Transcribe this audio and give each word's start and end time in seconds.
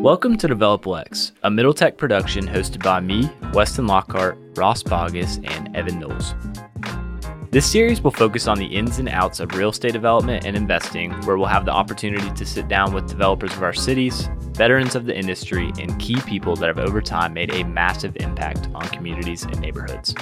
Welcome 0.00 0.38
to 0.38 0.48
Develop 0.48 0.86
Lex, 0.86 1.32
a 1.42 1.50
Middle 1.50 1.74
Tech 1.74 1.98
production 1.98 2.46
hosted 2.46 2.82
by 2.82 3.00
me, 3.00 3.28
Weston 3.52 3.86
Lockhart, 3.86 4.38
Ross 4.56 4.82
Boggess, 4.82 5.46
and 5.46 5.76
Evan 5.76 5.98
Knowles. 6.00 6.34
This 7.50 7.70
series 7.70 8.00
will 8.00 8.10
focus 8.10 8.46
on 8.46 8.56
the 8.56 8.64
ins 8.64 8.98
and 8.98 9.10
outs 9.10 9.40
of 9.40 9.54
real 9.54 9.68
estate 9.68 9.92
development 9.92 10.46
and 10.46 10.56
investing, 10.56 11.12
where 11.24 11.36
we'll 11.36 11.48
have 11.48 11.66
the 11.66 11.72
opportunity 11.72 12.30
to 12.30 12.46
sit 12.46 12.66
down 12.66 12.94
with 12.94 13.10
developers 13.10 13.52
of 13.52 13.62
our 13.62 13.74
cities, 13.74 14.30
veterans 14.52 14.94
of 14.94 15.04
the 15.04 15.14
industry, 15.14 15.70
and 15.78 16.00
key 16.00 16.18
people 16.22 16.56
that 16.56 16.68
have 16.68 16.78
over 16.78 17.02
time 17.02 17.34
made 17.34 17.52
a 17.52 17.62
massive 17.64 18.16
impact 18.16 18.70
on 18.74 18.88
communities 18.88 19.42
and 19.42 19.60
neighborhoods. 19.60 20.14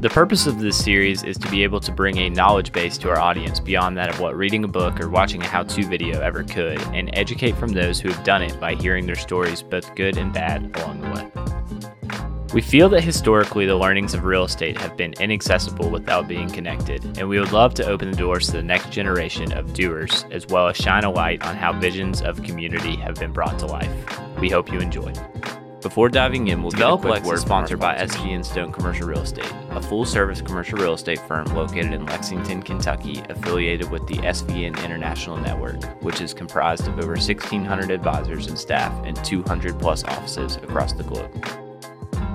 The 0.00 0.08
purpose 0.08 0.46
of 0.46 0.60
this 0.60 0.82
series 0.82 1.24
is 1.24 1.36
to 1.36 1.50
be 1.50 1.62
able 1.62 1.78
to 1.80 1.92
bring 1.92 2.16
a 2.16 2.30
knowledge 2.30 2.72
base 2.72 2.96
to 2.96 3.10
our 3.10 3.20
audience 3.20 3.60
beyond 3.60 3.98
that 3.98 4.08
of 4.08 4.18
what 4.18 4.34
reading 4.34 4.64
a 4.64 4.68
book 4.68 4.98
or 4.98 5.10
watching 5.10 5.42
a 5.42 5.46
how 5.46 5.62
to 5.62 5.84
video 5.84 6.22
ever 6.22 6.42
could, 6.42 6.80
and 6.94 7.10
educate 7.12 7.54
from 7.54 7.72
those 7.72 8.00
who 8.00 8.08
have 8.08 8.24
done 8.24 8.40
it 8.40 8.58
by 8.58 8.74
hearing 8.74 9.04
their 9.04 9.14
stories, 9.14 9.62
both 9.62 9.94
good 9.96 10.16
and 10.16 10.32
bad, 10.32 10.74
along 10.78 11.02
the 11.02 11.10
way. 11.10 11.30
We 12.54 12.62
feel 12.62 12.88
that 12.88 13.04
historically 13.04 13.66
the 13.66 13.76
learnings 13.76 14.14
of 14.14 14.24
real 14.24 14.44
estate 14.44 14.78
have 14.78 14.96
been 14.96 15.12
inaccessible 15.20 15.90
without 15.90 16.26
being 16.26 16.48
connected, 16.48 17.04
and 17.18 17.28
we 17.28 17.38
would 17.38 17.52
love 17.52 17.74
to 17.74 17.86
open 17.86 18.10
the 18.10 18.16
doors 18.16 18.46
to 18.46 18.52
the 18.52 18.62
next 18.62 18.90
generation 18.90 19.52
of 19.52 19.74
doers, 19.74 20.24
as 20.30 20.46
well 20.46 20.66
as 20.68 20.78
shine 20.78 21.04
a 21.04 21.10
light 21.10 21.44
on 21.44 21.56
how 21.56 21.78
visions 21.78 22.22
of 22.22 22.42
community 22.42 22.96
have 22.96 23.16
been 23.16 23.34
brought 23.34 23.58
to 23.58 23.66
life. 23.66 23.92
We 24.40 24.48
hope 24.48 24.72
you 24.72 24.78
enjoy. 24.78 25.12
Before 25.82 26.10
diving 26.10 26.48
in, 26.48 26.60
we'll 26.60 26.70
Develop 26.70 27.02
get 27.02 27.08
a 27.08 27.12
quick 27.12 27.24
word 27.24 27.38
sponsored 27.38 27.80
by 27.80 27.96
SVN 27.96 28.44
Stone 28.44 28.72
Commercial 28.72 29.08
Real 29.08 29.22
Estate, 29.22 29.50
a 29.70 29.80
full-service 29.80 30.42
commercial 30.42 30.78
real 30.78 30.92
estate 30.92 31.18
firm 31.20 31.46
located 31.54 31.92
in 31.92 32.04
Lexington, 32.04 32.62
Kentucky, 32.62 33.22
affiliated 33.30 33.90
with 33.90 34.06
the 34.06 34.16
SVN 34.16 34.84
International 34.84 35.38
Network, 35.38 35.82
which 36.02 36.20
is 36.20 36.34
comprised 36.34 36.86
of 36.86 36.98
over 36.98 37.12
1,600 37.12 37.90
advisors 37.90 38.46
and 38.46 38.58
staff 38.58 38.92
and 39.06 39.16
200 39.24 39.78
plus 39.78 40.04
offices 40.04 40.56
across 40.56 40.92
the 40.92 41.02
globe. 41.02 41.69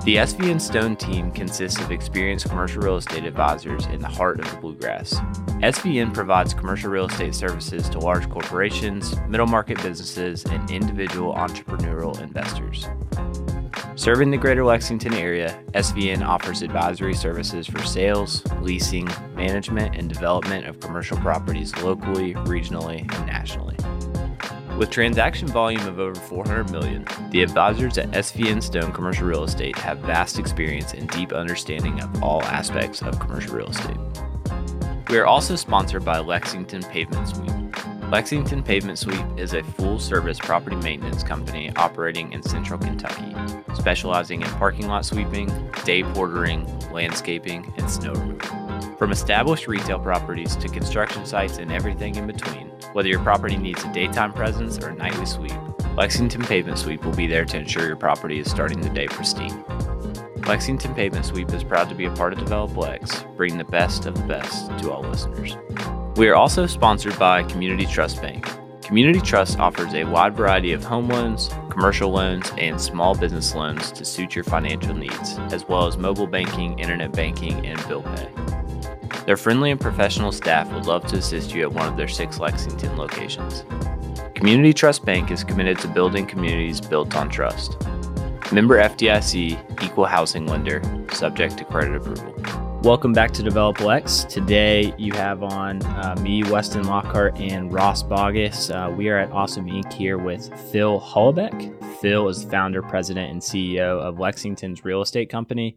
The 0.04 0.16
SVN 0.16 0.60
Stone 0.60 0.96
team 0.96 1.32
consists 1.32 1.80
of 1.80 1.90
experienced 1.90 2.48
commercial 2.48 2.82
real 2.82 2.96
estate 2.96 3.24
advisors 3.24 3.86
in 3.86 4.00
the 4.00 4.08
heart 4.08 4.38
of 4.38 4.48
the 4.50 4.56
bluegrass. 4.58 5.14
SVN 5.62 6.14
provides 6.14 6.54
commercial 6.54 6.90
real 6.90 7.06
estate 7.06 7.34
services 7.34 7.88
to 7.88 7.98
large 7.98 8.28
corporations, 8.30 9.16
middle 9.28 9.46
market 9.46 9.82
businesses, 9.82 10.44
and 10.44 10.70
individual 10.70 11.34
entrepreneurial 11.34 12.20
investors. 12.20 12.86
Serving 13.96 14.30
the 14.30 14.36
greater 14.36 14.64
Lexington 14.64 15.14
area, 15.14 15.58
SVN 15.72 16.22
offers 16.22 16.62
advisory 16.62 17.14
services 17.14 17.66
for 17.66 17.82
sales, 17.82 18.44
leasing, 18.60 19.08
management, 19.34 19.96
and 19.96 20.08
development 20.08 20.66
of 20.66 20.78
commercial 20.78 21.16
properties 21.16 21.74
locally, 21.78 22.34
regionally, 22.34 23.00
and 23.16 23.26
nationally. 23.26 23.76
With 24.76 24.90
transaction 24.90 25.48
volume 25.48 25.86
of 25.86 25.98
over 25.98 26.20
400 26.20 26.70
million, 26.70 27.06
the 27.30 27.42
advisors 27.42 27.96
at 27.96 28.10
SVN 28.10 28.62
Stone 28.62 28.92
Commercial 28.92 29.26
Real 29.26 29.44
Estate 29.44 29.76
have 29.78 30.00
vast 30.00 30.38
experience 30.38 30.92
and 30.92 31.08
deep 31.08 31.32
understanding 31.32 31.98
of 32.02 32.22
all 32.22 32.42
aspects 32.42 33.00
of 33.00 33.18
commercial 33.18 33.54
real 33.54 33.68
estate. 33.68 33.96
We 35.08 35.16
are 35.16 35.24
also 35.24 35.56
sponsored 35.56 36.04
by 36.04 36.18
Lexington 36.18 36.82
Pavement 36.82 37.26
Sweep. 37.26 38.10
Lexington 38.10 38.62
Pavement 38.62 38.98
Sweep 38.98 39.24
is 39.38 39.54
a 39.54 39.62
full 39.62 39.98
service 39.98 40.38
property 40.38 40.76
maintenance 40.76 41.22
company 41.22 41.72
operating 41.76 42.30
in 42.34 42.42
central 42.42 42.78
Kentucky, 42.78 43.34
specializing 43.74 44.42
in 44.42 44.48
parking 44.50 44.88
lot 44.88 45.06
sweeping, 45.06 45.46
day 45.86 46.02
portering, 46.02 46.92
landscaping, 46.92 47.72
and 47.78 47.90
snow 47.90 48.12
removal. 48.12 48.65
From 48.98 49.12
established 49.12 49.68
retail 49.68 49.98
properties 49.98 50.56
to 50.56 50.68
construction 50.68 51.26
sites 51.26 51.58
and 51.58 51.70
everything 51.70 52.16
in 52.16 52.26
between, 52.26 52.68
whether 52.92 53.08
your 53.08 53.20
property 53.20 53.56
needs 53.56 53.84
a 53.84 53.92
daytime 53.92 54.32
presence 54.32 54.78
or 54.78 54.88
a 54.88 54.94
nightly 54.94 55.26
sweep, 55.26 55.52
Lexington 55.96 56.42
Pavement 56.42 56.78
Sweep 56.78 57.04
will 57.04 57.14
be 57.14 57.26
there 57.26 57.44
to 57.44 57.58
ensure 57.58 57.86
your 57.86 57.96
property 57.96 58.38
is 58.38 58.50
starting 58.50 58.80
the 58.80 58.90
day 58.90 59.06
pristine. 59.06 59.64
Lexington 60.46 60.94
Pavement 60.94 61.24
Sweep 61.24 61.52
is 61.52 61.64
proud 61.64 61.88
to 61.88 61.94
be 61.94 62.04
a 62.04 62.10
part 62.12 62.32
of 62.32 62.38
Develop 62.38 62.76
Lex, 62.76 63.24
bringing 63.36 63.58
the 63.58 63.64
best 63.64 64.06
of 64.06 64.14
the 64.14 64.24
best 64.24 64.66
to 64.78 64.92
all 64.92 65.02
listeners. 65.02 65.56
We 66.16 66.28
are 66.28 66.34
also 66.34 66.66
sponsored 66.66 67.18
by 67.18 67.42
Community 67.44 67.86
Trust 67.86 68.20
Bank. 68.22 68.46
Community 68.82 69.20
Trust 69.20 69.58
offers 69.58 69.92
a 69.94 70.04
wide 70.04 70.36
variety 70.36 70.72
of 70.72 70.84
home 70.84 71.08
loans, 71.08 71.50
commercial 71.70 72.10
loans, 72.10 72.52
and 72.56 72.80
small 72.80 73.16
business 73.16 73.54
loans 73.54 73.90
to 73.92 74.04
suit 74.04 74.34
your 74.34 74.44
financial 74.44 74.94
needs, 74.94 75.38
as 75.50 75.66
well 75.66 75.86
as 75.86 75.98
mobile 75.98 76.26
banking, 76.26 76.78
internet 76.78 77.12
banking, 77.12 77.66
and 77.66 77.84
bill 77.88 78.02
pay. 78.02 78.28
Their 79.26 79.36
friendly 79.36 79.72
and 79.72 79.80
professional 79.80 80.30
staff 80.30 80.72
would 80.72 80.86
love 80.86 81.04
to 81.08 81.16
assist 81.16 81.52
you 81.52 81.62
at 81.62 81.72
one 81.72 81.88
of 81.88 81.96
their 81.96 82.06
six 82.06 82.38
Lexington 82.38 82.96
locations. 82.96 83.64
Community 84.36 84.72
Trust 84.72 85.04
Bank 85.04 85.32
is 85.32 85.42
committed 85.42 85.80
to 85.80 85.88
building 85.88 86.26
communities 86.26 86.80
built 86.80 87.16
on 87.16 87.28
trust. 87.28 87.76
Member 88.52 88.76
FDIC, 88.76 89.82
equal 89.82 90.04
housing 90.04 90.46
lender, 90.46 90.80
subject 91.10 91.58
to 91.58 91.64
credit 91.64 91.96
approval. 91.96 92.36
Welcome 92.84 93.12
back 93.12 93.32
to 93.32 93.42
Develop 93.42 93.80
Lex. 93.80 94.22
Today 94.22 94.94
you 94.96 95.12
have 95.14 95.42
on 95.42 95.82
uh, 95.82 96.14
me, 96.20 96.44
Weston 96.44 96.84
Lockhart, 96.84 97.36
and 97.40 97.72
Ross 97.72 98.04
Boggess. 98.04 98.70
Uh, 98.70 98.92
we 98.92 99.08
are 99.08 99.18
at 99.18 99.32
Awesome 99.32 99.66
Inc. 99.66 99.92
here 99.92 100.18
with 100.18 100.56
Phil 100.70 101.00
Holoubek. 101.00 102.00
Phil 102.00 102.28
is 102.28 102.44
the 102.44 102.50
founder, 102.52 102.80
president, 102.80 103.32
and 103.32 103.42
CEO 103.42 103.98
of 103.98 104.20
Lexington's 104.20 104.84
real 104.84 105.02
estate 105.02 105.28
company. 105.28 105.76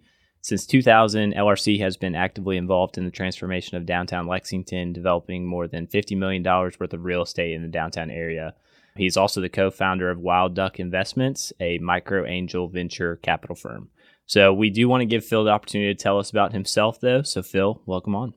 Since 0.49 0.65
2000, 0.65 1.35
LRC 1.35 1.79
has 1.81 1.95
been 1.95 2.15
actively 2.15 2.57
involved 2.57 2.97
in 2.97 3.05
the 3.05 3.11
transformation 3.11 3.77
of 3.77 3.85
downtown 3.85 4.25
Lexington, 4.25 4.91
developing 4.91 5.45
more 5.45 5.67
than 5.67 5.85
$50 5.85 6.17
million 6.17 6.43
worth 6.43 6.91
of 6.91 7.05
real 7.05 7.21
estate 7.21 7.53
in 7.53 7.61
the 7.61 7.67
downtown 7.67 8.09
area. 8.09 8.55
He's 8.97 9.15
also 9.15 9.41
the 9.41 9.49
co 9.49 9.69
founder 9.69 10.09
of 10.09 10.17
Wild 10.17 10.55
Duck 10.55 10.79
Investments, 10.79 11.53
a 11.59 11.77
micro 11.77 12.25
angel 12.25 12.67
venture 12.67 13.17
capital 13.17 13.55
firm. 13.55 13.89
So 14.25 14.51
we 14.51 14.71
do 14.71 14.89
want 14.89 15.01
to 15.01 15.05
give 15.05 15.23
Phil 15.23 15.43
the 15.43 15.51
opportunity 15.51 15.93
to 15.93 16.03
tell 16.03 16.17
us 16.17 16.31
about 16.31 16.51
himself, 16.51 16.99
though. 16.99 17.21
So, 17.21 17.43
Phil, 17.43 17.83
welcome 17.85 18.15
on. 18.15 18.33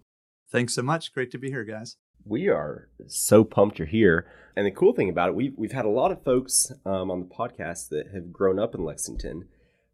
Thanks 0.51 0.75
so 0.75 0.83
much. 0.83 1.15
Great 1.15 1.31
to 1.31 1.39
be 1.39 1.49
here, 1.49 1.65
guys. 1.65 1.97
We 2.27 2.47
are 2.51 2.91
so 3.07 3.43
pumped 3.43 3.79
you're 3.79 3.89
here. 3.89 4.31
And 4.55 4.67
the 4.67 4.71
cool 4.71 4.93
thing 4.93 5.09
about 5.09 5.31
it, 5.31 5.35
we've, 5.35 5.55
we've 5.57 5.73
had 5.73 5.87
a 5.87 5.89
lot 5.89 6.13
of 6.13 6.23
folks 6.25 6.71
um, 6.85 7.11
on 7.11 7.21
the 7.21 7.35
podcast 7.35 7.89
that 7.89 8.09
have 8.13 8.35
grown 8.35 8.59
up 8.59 8.75
in 8.75 8.85
Lexington. 8.85 9.49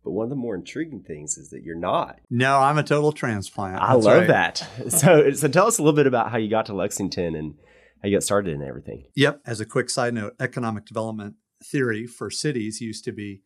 But 0.09 0.15
one 0.15 0.25
of 0.25 0.31
the 0.31 0.37
more 0.37 0.55
intriguing 0.55 1.03
things 1.03 1.37
is 1.37 1.51
that 1.51 1.65
you're 1.65 1.77
not. 1.77 2.19
No, 2.31 2.61
I'm 2.61 2.79
a 2.79 2.83
total 2.83 3.13
transplant. 3.13 3.83
I 3.83 3.93
love 3.93 4.21
right. 4.21 4.29
that. 4.29 4.67
so, 4.89 5.31
so 5.33 5.49
tell 5.49 5.67
us 5.67 5.77
a 5.77 5.83
little 5.83 5.95
bit 5.95 6.07
about 6.07 6.31
how 6.31 6.39
you 6.39 6.49
got 6.49 6.65
to 6.67 6.73
Lexington 6.73 7.35
and 7.35 7.57
how 8.03 8.09
you 8.09 8.17
got 8.17 8.23
started 8.23 8.55
and 8.55 8.63
everything. 8.63 9.05
Yep. 9.17 9.43
As 9.45 9.61
a 9.61 9.67
quick 9.67 9.91
side 9.91 10.15
note, 10.15 10.35
economic 10.41 10.87
development 10.87 11.35
theory 11.63 12.07
for 12.07 12.31
cities 12.31 12.81
used 12.81 13.05
to 13.05 13.13
be 13.13 13.43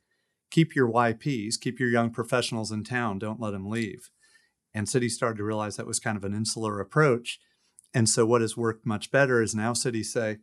keep 0.53 0.77
your 0.77 0.89
YPs, 0.89 1.59
keep 1.61 1.81
your 1.81 1.89
young 1.89 2.11
professionals 2.11 2.71
in 2.71 2.85
town, 2.85 3.19
don't 3.19 3.41
let 3.41 3.51
them 3.51 3.69
leave. 3.69 4.11
And 4.73 4.89
cities 4.89 5.17
started 5.17 5.39
to 5.39 5.45
realize 5.45 5.75
that 5.79 5.87
was 5.89 5.99
kind 5.99 6.17
of 6.17 6.23
an 6.23 6.33
insular 6.33 6.79
approach. 6.79 7.41
And 7.93 8.09
so, 8.09 8.25
what 8.25 8.41
has 8.41 8.57
worked 8.57 8.87
much 8.87 9.11
better 9.11 9.43
is 9.43 9.53
now 9.53 9.73
cities 9.73 10.13
say, 10.13 10.39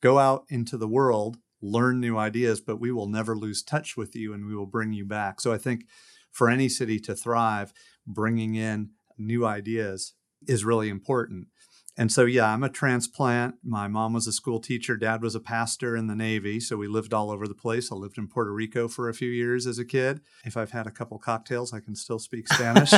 go 0.00 0.18
out 0.18 0.44
into 0.48 0.76
the 0.76 0.88
world, 0.88 1.38
learn 1.62 2.00
new 2.00 2.18
ideas, 2.18 2.60
but 2.60 2.80
we 2.80 2.92
will 2.92 3.08
never 3.08 3.36
lose 3.36 3.62
touch 3.62 3.96
with 3.96 4.14
you 4.16 4.34
and 4.34 4.46
we 4.46 4.54
will 4.54 4.66
bring 4.66 4.92
you 4.92 5.04
back. 5.04 5.40
So, 5.40 5.52
I 5.52 5.58
think 5.58 5.86
for 6.30 6.50
any 6.50 6.68
city 6.68 6.98
to 7.00 7.14
thrive, 7.14 7.72
bringing 8.06 8.54
in 8.54 8.90
new 9.18 9.46
ideas 9.46 10.14
is 10.46 10.64
really 10.64 10.88
important. 10.88 11.48
And 11.96 12.10
so, 12.10 12.24
yeah, 12.24 12.46
I'm 12.46 12.62
a 12.62 12.70
transplant. 12.70 13.56
My 13.62 13.86
mom 13.86 14.14
was 14.14 14.26
a 14.26 14.32
school 14.32 14.60
teacher. 14.60 14.96
Dad 14.96 15.22
was 15.22 15.34
a 15.34 15.40
pastor 15.40 15.94
in 15.94 16.06
the 16.06 16.14
Navy. 16.14 16.58
So 16.58 16.78
we 16.78 16.88
lived 16.88 17.12
all 17.12 17.30
over 17.30 17.46
the 17.46 17.54
place. 17.54 17.92
I 17.92 17.96
lived 17.96 18.16
in 18.16 18.28
Puerto 18.28 18.52
Rico 18.52 18.88
for 18.88 19.08
a 19.08 19.14
few 19.14 19.28
years 19.28 19.66
as 19.66 19.78
a 19.78 19.84
kid. 19.84 20.20
If 20.44 20.56
I've 20.56 20.70
had 20.70 20.86
a 20.86 20.90
couple 20.90 21.18
cocktails, 21.18 21.74
I 21.74 21.80
can 21.80 21.94
still 21.94 22.18
speak 22.18 22.48
Spanish. 22.48 22.94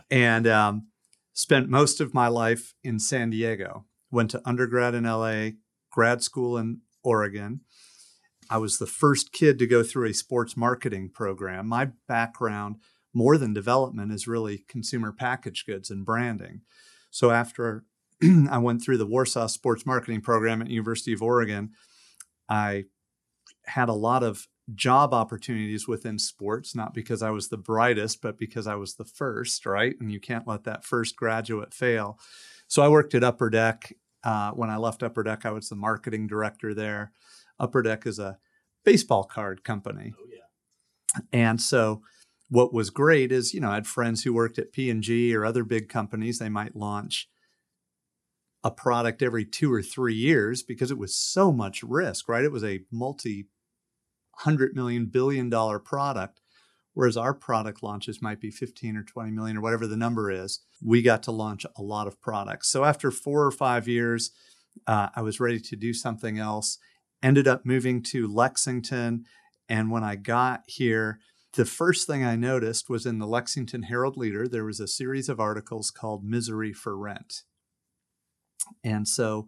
and 0.10 0.46
um, 0.46 0.86
spent 1.32 1.68
most 1.68 2.00
of 2.00 2.14
my 2.14 2.28
life 2.28 2.74
in 2.84 3.00
San 3.00 3.30
Diego. 3.30 3.84
Went 4.12 4.30
to 4.30 4.42
undergrad 4.44 4.94
in 4.94 5.02
LA, 5.02 5.50
grad 5.90 6.22
school 6.22 6.56
in 6.56 6.80
Oregon. 7.02 7.60
I 8.50 8.58
was 8.58 8.78
the 8.78 8.86
first 8.86 9.32
kid 9.32 9.58
to 9.58 9.66
go 9.66 9.82
through 9.82 10.08
a 10.08 10.14
sports 10.14 10.56
marketing 10.56 11.10
program. 11.12 11.66
My 11.66 11.90
background, 12.06 12.76
more 13.12 13.36
than 13.36 13.52
development, 13.52 14.12
is 14.12 14.26
really 14.26 14.64
consumer 14.68 15.12
packaged 15.12 15.66
goods 15.66 15.90
and 15.90 16.04
branding. 16.04 16.62
So 17.10 17.30
after 17.30 17.84
I 18.50 18.58
went 18.58 18.82
through 18.82 18.98
the 18.98 19.06
Warsaw 19.06 19.46
Sports 19.48 19.84
Marketing 19.84 20.20
Program 20.20 20.62
at 20.62 20.70
University 20.70 21.12
of 21.12 21.22
Oregon, 21.22 21.70
I 22.48 22.84
had 23.66 23.88
a 23.88 23.94
lot 23.94 24.22
of 24.22 24.48
job 24.74 25.14
opportunities 25.14 25.88
within 25.88 26.18
sports, 26.18 26.74
not 26.74 26.94
because 26.94 27.22
I 27.22 27.30
was 27.30 27.48
the 27.48 27.56
brightest, 27.56 28.20
but 28.20 28.38
because 28.38 28.66
I 28.66 28.74
was 28.74 28.94
the 28.94 29.04
first, 29.04 29.64
right? 29.66 29.94
And 30.00 30.12
you 30.12 30.20
can't 30.20 30.46
let 30.46 30.64
that 30.64 30.84
first 30.84 31.16
graduate 31.16 31.72
fail. 31.72 32.18
So 32.66 32.82
I 32.82 32.88
worked 32.88 33.14
at 33.14 33.24
Upper 33.24 33.50
Deck. 33.50 33.94
Uh, 34.24 34.50
when 34.52 34.70
I 34.70 34.76
left 34.76 35.02
Upper 35.02 35.22
Deck, 35.22 35.46
I 35.46 35.50
was 35.50 35.68
the 35.68 35.76
marketing 35.76 36.26
director 36.26 36.74
there. 36.74 37.12
Upper 37.58 37.82
Deck 37.82 38.06
is 38.06 38.18
a 38.18 38.38
baseball 38.84 39.24
card 39.24 39.64
company. 39.64 40.14
Oh, 40.18 40.26
yeah. 40.30 41.20
And 41.32 41.60
so 41.60 42.02
what 42.48 42.72
was 42.72 42.90
great 42.90 43.30
is, 43.30 43.54
you 43.54 43.60
know, 43.60 43.70
I 43.70 43.74
had 43.74 43.86
friends 43.86 44.24
who 44.24 44.32
worked 44.32 44.58
at 44.58 44.72
P&G 44.72 45.34
or 45.34 45.44
other 45.44 45.64
big 45.64 45.88
companies. 45.88 46.38
They 46.38 46.48
might 46.48 46.76
launch 46.76 47.28
a 48.64 48.70
product 48.70 49.22
every 49.22 49.44
two 49.44 49.72
or 49.72 49.82
three 49.82 50.14
years 50.14 50.62
because 50.62 50.90
it 50.90 50.98
was 50.98 51.14
so 51.14 51.52
much 51.52 51.82
risk, 51.82 52.28
right? 52.28 52.44
It 52.44 52.52
was 52.52 52.64
a 52.64 52.80
multi 52.90 53.48
100 54.42 54.74
million 54.74 55.06
billion 55.06 55.50
dollar 55.50 55.78
product 55.78 56.40
whereas 56.98 57.16
our 57.16 57.32
product 57.32 57.80
launches 57.80 58.20
might 58.20 58.40
be 58.40 58.50
15 58.50 58.96
or 58.96 59.04
20 59.04 59.30
million 59.30 59.56
or 59.56 59.60
whatever 59.60 59.86
the 59.86 59.96
number 59.96 60.32
is 60.32 60.62
we 60.84 61.00
got 61.00 61.22
to 61.22 61.30
launch 61.30 61.64
a 61.76 61.82
lot 61.82 62.08
of 62.08 62.20
products. 62.20 62.68
So 62.68 62.84
after 62.84 63.12
four 63.12 63.46
or 63.46 63.52
five 63.52 63.86
years 63.86 64.32
uh, 64.84 65.08
i 65.14 65.22
was 65.22 65.38
ready 65.38 65.60
to 65.60 65.76
do 65.76 65.94
something 65.94 66.40
else 66.40 66.78
ended 67.22 67.46
up 67.46 67.64
moving 67.64 68.02
to 68.02 68.26
lexington 68.26 69.24
and 69.68 69.92
when 69.92 70.02
i 70.02 70.16
got 70.16 70.64
here 70.66 71.20
the 71.54 71.64
first 71.64 72.04
thing 72.08 72.24
i 72.24 72.34
noticed 72.34 72.90
was 72.90 73.06
in 73.06 73.20
the 73.20 73.26
lexington 73.26 73.84
herald 73.84 74.16
leader 74.16 74.48
there 74.48 74.64
was 74.64 74.80
a 74.80 74.88
series 74.88 75.28
of 75.28 75.38
articles 75.38 75.92
called 75.92 76.24
misery 76.24 76.72
for 76.72 76.96
rent. 76.96 77.42
And 78.82 79.06
so 79.06 79.46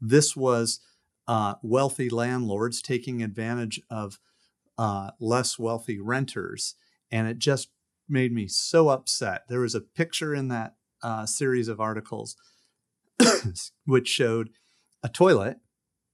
this 0.00 0.34
was 0.34 0.80
uh, 1.28 1.54
wealthy 1.62 2.10
landlords 2.10 2.82
taking 2.82 3.22
advantage 3.22 3.80
of 3.88 4.18
uh, 4.80 5.10
less 5.20 5.58
wealthy 5.58 6.00
renters. 6.00 6.74
And 7.12 7.28
it 7.28 7.38
just 7.38 7.68
made 8.08 8.32
me 8.32 8.48
so 8.48 8.88
upset. 8.88 9.42
There 9.46 9.60
was 9.60 9.74
a 9.74 9.82
picture 9.82 10.34
in 10.34 10.48
that 10.48 10.76
uh, 11.02 11.26
series 11.26 11.68
of 11.68 11.80
articles 11.80 12.34
which 13.84 14.08
showed 14.08 14.48
a 15.02 15.08
toilet 15.10 15.58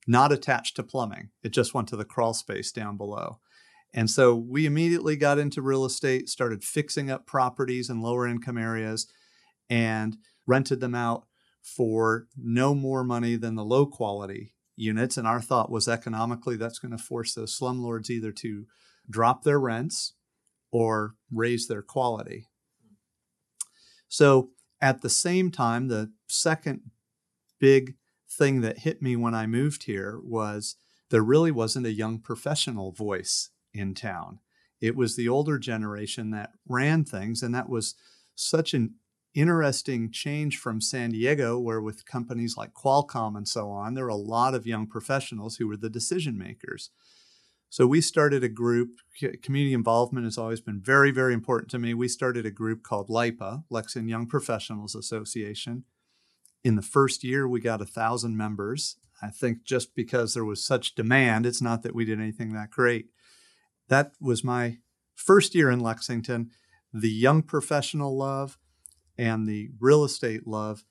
not 0.09 0.33
attached 0.33 0.75
to 0.77 0.83
plumbing, 0.83 1.31
it 1.45 1.51
just 1.51 1.75
went 1.75 1.89
to 1.89 1.97
the 1.97 2.05
crawl 2.05 2.35
space 2.35 2.73
down 2.73 2.97
below. 2.97 3.39
And 3.95 4.11
so 4.11 4.35
we 4.35 4.67
immediately 4.67 5.17
got 5.17 5.39
into 5.39 5.62
real 5.62 5.85
estate, 5.85 6.29
started 6.29 6.65
fixing 6.65 7.09
up 7.09 7.25
properties 7.25 7.89
in 7.89 8.01
lower 8.01 8.27
income 8.27 8.59
areas, 8.59 9.07
and 9.71 10.17
rented 10.45 10.81
them 10.81 10.95
out 10.95 11.27
for 11.62 12.27
no 12.37 12.75
more 12.75 13.05
money 13.05 13.37
than 13.37 13.55
the 13.55 13.65
low 13.65 13.87
quality 13.87 14.56
units. 14.76 15.17
And 15.17 15.26
our 15.26 15.40
thought 15.40 15.70
was 15.70 15.88
economically, 15.88 16.56
that's 16.56 16.78
going 16.78 16.96
to 16.96 17.02
force 17.02 17.34
those 17.34 17.58
slumlords 17.58 18.11
either 18.11 18.32
to 18.32 18.67
drop 19.08 19.43
their 19.43 19.58
rents 19.58 20.14
or 20.70 21.14
raise 21.32 21.67
their 21.67 21.82
quality. 21.82 22.46
So 24.08 24.50
at 24.81 25.02
the 25.02 25.08
same 25.08 25.50
time, 25.50 25.88
the 25.88 26.12
second 26.28 26.82
big 27.58 27.94
thing 28.28 28.61
that 28.61 28.81
hit 28.81 29.00
me 29.00 29.17
when 29.17 29.34
I 29.34 29.46
moved 29.46 29.84
here 29.84 30.20
was 30.23 30.76
there 31.11 31.23
really 31.23 31.50
wasn't 31.50 31.87
a 31.87 31.93
young 31.93 32.19
professional 32.19 32.93
voice 32.93 33.50
in 33.73 33.94
town. 33.94 34.40
It 34.81 34.96
was 34.96 35.17
the 35.17 35.28
older 35.28 35.58
generation 35.58 36.31
that 36.31 36.50
ran 36.69 37.05
things, 37.05 37.43
and 37.43 37.55
that 37.55 37.69
was 37.69 37.94
such 38.34 38.75
an 38.75 38.94
interesting 39.37 40.11
change 40.11 40.56
from 40.56 40.81
San 40.81 41.11
Diego, 41.11 41.59
where 41.59 41.81
with 41.81 42.06
companies 42.06 42.56
like 42.56 42.73
Qualcomm 42.73 43.37
and 43.37 43.47
so 43.47 43.71
on, 43.71 43.94
there 43.94 44.05
were 44.05 44.11
a 44.11 44.17
lot 44.17 44.55
of 44.55 44.67
young 44.67 44.87
professionals 44.87 45.56
who 45.56 45.69
were 45.69 45.77
the 45.77 45.91
decision 45.91 46.38
makers. 46.38 46.91
So 47.69 47.87
we 47.87 48.00
started 48.00 48.43
a 48.43 48.49
group. 48.49 49.00
Community 49.43 49.75
involvement 49.75 50.25
has 50.25 50.38
always 50.38 50.61
been 50.61 50.81
very, 50.81 51.11
very 51.11 51.35
important 51.35 51.71
to 51.73 51.79
me. 51.79 51.93
We 51.93 52.09
started 52.09 52.47
a 52.47 52.50
group 52.50 52.83
called 52.83 53.09
LYPA, 53.09 53.65
Lexington 53.69 54.09
Young 54.09 54.27
Professionals 54.27 54.94
Association. 54.94 55.85
In 56.65 56.77
the 56.77 56.83
first 56.83 57.23
year, 57.23 57.47
we 57.47 57.61
got 57.61 57.83
a 57.83 57.87
thousand 57.87 58.37
members. 58.37 58.97
I 59.21 59.29
think 59.29 59.65
just 59.65 59.94
because 59.94 60.35
there 60.35 60.44
was 60.44 60.65
such 60.65 60.94
demand, 60.94 61.44
it's 61.44 61.62
not 61.62 61.83
that 61.83 61.94
we 61.94 62.05
did 62.05 62.19
anything 62.21 62.53
that 62.55 62.71
great. 62.71 63.06
That 63.88 64.12
was 64.21 64.43
my 64.43 64.79
first 65.15 65.55
year 65.55 65.71
in 65.71 65.81
Lexington. 65.81 66.50
The 66.93 67.11
young 67.11 67.43
professional 67.43 68.17
love, 68.17 68.59
and 69.19 69.47
the 69.47 69.71
real 69.81 70.05
estate 70.05 70.47
love 70.47 70.85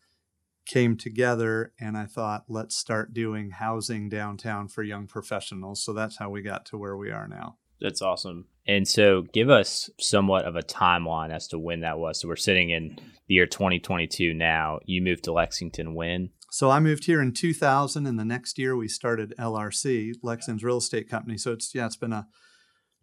came 0.66 0.98
together 0.98 1.74
and 1.80 1.98
I 1.98 2.06
thought, 2.06 2.46
let's 2.48 2.76
start 2.76 3.14
doing 3.14 3.52
housing 3.52 4.10
downtown 4.10 4.68
for 4.68 4.84
young 4.84 5.08
professionals. 5.08 5.84
So 5.84 5.94
that's 5.94 6.18
how 6.18 6.30
we 6.30 6.42
got 6.42 6.66
to 6.68 6.78
where 6.78 6.98
we 6.98 7.12
are 7.12 7.28
now. 7.28 7.58
That's 7.80 8.02
awesome. 8.02 8.46
And 8.68 8.88
so 8.88 9.24
give 9.34 9.50
us 9.50 9.90
somewhat 10.00 10.46
of 10.46 10.56
a 10.56 10.64
timeline 10.64 11.32
as 11.32 11.48
to 11.50 11.60
when 11.60 11.82
that 11.82 12.00
was. 12.00 12.20
So 12.20 12.28
we're 12.28 12.36
sitting 12.36 12.72
in 12.72 12.98
the 13.28 13.36
year 13.36 13.46
2022 13.46 14.34
now. 14.34 14.80
You 14.86 15.02
moved 15.02 15.26
to 15.26 15.34
Lexington 15.34 15.94
when? 15.94 16.32
So 16.50 16.70
I 16.70 16.80
moved 16.80 17.06
here 17.06 17.22
in 17.22 17.34
2000 17.34 18.08
and 18.08 18.18
the 18.18 18.26
next 18.26 18.58
year 18.58 18.76
we 18.76 18.88
started 18.88 19.34
LRC, 19.38 20.14
Lexington's 20.24 20.64
real 20.64 20.78
estate 20.78 21.10
company. 21.10 21.38
So 21.38 21.52
it's 21.52 21.76
yeah, 21.76 21.86
it's 21.86 21.98
been 21.98 22.14
a 22.14 22.28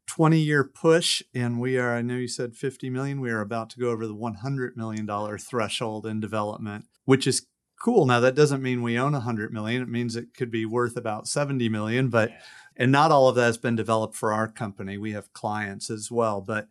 20 0.07 0.39
year 0.39 0.65
push 0.65 1.23
and 1.35 1.61
we 1.61 1.79
are 1.79 1.97
i 1.97 2.03
know 2.03 2.17
you 2.17 2.29
said 2.29 2.55
50 2.55 2.91
million 2.91 3.21
we 3.21 3.31
are 3.31 3.41
about 3.41 3.71
to 3.71 3.79
go 3.79 3.91
over 3.91 4.07
the 4.07 4.15
100 4.15 4.77
million 4.77 5.07
dollar 5.07 5.39
threshold 5.39 6.07
in 6.07 6.21
development 6.21 6.87
which 7.05 7.27
is 7.27 7.47
cool. 7.83 8.07
Now 8.07 8.21
that 8.21 8.37
doesn't 8.37 8.63
mean 8.63 8.83
we 8.83 8.99
own 8.99 9.13
100 9.13 9.53
million. 9.53 9.83
It 9.83 9.89
means 9.89 10.15
it 10.15 10.35
could 10.37 10.51
be 10.51 10.65
worth 10.65 10.97
about 10.97 11.27
70 11.27 11.69
million 11.69 12.09
but 12.09 12.31
and 12.77 12.91
not 12.91 13.11
all 13.11 13.29
of 13.29 13.35
that 13.35 13.45
has 13.45 13.59
been 13.59 13.77
developed 13.77 14.15
for 14.15 14.33
our 14.33 14.49
company. 14.49 14.97
We 14.97 15.13
have 15.13 15.33
clients 15.33 15.91
as 15.91 16.11
well 16.11 16.41
but 16.41 16.69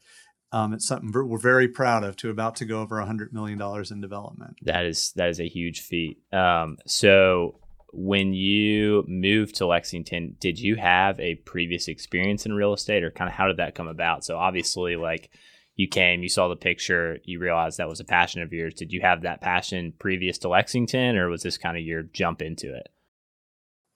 um, 0.53 0.73
it's 0.73 0.85
something 0.85 1.11
we're 1.13 1.37
very 1.37 1.69
proud 1.69 2.03
of 2.03 2.17
to 2.17 2.29
about 2.29 2.57
to 2.57 2.65
go 2.65 2.81
over 2.81 2.97
100 2.97 3.33
million 3.33 3.57
dollars 3.57 3.91
in 3.91 4.01
development. 4.01 4.57
That 4.63 4.85
is 4.85 5.13
that 5.15 5.29
is 5.29 5.39
a 5.39 5.47
huge 5.47 5.81
feat. 5.81 6.17
Um, 6.33 6.77
so 6.85 7.59
when 7.93 8.33
you 8.33 9.03
moved 9.07 9.55
to 9.55 9.65
Lexington, 9.65 10.35
did 10.39 10.59
you 10.59 10.75
have 10.75 11.19
a 11.19 11.35
previous 11.35 11.87
experience 11.87 12.45
in 12.45 12.53
real 12.53 12.73
estate 12.73 13.03
or 13.03 13.11
kind 13.11 13.29
of 13.29 13.35
how 13.35 13.47
did 13.47 13.57
that 13.57 13.75
come 13.75 13.87
about? 13.87 14.23
So 14.23 14.37
obviously 14.37 14.95
like 14.95 15.29
you 15.75 15.87
came, 15.87 16.23
you 16.23 16.29
saw 16.29 16.47
the 16.47 16.55
picture, 16.55 17.19
you 17.25 17.39
realized 17.39 17.77
that 17.77 17.89
was 17.89 17.99
a 17.99 18.05
passion 18.05 18.41
of 18.41 18.53
yours. 18.53 18.73
Did 18.73 18.93
you 18.93 19.01
have 19.01 19.21
that 19.21 19.41
passion 19.41 19.93
previous 19.99 20.37
to 20.39 20.49
Lexington 20.49 21.17
or 21.17 21.29
was 21.29 21.43
this 21.43 21.57
kind 21.57 21.77
of 21.77 21.83
your 21.83 22.03
jump 22.03 22.41
into 22.41 22.73
it? 22.73 22.89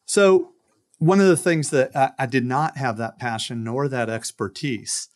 So 0.06 0.53
one 1.00 1.19
of 1.19 1.27
the 1.27 1.38
things 1.38 1.69
that 1.69 1.95
I, 1.95 2.12
I 2.19 2.25
did 2.25 2.45
not 2.45 2.77
have 2.77 2.98
that 2.98 3.18
passion 3.18 3.63
nor 3.63 3.88
that 3.88 4.09
expertise. 4.09 5.09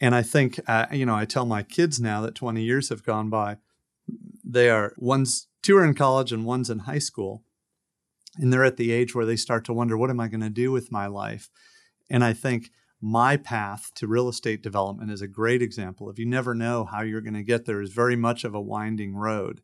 And 0.00 0.14
I 0.14 0.22
think, 0.22 0.60
uh, 0.66 0.86
you 0.92 1.06
know, 1.06 1.16
I 1.16 1.24
tell 1.24 1.44
my 1.44 1.62
kids 1.62 2.00
now 2.00 2.20
that 2.22 2.34
20 2.34 2.62
years 2.62 2.88
have 2.88 3.04
gone 3.04 3.30
by, 3.30 3.56
they 4.44 4.70
are 4.70 4.94
one's 4.96 5.48
two 5.62 5.76
are 5.76 5.84
in 5.84 5.94
college 5.94 6.32
and 6.32 6.44
one's 6.44 6.70
in 6.70 6.80
high 6.80 7.00
school 7.00 7.44
and 8.38 8.52
they're 8.52 8.64
at 8.64 8.76
the 8.76 8.92
age 8.92 9.14
where 9.14 9.26
they 9.26 9.36
start 9.36 9.64
to 9.64 9.72
wonder 9.72 9.96
what 9.96 10.10
am 10.10 10.20
i 10.20 10.28
going 10.28 10.40
to 10.40 10.50
do 10.50 10.70
with 10.72 10.92
my 10.92 11.06
life? 11.06 11.50
And 12.10 12.24
i 12.24 12.32
think 12.32 12.70
my 13.00 13.36
path 13.36 13.92
to 13.94 14.08
real 14.08 14.28
estate 14.28 14.62
development 14.62 15.10
is 15.10 15.22
a 15.22 15.28
great 15.28 15.62
example 15.62 16.08
of 16.08 16.18
you 16.18 16.26
never 16.26 16.54
know 16.54 16.84
how 16.84 17.02
you're 17.02 17.20
going 17.20 17.34
to 17.34 17.42
get 17.42 17.64
there 17.64 17.80
is 17.80 17.92
very 17.92 18.16
much 18.16 18.42
of 18.42 18.54
a 18.54 18.60
winding 18.60 19.14
road. 19.14 19.60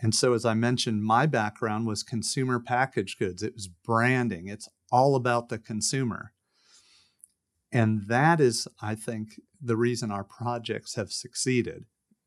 And 0.00 0.14
so 0.14 0.32
as 0.32 0.44
i 0.44 0.54
mentioned 0.54 1.04
my 1.04 1.26
background 1.26 1.86
was 1.86 2.02
consumer 2.02 2.58
packaged 2.60 3.18
goods. 3.18 3.42
It 3.42 3.54
was 3.54 3.68
branding. 3.68 4.48
It's 4.48 4.68
all 4.90 5.14
about 5.16 5.48
the 5.48 5.58
consumer. 5.58 6.32
And 7.72 8.06
that 8.06 8.40
is 8.40 8.66
i 8.80 8.94
think 8.94 9.40
the 9.60 9.76
reason 9.76 10.10
our 10.10 10.24
projects 10.24 10.94
have 10.96 11.10
succeeded 11.10 11.84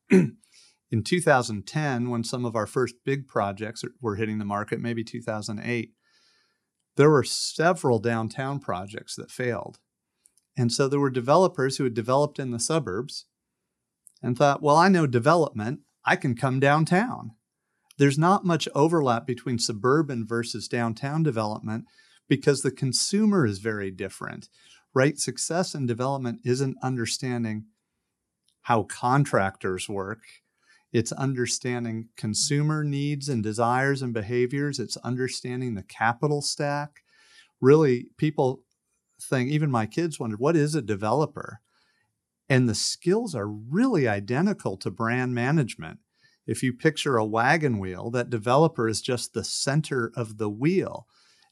in 0.92 1.04
2010, 1.04 2.10
when 2.10 2.24
some 2.24 2.46
of 2.46 2.56
our 2.56 2.66
first 2.66 2.96
big 3.06 3.28
projects 3.28 3.84
were 4.02 4.16
hitting 4.16 4.40
the 4.40 4.46
market, 4.46 4.80
maybe 4.80 5.04
2008, 5.04 5.92
there 6.96 7.10
were 7.10 7.24
several 7.24 8.00
downtown 8.00 8.60
projects 8.60 9.16
that 9.16 9.32
failed. 9.32 9.80
And 10.58 10.72
so 10.72 10.88
there 10.88 11.00
were 11.00 11.12
developers 11.12 11.78
who 11.78 11.84
had 11.84 11.94
developed 11.94 12.40
in 12.40 12.52
the 12.52 12.60
suburbs 12.60 13.26
and 14.22 14.38
thought, 14.38 14.62
well, 14.62 14.76
I 14.76 14.90
know 14.90 15.08
development, 15.08 15.82
I 16.04 16.16
can 16.16 16.36
come 16.36 16.60
downtown. 16.60 17.32
There's 17.98 18.18
not 18.18 18.46
much 18.46 18.68
overlap 18.74 19.28
between 19.28 19.60
suburban 19.60 20.26
versus 20.26 20.68
downtown 20.68 21.22
development 21.22 21.86
because 22.28 22.62
the 22.62 22.72
consumer 22.72 23.46
is 23.46 23.60
very 23.60 23.92
different, 23.92 24.50
right? 24.94 25.18
Success 25.18 25.76
in 25.76 25.86
development 25.86 26.42
isn't 26.44 26.78
understanding 26.82 27.66
how 28.64 28.84
contractors 28.84 29.88
work 29.88 30.22
it's 30.92 31.12
understanding 31.12 32.10
consumer 32.16 32.84
needs 32.84 33.30
and 33.30 33.44
desires 33.44 34.02
and 34.02 34.14
behaviors. 34.14 34.80
It's 34.80 34.98
understanding 34.98 35.76
the 35.76 35.84
capital 35.84 36.42
stack. 36.42 37.04
Really, 37.62 38.08
people 38.18 38.64
think, 39.22 39.50
even 39.50 39.70
my 39.70 39.86
kids 39.86 40.20
wondered, 40.20 40.40
what 40.40 40.56
is 40.56 40.76
a 40.76 40.82
developer? 40.82 41.60
And 42.50 42.68
the 42.68 42.76
skills 42.76 43.36
are 43.36 43.48
really 43.48 44.08
identical 44.08 44.78
to 44.78 44.90
brand 44.90 45.36
management. 45.36 46.00
If 46.48 46.64
you 46.64 46.74
picture 46.74 47.18
a 47.18 47.26
wagon 47.26 47.78
wheel, 47.78 48.10
that 48.12 48.32
developer 48.32 48.88
is 48.88 49.02
just 49.02 49.34
the 49.34 49.44
center 49.44 50.12
of 50.16 50.40
the 50.40 50.50
wheel. 50.50 51.06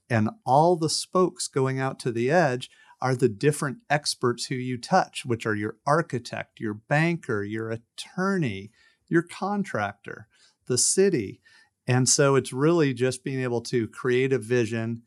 And 0.10 0.32
all 0.44 0.76
the 0.76 0.90
spokes 0.90 1.48
going 1.48 1.80
out 1.80 2.00
to 2.00 2.12
the 2.12 2.32
edge 2.32 2.72
are 3.00 3.16
the 3.16 3.30
different 3.30 3.80
experts 3.92 4.46
who 4.46 4.56
you 4.56 4.80
touch, 4.80 5.24
which 5.24 5.46
are 5.46 5.54
your 5.54 5.76
architect, 5.86 6.60
your 6.60 6.74
banker, 6.74 7.44
your 7.44 7.70
attorney, 7.70 8.72
your 9.08 9.24
contractor, 9.24 10.28
the 10.68 10.78
city. 10.78 11.42
And 11.88 12.08
so 12.10 12.36
it's 12.36 12.52
really 12.52 12.94
just 12.94 13.24
being 13.24 13.42
able 13.42 13.62
to 13.62 13.88
create 13.88 14.34
a 14.34 14.40
vision 14.40 15.04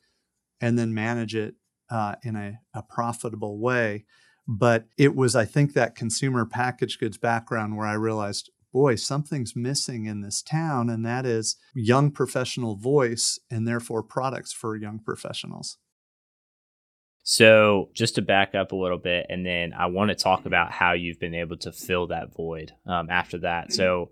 and 0.60 0.78
then 0.78 0.94
manage 0.94 1.34
it 1.34 1.54
uh, 1.90 2.14
in 2.22 2.36
a, 2.36 2.60
a 2.74 2.82
profitable 2.82 3.58
way. 3.58 4.04
But 4.48 4.86
it 4.96 5.14
was, 5.14 5.36
I 5.36 5.44
think, 5.44 5.74
that 5.74 5.94
consumer 5.94 6.44
packaged 6.46 6.98
goods 6.98 7.18
background 7.18 7.76
where 7.76 7.86
I 7.86 7.94
realized, 7.94 8.50
boy, 8.72 8.96
something's 8.96 9.54
missing 9.54 10.06
in 10.06 10.22
this 10.22 10.42
town, 10.42 10.88
and 10.88 11.04
that 11.04 11.26
is 11.26 11.56
young 11.74 12.10
professional 12.10 12.76
voice 12.76 13.38
and 13.50 13.66
therefore 13.66 14.02
products 14.02 14.52
for 14.52 14.76
young 14.76 14.98
professionals. 14.98 15.76
So, 17.32 17.90
just 17.94 18.16
to 18.16 18.22
back 18.22 18.56
up 18.56 18.72
a 18.72 18.76
little 18.76 18.98
bit, 18.98 19.26
and 19.28 19.46
then 19.46 19.72
I 19.72 19.86
want 19.86 20.08
to 20.08 20.16
talk 20.16 20.46
about 20.46 20.72
how 20.72 20.94
you've 20.94 21.20
been 21.20 21.36
able 21.36 21.56
to 21.58 21.70
fill 21.70 22.08
that 22.08 22.34
void 22.34 22.72
um, 22.86 23.08
after 23.08 23.38
that. 23.38 23.72
So, 23.72 24.10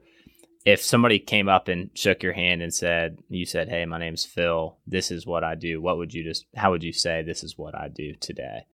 if 0.64 0.84
somebody 0.84 1.18
came 1.18 1.48
up 1.48 1.66
and 1.66 1.90
shook 1.94 2.22
your 2.22 2.32
hand 2.32 2.62
and 2.62 2.72
said, 2.72 3.18
You 3.28 3.44
said, 3.44 3.70
Hey, 3.70 3.84
my 3.86 3.98
name's 3.98 4.24
Phil, 4.24 4.78
this 4.86 5.10
is 5.10 5.26
what 5.26 5.42
I 5.42 5.56
do, 5.56 5.82
what 5.82 5.98
would 5.98 6.14
you 6.14 6.22
just, 6.22 6.46
how 6.54 6.70
would 6.70 6.84
you 6.84 6.92
say, 6.92 7.22
This 7.22 7.42
is 7.42 7.58
what 7.58 7.74
I 7.74 7.88
do 7.88 8.14
today? 8.20 8.66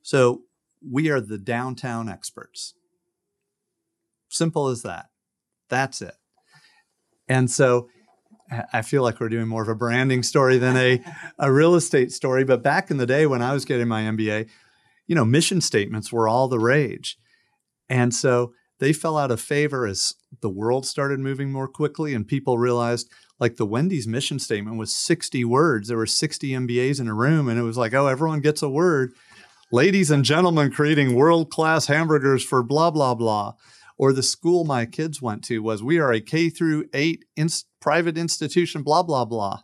So, 0.00 0.44
we 0.82 1.10
are 1.10 1.20
the 1.20 1.36
downtown 1.36 2.08
experts. 2.08 2.72
Simple 4.30 4.68
as 4.68 4.80
that. 4.80 5.10
That's 5.68 6.00
it. 6.00 6.14
And 7.28 7.50
so, 7.50 7.90
I 8.72 8.82
feel 8.82 9.02
like 9.02 9.20
we're 9.20 9.28
doing 9.28 9.48
more 9.48 9.62
of 9.62 9.68
a 9.68 9.74
branding 9.74 10.22
story 10.22 10.58
than 10.58 10.76
a, 10.76 11.02
a 11.38 11.52
real 11.52 11.74
estate 11.74 12.12
story. 12.12 12.44
But 12.44 12.62
back 12.62 12.90
in 12.90 12.96
the 12.96 13.06
day 13.06 13.26
when 13.26 13.42
I 13.42 13.52
was 13.52 13.64
getting 13.64 13.88
my 13.88 14.02
MBA, 14.02 14.48
you 15.06 15.14
know, 15.14 15.24
mission 15.24 15.60
statements 15.60 16.12
were 16.12 16.28
all 16.28 16.48
the 16.48 16.58
rage. 16.58 17.18
And 17.88 18.14
so 18.14 18.52
they 18.80 18.92
fell 18.92 19.16
out 19.16 19.30
of 19.30 19.40
favor 19.40 19.86
as 19.86 20.14
the 20.40 20.50
world 20.50 20.86
started 20.86 21.20
moving 21.20 21.52
more 21.52 21.68
quickly 21.68 22.14
and 22.14 22.26
people 22.26 22.58
realized 22.58 23.10
like 23.38 23.56
the 23.56 23.66
Wendy's 23.66 24.06
mission 24.06 24.38
statement 24.38 24.78
was 24.78 24.94
60 24.94 25.44
words. 25.44 25.88
There 25.88 25.96
were 25.96 26.06
60 26.06 26.50
MBAs 26.50 27.00
in 27.00 27.08
a 27.08 27.14
room 27.14 27.48
and 27.48 27.58
it 27.58 27.62
was 27.62 27.76
like, 27.76 27.94
oh, 27.94 28.06
everyone 28.06 28.40
gets 28.40 28.62
a 28.62 28.68
word. 28.68 29.12
Ladies 29.72 30.10
and 30.10 30.24
gentlemen 30.24 30.70
creating 30.70 31.14
world-class 31.14 31.86
hamburgers 31.86 32.44
for 32.44 32.62
blah 32.62 32.90
blah 32.90 33.14
blah. 33.14 33.54
Or 33.96 34.12
the 34.12 34.22
school 34.22 34.64
my 34.64 34.86
kids 34.86 35.22
went 35.22 35.44
to 35.44 35.60
was 35.60 35.82
we 35.82 35.98
are 35.98 36.12
a 36.12 36.20
K 36.20 36.50
through 36.50 36.86
8 36.92 37.24
inst- 37.36 37.66
private 37.80 38.18
institution, 38.18 38.82
blah, 38.82 39.02
blah, 39.02 39.24
blah. 39.24 39.60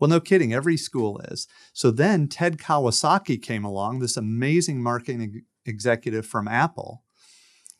Well, 0.00 0.10
no 0.10 0.20
kidding, 0.20 0.52
every 0.52 0.76
school 0.76 1.20
is. 1.20 1.46
So 1.72 1.90
then 1.90 2.28
Ted 2.28 2.58
Kawasaki 2.58 3.40
came 3.40 3.64
along, 3.64 3.98
this 3.98 4.16
amazing 4.16 4.82
marketing 4.82 5.42
executive 5.66 6.26
from 6.26 6.48
Apple, 6.48 7.02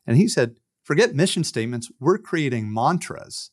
and 0.07 0.17
he 0.17 0.27
said, 0.27 0.57
forget 0.83 1.15
mission 1.15 1.45
statements, 1.45 1.91
we're 2.01 2.19
creating 2.19 2.73
mantras. 2.73 3.51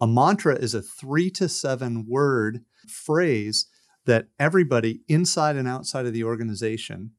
A 0.00 0.06
mantra 0.06 0.54
is 0.56 0.74
a 0.74 0.82
three 0.82 1.30
to 1.30 1.48
seven 1.48 2.06
word 2.06 2.60
phrase 2.86 3.66
that 4.04 4.28
everybody 4.38 5.00
inside 5.08 5.56
and 5.56 5.66
outside 5.66 6.06
of 6.06 6.12
the 6.12 6.22
organization 6.22 7.12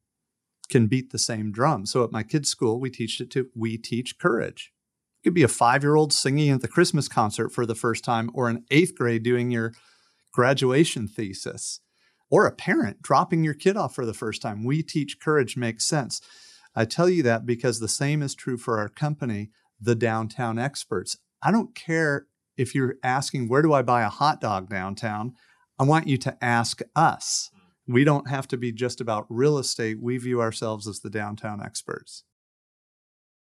can 0.68 0.86
beat 0.86 1.10
the 1.10 1.18
same 1.18 1.50
drum. 1.50 1.86
So 1.86 2.04
at 2.04 2.12
my 2.12 2.22
kids' 2.22 2.50
school, 2.50 2.80
we 2.80 2.90
teach 2.90 3.20
it 3.20 3.30
to 3.32 3.48
we 3.54 3.76
teach 3.76 4.18
courage. 4.18 4.72
It 5.20 5.28
could 5.28 5.34
be 5.34 5.42
a 5.42 5.48
five 5.48 5.82
year 5.82 5.96
old 5.96 6.12
singing 6.12 6.50
at 6.50 6.60
the 6.60 6.68
Christmas 6.68 7.08
concert 7.08 7.50
for 7.50 7.66
the 7.66 7.74
first 7.74 8.04
time, 8.04 8.30
or 8.34 8.48
an 8.48 8.64
eighth 8.70 8.94
grade 8.96 9.22
doing 9.22 9.50
your 9.50 9.72
graduation 10.32 11.08
thesis, 11.08 11.80
or 12.30 12.46
a 12.46 12.52
parent 12.52 13.02
dropping 13.02 13.44
your 13.44 13.54
kid 13.54 13.76
off 13.76 13.94
for 13.94 14.06
the 14.06 14.14
first 14.14 14.42
time. 14.42 14.64
We 14.64 14.82
teach 14.82 15.20
courage 15.20 15.56
makes 15.56 15.86
sense. 15.86 16.20
I 16.76 16.84
tell 16.84 17.08
you 17.08 17.22
that 17.24 17.46
because 17.46 17.80
the 17.80 17.88
same 17.88 18.22
is 18.22 18.34
true 18.34 18.56
for 18.56 18.78
our 18.78 18.88
company, 18.88 19.50
the 19.80 19.94
Downtown 19.94 20.58
Experts. 20.58 21.16
I 21.42 21.50
don't 21.50 21.74
care 21.74 22.26
if 22.56 22.74
you're 22.74 22.96
asking, 23.02 23.48
where 23.48 23.62
do 23.62 23.72
I 23.72 23.82
buy 23.82 24.02
a 24.02 24.08
hot 24.08 24.40
dog 24.40 24.68
downtown? 24.68 25.34
I 25.78 25.84
want 25.84 26.08
you 26.08 26.18
to 26.18 26.44
ask 26.44 26.82
us. 26.94 27.50
We 27.88 28.04
don't 28.04 28.28
have 28.28 28.46
to 28.48 28.56
be 28.56 28.70
just 28.70 29.00
about 29.00 29.26
real 29.28 29.58
estate. 29.58 29.98
We 30.00 30.18
view 30.18 30.40
ourselves 30.40 30.86
as 30.86 31.00
the 31.00 31.10
downtown 31.10 31.62
experts. 31.62 32.24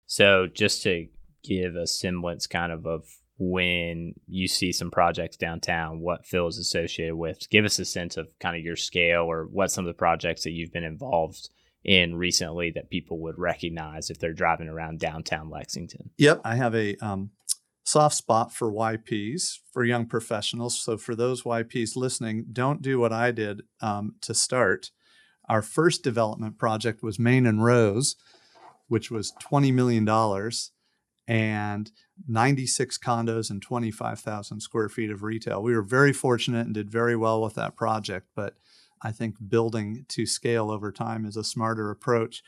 So, 0.06 0.46
just 0.46 0.82
to 0.84 1.08
give 1.42 1.74
a 1.74 1.86
semblance 1.86 2.46
kind 2.46 2.72
of 2.72 2.86
of 2.86 3.04
when 3.38 4.14
you 4.26 4.48
see 4.48 4.72
some 4.72 4.90
projects 4.90 5.36
downtown, 5.36 6.00
what 6.00 6.26
Phil 6.26 6.48
is 6.48 6.58
associated 6.58 7.14
with. 7.14 7.48
Give 7.50 7.64
us 7.64 7.78
a 7.78 7.84
sense 7.84 8.16
of 8.16 8.28
kind 8.40 8.56
of 8.56 8.62
your 8.62 8.76
scale 8.76 9.22
or 9.22 9.44
what 9.44 9.70
some 9.70 9.86
of 9.86 9.94
the 9.94 9.98
projects 9.98 10.42
that 10.42 10.50
you've 10.50 10.72
been 10.72 10.84
involved 10.84 11.48
in 11.84 12.16
recently 12.16 12.72
that 12.72 12.90
people 12.90 13.20
would 13.20 13.38
recognize 13.38 14.10
if 14.10 14.18
they're 14.18 14.32
driving 14.32 14.68
around 14.68 14.98
downtown 14.98 15.48
Lexington. 15.48 16.10
Yep, 16.18 16.40
I 16.44 16.56
have 16.56 16.74
a 16.74 16.96
um, 16.96 17.30
soft 17.88 18.16
spot 18.16 18.52
for 18.52 18.70
YPs 18.70 19.60
for 19.72 19.82
young 19.82 20.04
professionals. 20.04 20.78
So 20.78 20.98
for 20.98 21.14
those 21.14 21.44
YPs 21.44 21.96
listening, 21.96 22.46
don't 22.52 22.82
do 22.82 22.98
what 23.00 23.14
I 23.14 23.30
did 23.30 23.62
um, 23.80 24.16
to 24.20 24.34
start. 24.34 24.90
Our 25.48 25.62
first 25.62 26.02
development 26.02 26.58
project 26.58 27.02
was 27.02 27.18
Main 27.18 27.46
and 27.46 27.64
Rose, 27.64 28.16
which 28.88 29.10
was 29.10 29.32
twenty 29.40 29.72
million 29.72 30.04
dollars 30.04 30.72
and 31.26 31.92
96 32.26 32.96
condos 32.96 33.50
and 33.50 33.60
25,000 33.60 34.60
square 34.60 34.88
feet 34.88 35.10
of 35.10 35.22
retail. 35.22 35.62
We 35.62 35.74
were 35.74 35.82
very 35.82 36.14
fortunate 36.14 36.64
and 36.64 36.72
did 36.72 36.90
very 36.90 37.16
well 37.16 37.42
with 37.42 37.54
that 37.56 37.76
project, 37.76 38.28
but 38.34 38.54
I 39.02 39.12
think 39.12 39.36
building 39.46 40.06
to 40.08 40.24
scale 40.24 40.70
over 40.70 40.90
time 40.90 41.26
is 41.26 41.36
a 41.36 41.44
smarter 41.44 41.90
approach. 41.90 42.42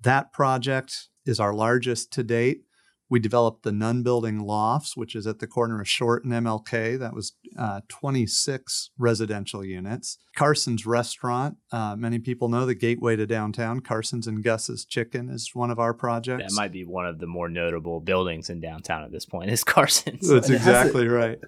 That 0.00 0.32
project 0.32 1.08
is 1.26 1.38
our 1.38 1.52
largest 1.52 2.10
to 2.14 2.22
date. 2.22 2.64
We 3.12 3.20
developed 3.20 3.62
the 3.62 3.72
Nunn 3.72 4.02
Building 4.02 4.40
Lofts, 4.40 4.96
which 4.96 5.14
is 5.14 5.26
at 5.26 5.38
the 5.38 5.46
corner 5.46 5.82
of 5.82 5.86
Short 5.86 6.24
and 6.24 6.32
MLK. 6.32 6.98
That 6.98 7.12
was 7.12 7.34
uh, 7.58 7.82
26 7.88 8.88
residential 8.96 9.62
units. 9.62 10.16
Carson's 10.34 10.86
Restaurant, 10.86 11.58
uh, 11.72 11.94
many 11.94 12.18
people 12.20 12.48
know 12.48 12.64
the 12.64 12.74
gateway 12.74 13.16
to 13.16 13.26
downtown. 13.26 13.80
Carson's 13.80 14.26
and 14.26 14.42
Gus's 14.42 14.86
Chicken 14.86 15.28
is 15.28 15.50
one 15.52 15.70
of 15.70 15.78
our 15.78 15.92
projects. 15.92 16.54
That 16.54 16.58
might 16.58 16.72
be 16.72 16.86
one 16.86 17.04
of 17.04 17.18
the 17.18 17.26
more 17.26 17.50
notable 17.50 18.00
buildings 18.00 18.48
in 18.48 18.60
downtown 18.60 19.04
at 19.04 19.12
this 19.12 19.26
point. 19.26 19.50
Is 19.50 19.62
Carson's? 19.64 20.26
That's 20.26 20.48
exactly 20.48 21.06
right. 21.06 21.38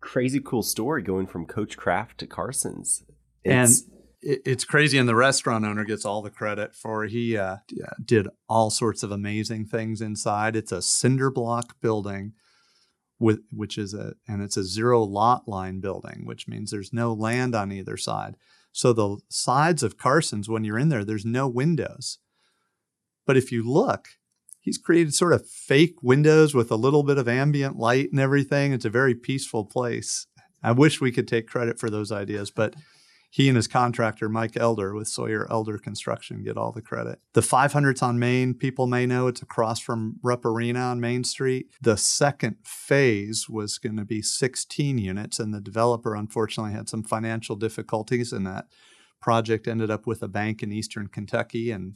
Crazy 0.00 0.40
cool 0.40 0.62
story 0.62 1.02
going 1.02 1.26
from 1.26 1.44
Coach 1.44 1.76
Craft 1.76 2.20
to 2.20 2.26
Carson's. 2.26 3.04
It's, 3.44 3.82
and 3.82 3.91
it's 4.22 4.64
crazy 4.64 4.98
and 4.98 5.08
the 5.08 5.14
restaurant 5.14 5.64
owner 5.64 5.84
gets 5.84 6.04
all 6.04 6.22
the 6.22 6.30
credit 6.30 6.74
for 6.74 7.04
he 7.04 7.36
uh, 7.36 7.56
did 8.04 8.28
all 8.48 8.70
sorts 8.70 9.02
of 9.02 9.10
amazing 9.10 9.66
things 9.66 10.00
inside. 10.00 10.54
It's 10.54 10.72
a 10.72 10.82
cinder 10.82 11.30
block 11.30 11.80
building 11.80 12.32
with 13.18 13.40
which 13.50 13.78
is 13.78 13.94
a 13.94 14.14
and 14.28 14.42
it's 14.42 14.56
a 14.56 14.64
zero 14.64 15.02
lot 15.02 15.48
line 15.48 15.80
building 15.80 16.22
which 16.24 16.48
means 16.48 16.70
there's 16.70 16.92
no 16.92 17.12
land 17.12 17.54
on 17.54 17.72
either 17.72 17.96
side. 17.96 18.36
So 18.70 18.92
the 18.92 19.18
sides 19.28 19.82
of 19.82 19.98
carson's 19.98 20.48
when 20.48 20.64
you're 20.64 20.78
in 20.78 20.88
there 20.88 21.04
there's 21.04 21.24
no 21.24 21.48
windows. 21.48 22.18
But 23.26 23.36
if 23.36 23.50
you 23.50 23.68
look 23.68 24.08
he's 24.60 24.78
created 24.78 25.14
sort 25.14 25.32
of 25.32 25.48
fake 25.48 25.96
windows 26.00 26.54
with 26.54 26.70
a 26.70 26.76
little 26.76 27.02
bit 27.02 27.18
of 27.18 27.26
ambient 27.26 27.76
light 27.76 28.12
and 28.12 28.20
everything. 28.20 28.72
It's 28.72 28.84
a 28.84 28.90
very 28.90 29.14
peaceful 29.14 29.64
place. 29.64 30.28
I 30.62 30.70
wish 30.70 31.00
we 31.00 31.10
could 31.10 31.26
take 31.26 31.48
credit 31.48 31.80
for 31.80 31.90
those 31.90 32.12
ideas 32.12 32.52
but 32.52 32.74
he 33.32 33.48
and 33.48 33.56
his 33.56 33.66
contractor, 33.66 34.28
Mike 34.28 34.58
Elder 34.58 34.94
with 34.94 35.08
Sawyer 35.08 35.50
Elder 35.50 35.78
Construction, 35.78 36.44
get 36.44 36.58
all 36.58 36.70
the 36.70 36.82
credit. 36.82 37.18
The 37.32 37.40
500s 37.40 38.02
on 38.02 38.18
Main, 38.18 38.52
people 38.52 38.86
may 38.86 39.06
know 39.06 39.26
it's 39.26 39.40
across 39.40 39.80
from 39.80 40.16
Rupp 40.22 40.44
Arena 40.44 40.80
on 40.80 41.00
Main 41.00 41.24
Street. 41.24 41.70
The 41.80 41.96
second 41.96 42.56
phase 42.62 43.48
was 43.48 43.78
going 43.78 43.96
to 43.96 44.04
be 44.04 44.20
16 44.20 44.98
units, 44.98 45.38
and 45.38 45.54
the 45.54 45.62
developer 45.62 46.14
unfortunately 46.14 46.74
had 46.74 46.90
some 46.90 47.02
financial 47.02 47.56
difficulties, 47.56 48.34
and 48.34 48.46
that 48.46 48.66
project 49.18 49.66
ended 49.66 49.90
up 49.90 50.06
with 50.06 50.22
a 50.22 50.28
bank 50.28 50.62
in 50.62 50.70
Eastern 50.70 51.06
Kentucky, 51.06 51.70
and 51.70 51.94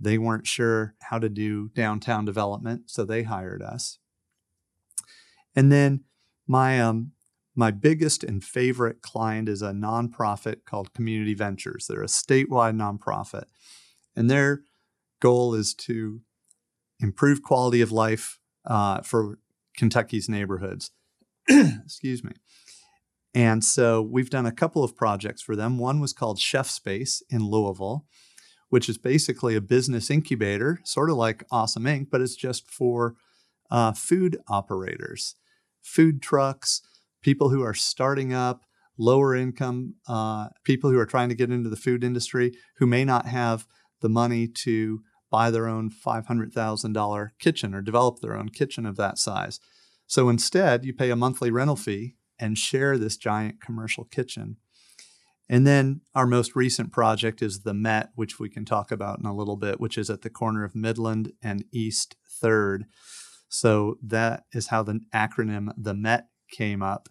they 0.00 0.18
weren't 0.18 0.48
sure 0.48 0.96
how 1.02 1.20
to 1.20 1.28
do 1.28 1.68
downtown 1.68 2.24
development, 2.24 2.90
so 2.90 3.04
they 3.04 3.22
hired 3.22 3.62
us. 3.62 4.00
And 5.54 5.70
then 5.70 6.02
my 6.48 6.80
um, 6.80 7.12
my 7.54 7.70
biggest 7.70 8.24
and 8.24 8.42
favorite 8.42 9.00
client 9.02 9.48
is 9.48 9.62
a 9.62 9.70
nonprofit 9.70 10.64
called 10.64 10.92
Community 10.92 11.34
Ventures. 11.34 11.86
They're 11.88 12.02
a 12.02 12.06
statewide 12.06 12.76
nonprofit, 12.76 13.44
and 14.16 14.30
their 14.30 14.62
goal 15.20 15.54
is 15.54 15.74
to 15.74 16.20
improve 17.00 17.42
quality 17.42 17.80
of 17.80 17.92
life 17.92 18.38
uh, 18.64 19.02
for 19.02 19.38
Kentucky's 19.76 20.28
neighborhoods. 20.28 20.90
Excuse 21.48 22.24
me. 22.24 22.32
And 23.34 23.64
so 23.64 24.00
we've 24.00 24.30
done 24.30 24.46
a 24.46 24.52
couple 24.52 24.84
of 24.84 24.96
projects 24.96 25.42
for 25.42 25.56
them. 25.56 25.78
One 25.78 26.00
was 26.00 26.12
called 26.12 26.38
Chef 26.38 26.68
Space 26.68 27.22
in 27.28 27.46
Louisville, 27.48 28.06
which 28.68 28.88
is 28.88 28.96
basically 28.96 29.56
a 29.56 29.60
business 29.60 30.08
incubator, 30.08 30.78
sort 30.84 31.10
of 31.10 31.16
like 31.16 31.44
Awesome 31.50 31.84
Inc., 31.84 32.08
but 32.10 32.20
it's 32.20 32.36
just 32.36 32.70
for 32.70 33.16
uh, 33.70 33.92
food 33.92 34.38
operators, 34.48 35.34
food 35.82 36.22
trucks 36.22 36.80
people 37.24 37.48
who 37.48 37.62
are 37.62 37.74
starting 37.74 38.32
up, 38.32 38.64
lower 38.96 39.34
income 39.34 39.94
uh, 40.06 40.48
people 40.62 40.90
who 40.90 40.98
are 40.98 41.06
trying 41.06 41.28
to 41.28 41.34
get 41.34 41.50
into 41.50 41.68
the 41.68 41.76
food 41.76 42.04
industry 42.04 42.52
who 42.76 42.86
may 42.86 43.04
not 43.04 43.26
have 43.26 43.66
the 44.02 44.08
money 44.08 44.46
to 44.46 45.00
buy 45.30 45.50
their 45.50 45.66
own 45.66 45.90
$500,000 45.90 47.28
kitchen 47.40 47.74
or 47.74 47.80
develop 47.80 48.20
their 48.20 48.36
own 48.36 48.50
kitchen 48.50 48.86
of 48.86 48.96
that 48.96 49.18
size. 49.18 49.58
So 50.06 50.28
instead, 50.28 50.84
you 50.84 50.92
pay 50.92 51.10
a 51.10 51.16
monthly 51.16 51.50
rental 51.50 51.74
fee 51.74 52.14
and 52.38 52.58
share 52.58 52.98
this 52.98 53.16
giant 53.16 53.60
commercial 53.60 54.04
kitchen. 54.04 54.58
And 55.48 55.66
then 55.66 56.02
our 56.14 56.26
most 56.26 56.54
recent 56.54 56.92
project 56.92 57.42
is 57.42 57.62
the 57.62 57.74
Met, 57.74 58.10
which 58.14 58.38
we 58.38 58.48
can 58.48 58.64
talk 58.64 58.92
about 58.92 59.18
in 59.18 59.26
a 59.26 59.34
little 59.34 59.56
bit, 59.56 59.80
which 59.80 59.98
is 59.98 60.08
at 60.08 60.22
the 60.22 60.30
corner 60.30 60.62
of 60.62 60.76
Midland 60.76 61.32
and 61.42 61.64
East 61.72 62.16
3rd. 62.42 62.82
So 63.48 63.96
that 64.02 64.44
is 64.52 64.68
how 64.68 64.82
the 64.82 65.00
acronym 65.12 65.70
the 65.76 65.94
Met 65.94 66.28
came 66.56 66.82
up. 66.82 67.08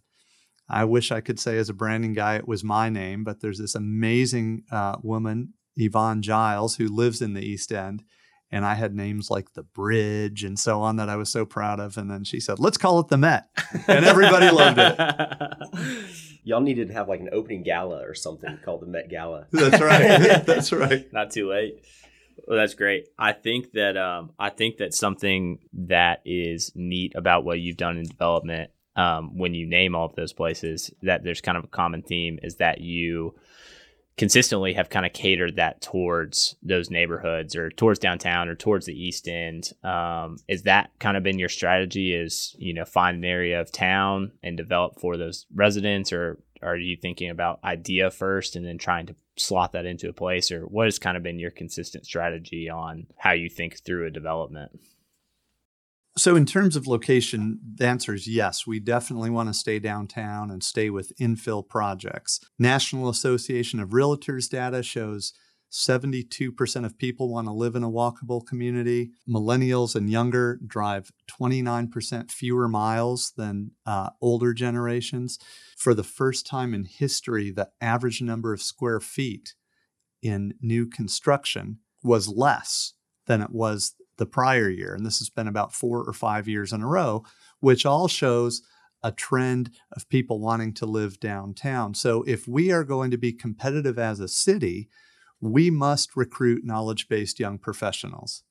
I 0.69 0.85
wish 0.85 1.11
I 1.11 1.21
could 1.21 1.39
say 1.39 1.57
as 1.57 1.69
a 1.69 1.73
branding 1.73 2.13
guy 2.13 2.35
it 2.35 2.47
was 2.47 2.63
my 2.63 2.89
name, 2.89 3.23
but 3.23 3.41
there's 3.41 3.59
this 3.59 3.75
amazing 3.75 4.63
uh, 4.71 4.95
woman 5.03 5.53
Yvonne 5.75 6.21
Giles, 6.21 6.75
who 6.75 6.87
lives 6.87 7.21
in 7.21 7.33
the 7.33 7.41
East 7.41 7.71
End. 7.71 8.03
And 8.51 8.65
I 8.65 8.75
had 8.75 8.93
names 8.93 9.31
like 9.31 9.53
the 9.53 9.63
Bridge 9.63 10.43
and 10.43 10.59
so 10.59 10.81
on 10.81 10.97
that 10.97 11.09
I 11.09 11.15
was 11.15 11.31
so 11.31 11.43
proud 11.43 11.79
of. 11.79 11.97
And 11.97 12.09
then 12.09 12.23
she 12.23 12.39
said, 12.39 12.59
let's 12.59 12.77
call 12.77 12.99
it 12.99 13.07
the 13.07 13.17
Met. 13.17 13.47
And 13.87 14.05
everybody 14.05 14.51
loved 14.51 14.77
it. 14.77 15.99
Y'all 16.43 16.61
needed 16.61 16.89
to 16.89 16.93
have 16.93 17.09
like 17.09 17.21
an 17.21 17.29
opening 17.31 17.63
gala 17.63 18.05
or 18.05 18.13
something 18.13 18.59
called 18.63 18.81
the 18.81 18.85
Met 18.85 19.09
Gala. 19.09 19.47
That's 19.51 19.81
right. 19.81 20.45
That's 20.45 20.71
right. 20.71 21.11
Not 21.11 21.31
too 21.31 21.49
late. 21.49 21.83
Well, 22.47 22.57
that's 22.57 22.73
great. 22.73 23.07
I 23.17 23.31
think 23.31 23.73
that 23.73 23.95
um, 23.95 24.31
I 24.39 24.49
think 24.49 24.77
that 24.77 24.95
something 24.95 25.59
that 25.73 26.21
is 26.25 26.71
neat 26.73 27.13
about 27.15 27.45
what 27.45 27.59
you've 27.59 27.77
done 27.77 27.97
in 27.97 28.05
development 28.05 28.71
um, 28.95 29.37
when 29.37 29.53
you 29.53 29.65
name 29.65 29.95
all 29.95 30.05
of 30.05 30.15
those 30.15 30.33
places 30.33 30.91
that 31.01 31.23
there's 31.23 31.41
kind 31.41 31.57
of 31.57 31.63
a 31.63 31.67
common 31.67 32.01
theme 32.01 32.39
is 32.43 32.57
that 32.57 32.81
you 32.81 33.35
consistently 34.15 34.73
have 34.73 34.89
kind 34.89 35.05
of 35.05 35.13
catered 35.13 35.55
that 35.55 35.81
towards 35.81 36.55
those 36.61 36.91
neighborhoods 36.91 37.55
or 37.55 37.71
towards 37.71 37.97
downtown 37.99 38.47
or 38.47 38.55
towards 38.55 38.85
the 38.85 38.93
east 38.93 39.27
end. 39.27 39.71
Um, 39.83 40.37
is 40.47 40.63
that 40.63 40.91
kind 40.99 41.17
of 41.17 41.23
been 41.23 41.39
your 41.39 41.49
strategy 41.49 42.13
is 42.13 42.55
you 42.59 42.73
know 42.73 42.85
find 42.85 43.17
an 43.17 43.25
area 43.25 43.59
of 43.59 43.71
town 43.71 44.31
and 44.43 44.55
develop 44.55 44.99
for 44.99 45.17
those 45.17 45.45
residents? 45.53 46.13
Or 46.13 46.39
are 46.61 46.77
you 46.77 46.95
thinking 46.95 47.29
about 47.29 47.59
idea 47.63 48.11
first 48.11 48.55
and 48.55 48.65
then 48.65 48.77
trying 48.77 49.07
to 49.07 49.15
slot 49.35 49.71
that 49.71 49.85
into 49.85 50.09
a 50.09 50.13
place? 50.13 50.51
Or 50.51 50.61
what 50.61 50.85
has 50.85 50.99
kind 50.99 51.17
of 51.17 51.23
been 51.23 51.39
your 51.39 51.51
consistent 51.51 52.05
strategy 52.05 52.69
on 52.69 53.07
how 53.17 53.31
you 53.31 53.49
think 53.49 53.83
through 53.83 54.05
a 54.05 54.11
development 54.11 54.79
so, 56.15 56.35
in 56.35 56.45
terms 56.45 56.75
of 56.75 56.85
location, 56.85 57.59
the 57.75 57.87
answer 57.87 58.13
is 58.13 58.27
yes. 58.27 58.67
We 58.67 58.79
definitely 58.79 59.31
want 59.31 59.49
to 59.49 59.53
stay 59.53 59.79
downtown 59.79 60.51
and 60.51 60.63
stay 60.63 60.91
with 60.91 61.11
infill 61.19 61.67
projects. 61.67 62.39
National 62.59 63.09
Association 63.09 63.79
of 63.79 63.89
Realtors 63.89 64.47
data 64.47 64.83
shows 64.83 65.33
72% 65.71 66.85
of 66.85 66.99
people 66.99 67.29
want 67.29 67.47
to 67.47 67.51
live 67.51 67.75
in 67.75 67.83
a 67.83 67.89
walkable 67.89 68.45
community. 68.45 69.09
Millennials 69.27 69.95
and 69.95 70.07
younger 70.07 70.59
drive 70.65 71.11
29% 71.27 72.29
fewer 72.29 72.67
miles 72.67 73.33
than 73.35 73.71
uh, 73.87 74.11
older 74.21 74.53
generations. 74.53 75.39
For 75.75 75.95
the 75.95 76.03
first 76.03 76.45
time 76.45 76.75
in 76.75 76.85
history, 76.85 77.49
the 77.49 77.69
average 77.81 78.21
number 78.21 78.53
of 78.53 78.61
square 78.61 78.99
feet 78.99 79.55
in 80.21 80.53
new 80.61 80.85
construction 80.87 81.79
was 82.03 82.27
less 82.27 82.93
than 83.25 83.41
it 83.41 83.49
was 83.49 83.95
the 84.23 84.29
prior 84.29 84.69
year. 84.69 84.95
And 84.95 85.05
this 85.05 85.19
has 85.19 85.29
been 85.29 85.49
about 85.49 85.73
four 85.73 86.01
or 86.01 86.13
five 86.13 86.47
years 86.47 86.71
in 86.71 86.81
a 86.81 86.87
row, 86.87 87.25
which 87.59 87.85
all 87.85 88.07
shows 88.07 88.61
a 89.03 89.11
trend 89.11 89.69
of 89.91 90.07
people 90.07 90.39
wanting 90.39 90.73
to 90.75 90.85
live 90.85 91.19
downtown. 91.19 91.93
So 91.93 92.23
if 92.23 92.47
we 92.47 92.71
are 92.71 92.85
going 92.85 93.11
to 93.11 93.17
be 93.17 93.33
competitive 93.33 93.99
as 93.99 94.21
a 94.21 94.29
city, 94.29 94.87
we 95.41 95.69
must 95.69 96.15
recruit 96.15 96.63
knowledge 96.63 97.09
based 97.09 97.37
young 97.37 97.57
professionals. 97.57 98.43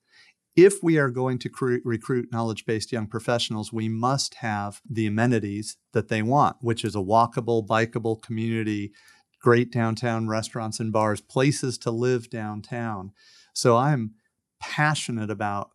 If 0.55 0.83
we 0.83 0.99
are 0.99 1.09
going 1.09 1.39
to 1.39 1.81
recruit 1.87 2.29
knowledge 2.31 2.67
based 2.67 2.93
young 2.93 3.07
professionals, 3.07 3.73
we 3.73 3.89
must 3.89 4.35
have 4.37 4.83
the 4.87 5.07
amenities 5.07 5.79
that 5.95 6.09
they 6.09 6.21
want, 6.21 6.57
which 6.61 6.85
is 6.85 6.95
a 6.95 6.99
walkable, 6.99 7.67
bikeable 7.67 8.21
community, 8.21 8.93
great 9.41 9.73
downtown 9.73 10.29
restaurants 10.29 10.81
and 10.81 10.93
bars, 10.93 11.23
places 11.23 11.79
to 11.79 11.91
live 11.91 12.29
downtown. 12.29 13.13
So 13.55 13.79
I'm 13.79 14.17
passionate 14.63 15.31
about 15.31 15.71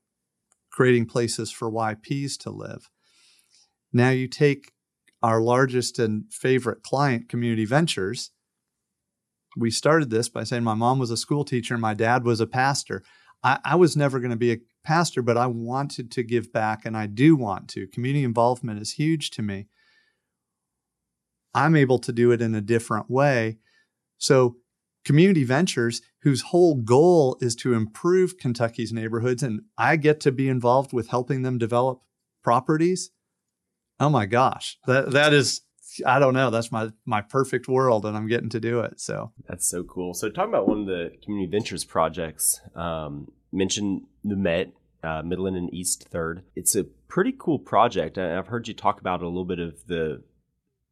creating 0.72 1.06
places 1.06 1.52
for 1.52 1.72
YPs 1.72 2.38
to 2.38 2.50
live. 2.50 2.90
Now 3.92 4.10
you 4.10 4.28
take 4.28 4.72
our 5.22 5.42
largest 5.42 6.00
and 6.00 6.32
favorite 6.32 6.84
client, 6.84 7.30
Community 7.30 7.66
Ventures. 7.66 8.32
We 9.56 9.72
started 9.72 10.10
this 10.10 10.30
by 10.30 10.44
saying 10.44 10.64
my 10.64 10.76
mom 10.76 11.00
was 11.00 11.12
a 11.12 11.18
school 11.18 11.44
teacher 11.44 11.74
and 11.74 11.82
my 11.82 11.94
dad 11.94 12.24
was 12.24 12.40
a 12.40 12.48
pastor. 12.48 13.04
I, 13.44 13.60
I 13.66 13.76
was 13.76 13.98
never 13.98 14.20
going 14.20 14.32
to 14.32 14.38
be 14.38 14.52
a 14.52 14.60
pastor, 14.84 15.22
but 15.22 15.38
I 15.38 15.48
wanted 15.48 16.12
to 16.12 16.24
give 16.24 16.54
back 16.54 16.86
and 16.86 16.96
I 16.96 17.08
do 17.08 17.36
want 17.36 17.68
to. 17.70 17.88
Community 17.88 18.24
involvement 18.24 18.80
is 18.80 18.94
huge 18.94 19.32
to 19.32 19.42
me. 19.42 19.68
I'm 21.54 21.76
able 21.76 21.98
to 22.00 22.12
do 22.12 22.32
it 22.32 22.42
in 22.42 22.54
a 22.54 22.62
different 22.62 23.10
way. 23.10 23.58
So 24.20 24.58
Community 25.08 25.46
Ventures, 25.46 26.02
whose 26.24 26.42
whole 26.42 26.76
goal 26.76 27.38
is 27.40 27.56
to 27.56 27.74
improve 27.74 28.38
Kentucky's 28.38 28.92
neighborhoods, 28.92 29.42
and 29.42 29.62
I 29.78 29.96
get 29.96 30.20
to 30.22 30.34
be 30.34 30.50
involved 30.50 30.92
with 30.92 31.08
helping 31.08 31.44
them 31.44 31.58
develop 31.58 32.02
properties. 32.44 33.12
Oh 34.02 34.10
my 34.10 34.26
gosh, 34.26 34.78
that 34.86 35.12
that 35.12 35.32
is 35.32 35.62
I 36.06 36.20
don't 36.20 36.34
know. 36.34 36.50
That's 36.50 36.74
my 36.74 36.90
my 37.06 37.22
perfect 37.22 37.70
world, 37.70 38.06
and 38.06 38.18
I'm 38.18 38.28
getting 38.28 38.50
to 38.50 38.60
do 38.60 38.82
it. 38.82 39.00
So 39.00 39.32
that's 39.48 39.66
so 39.66 39.86
cool. 39.86 40.14
So 40.14 40.30
talking 40.30 40.54
about 40.54 40.68
one 40.68 40.82
of 40.82 40.88
the 40.88 41.14
community 41.24 41.50
ventures 41.50 41.86
projects, 41.86 42.60
um, 42.76 43.32
mentioned 43.54 44.02
the 44.26 44.36
Met, 44.36 44.74
uh, 45.04 45.22
Midland 45.24 45.56
and 45.56 45.74
East 45.74 46.10
Third. 46.10 46.44
It's 46.54 46.76
a 46.76 46.84
pretty 46.84 47.34
cool 47.40 47.60
project. 47.60 48.18
and 48.18 48.38
I've 48.38 48.48
heard 48.48 48.68
you 48.68 48.74
talk 48.74 49.00
about 49.00 49.22
a 49.22 49.28
little 49.28 49.46
bit 49.46 49.60
of 49.60 49.88
the 49.88 50.24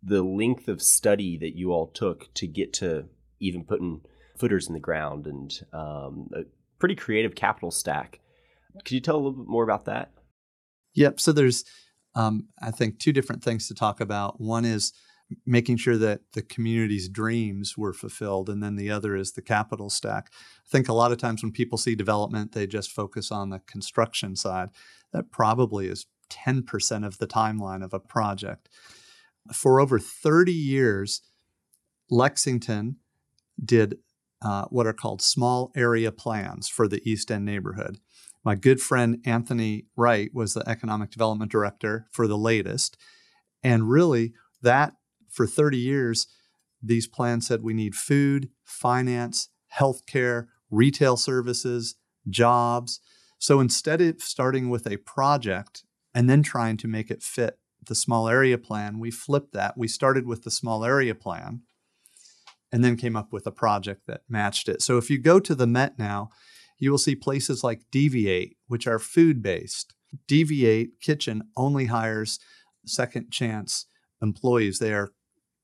the 0.02 0.24
length 0.24 0.70
of 0.70 0.82
study 0.82 1.38
that 1.38 1.58
you 1.58 1.74
all 1.74 1.88
took 1.88 2.34
to 2.36 2.48
get 2.48 2.72
to 2.72 3.10
even 3.40 3.64
putting 3.64 4.02
footers 4.38 4.68
in 4.68 4.74
the 4.74 4.80
ground 4.80 5.28
and 5.28 5.62
um, 5.74 6.30
a 6.34 6.44
pretty 6.80 6.96
creative 6.96 7.36
capital 7.36 7.72
stack. 7.72 8.20
Could 8.84 8.92
you 8.92 9.00
tell 9.00 9.16
a 9.16 9.18
little 9.18 9.32
bit 9.32 9.48
more 9.48 9.64
about 9.64 9.86
that? 9.86 10.12
Yep. 10.96 11.20
So 11.20 11.32
there's, 11.32 11.64
um, 12.16 12.48
I 12.62 12.72
think, 12.72 13.00
two 13.00 13.14
different 13.14 13.44
things 13.44 13.68
to 13.68 13.74
talk 13.74 14.02
about. 14.02 14.40
One 14.40 14.66
is 14.66 14.94
making 15.46 15.78
sure 15.78 15.98
that 15.98 16.22
the 16.34 16.42
community's 16.42 17.10
dreams 17.10 17.78
were 17.78 17.94
fulfilled, 17.94 18.50
and 18.50 18.62
then 18.62 18.76
the 18.76 18.92
other 18.92 19.16
is 19.16 19.32
the 19.32 19.42
capital 19.42 19.90
stack. 19.90 20.30
I 20.34 20.70
think 20.70 20.88
a 20.88 20.94
lot 20.94 21.12
of 21.12 21.18
times 21.18 21.42
when 21.42 21.52
people 21.52 21.78
see 21.78 21.96
development, 21.96 22.52
they 22.52 22.68
just 22.68 22.92
focus 22.92 23.32
on 23.32 23.50
the 23.50 23.60
construction 23.60 24.36
side. 24.36 24.70
That 25.14 25.32
probably 25.32 25.88
is 25.88 26.06
10% 26.30 27.06
of 27.06 27.18
the 27.18 27.28
timeline 27.28 27.84
of 27.84 27.94
a 27.94 28.00
project. 28.00 28.70
For 29.54 29.80
over 29.80 30.00
30 30.00 30.52
years, 30.52 31.22
Lexington 32.10 32.98
did 33.64 33.98
uh, 34.42 34.66
what 34.66 34.86
are 34.86 34.94
called 34.94 35.22
small 35.22 35.72
area 35.76 36.12
plans 36.12 36.68
for 36.68 36.88
the 36.88 37.02
East 37.10 37.32
End 37.32 37.46
neighborhood. 37.46 38.00
My 38.44 38.54
good 38.56 38.80
friend 38.80 39.20
Anthony 39.26 39.88
Wright 39.96 40.30
was 40.34 40.54
the 40.54 40.68
economic 40.70 41.10
development 41.10 41.52
director 41.52 42.08
for 42.12 42.28
the 42.28 42.38
latest. 42.38 42.96
And 43.64 43.90
really, 43.90 44.34
that 44.62 44.94
for 45.32 45.48
30 45.48 45.78
years, 45.78 46.28
these 46.82 47.08
plans 47.08 47.48
said 47.48 47.64
we 47.64 47.74
need 47.74 47.96
food, 47.96 48.50
finance, 48.64 49.50
healthcare, 49.76 50.48
retail 50.70 51.18
services, 51.18 51.96
jobs. 52.30 53.00
So 53.40 53.60
instead 53.60 54.02
of 54.02 54.22
starting 54.22 54.70
with 54.70 54.86
a 54.86 54.98
project 54.98 55.84
and 56.14 56.30
then 56.30 56.44
trying 56.44 56.78
to 56.78 56.88
make 56.88 57.10
it 57.10 57.24
fit 57.24 57.58
the 57.88 57.96
small 57.96 58.30
area 58.30 58.58
plan, 58.58 59.00
we 59.00 59.12
flipped 59.12 59.54
that. 59.54 59.78
We 59.78 59.88
started 59.88 60.28
with 60.28 60.44
the 60.44 60.52
small 60.52 60.86
area 60.86 61.16
plan 61.16 61.62
and 62.76 62.84
then 62.84 62.98
came 62.98 63.16
up 63.16 63.32
with 63.32 63.48
a 63.48 63.52
project 63.52 64.02
that 64.06 64.24
matched 64.28 64.68
it. 64.68 64.82
So 64.82 64.98
if 64.98 65.10
you 65.10 65.18
go 65.18 65.40
to 65.40 65.56
the 65.56 65.66
Met 65.66 65.98
now, 65.98 66.30
you 66.78 66.92
will 66.92 66.98
see 66.98 67.16
places 67.16 67.64
like 67.64 67.90
DV8, 67.90 68.58
which 68.68 68.86
are 68.86 69.00
food 69.00 69.42
based. 69.42 69.94
DV8 70.28 70.90
Kitchen 71.00 71.44
only 71.56 71.86
hires 71.86 72.38
second 72.86 73.32
chance 73.32 73.86
employees. 74.22 74.80
They 74.80 74.92
are 74.94 75.14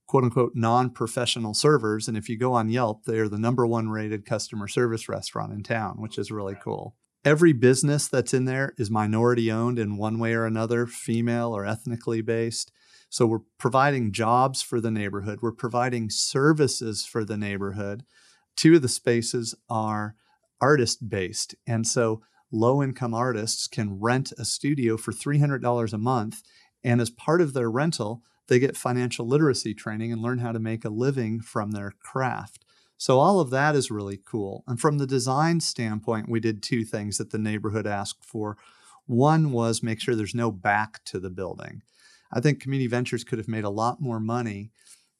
quote 0.07 0.23
unquote 0.23 0.53
non 0.55 0.89
professional 0.89 1.53
servers. 1.53 2.07
And 2.07 2.15
if 2.15 2.29
you 2.29 2.37
go 2.37 2.53
on 2.53 2.69
Yelp, 2.69 3.03
they 3.03 3.19
are 3.19 3.27
the 3.27 3.37
number 3.37 3.67
one 3.67 3.89
rated 3.89 4.25
customer 4.25 4.69
service 4.69 5.09
restaurant 5.09 5.51
in 5.51 5.63
town, 5.63 5.97
which 5.99 6.17
is 6.17 6.31
really 6.31 6.55
cool. 6.63 6.95
Every 7.25 7.51
business 7.51 8.07
that's 8.07 8.33
in 8.33 8.45
there 8.45 8.73
is 8.77 8.89
minority 8.89 9.51
owned 9.51 9.77
in 9.77 9.97
one 9.97 10.17
way 10.17 10.33
or 10.33 10.45
another, 10.45 10.87
female 10.87 11.53
or 11.53 11.65
ethnically 11.65 12.21
based. 12.21 12.71
So 13.11 13.25
we're 13.25 13.39
providing 13.57 14.13
jobs 14.13 14.61
for 14.61 14.79
the 14.79 14.89
neighborhood, 14.89 15.39
we're 15.41 15.51
providing 15.51 16.09
services 16.09 17.05
for 17.05 17.25
the 17.25 17.37
neighborhood. 17.37 18.05
Two 18.55 18.75
of 18.75 18.81
the 18.81 18.87
spaces 18.87 19.53
are 19.69 20.15
artist 20.61 21.09
based. 21.09 21.53
And 21.67 21.85
so 21.85 22.21
low 22.53 22.81
income 22.81 23.13
artists 23.13 23.67
can 23.67 23.99
rent 23.99 24.31
a 24.37 24.45
studio 24.45 24.95
for 24.95 25.11
$300 25.11 25.91
a 25.91 25.97
month. 25.97 26.41
And 26.85 27.01
as 27.01 27.09
part 27.09 27.41
of 27.41 27.51
their 27.51 27.69
rental, 27.69 28.23
they 28.47 28.59
get 28.59 28.77
financial 28.77 29.27
literacy 29.27 29.73
training 29.73 30.13
and 30.13 30.21
learn 30.21 30.39
how 30.39 30.53
to 30.53 30.59
make 30.59 30.85
a 30.85 30.89
living 30.89 31.41
from 31.41 31.71
their 31.71 31.91
craft. 31.99 32.63
So, 32.97 33.19
all 33.19 33.41
of 33.41 33.49
that 33.49 33.75
is 33.75 33.91
really 33.91 34.21
cool. 34.23 34.63
And 34.67 34.79
from 34.79 34.99
the 34.99 35.07
design 35.07 35.59
standpoint, 35.59 36.29
we 36.29 36.39
did 36.39 36.63
two 36.63 36.85
things 36.85 37.17
that 37.17 37.31
the 37.31 37.37
neighborhood 37.37 37.87
asked 37.87 38.23
for. 38.23 38.57
One 39.05 39.51
was 39.51 39.83
make 39.83 39.99
sure 39.99 40.15
there's 40.15 40.35
no 40.35 40.51
back 40.51 41.03
to 41.05 41.19
the 41.19 41.29
building. 41.29 41.81
I 42.33 42.39
think 42.39 42.61
Community 42.61 42.87
Ventures 42.87 43.23
could 43.23 43.39
have 43.39 43.47
made 43.47 43.63
a 43.63 43.69
lot 43.69 44.01
more 44.01 44.19
money 44.19 44.71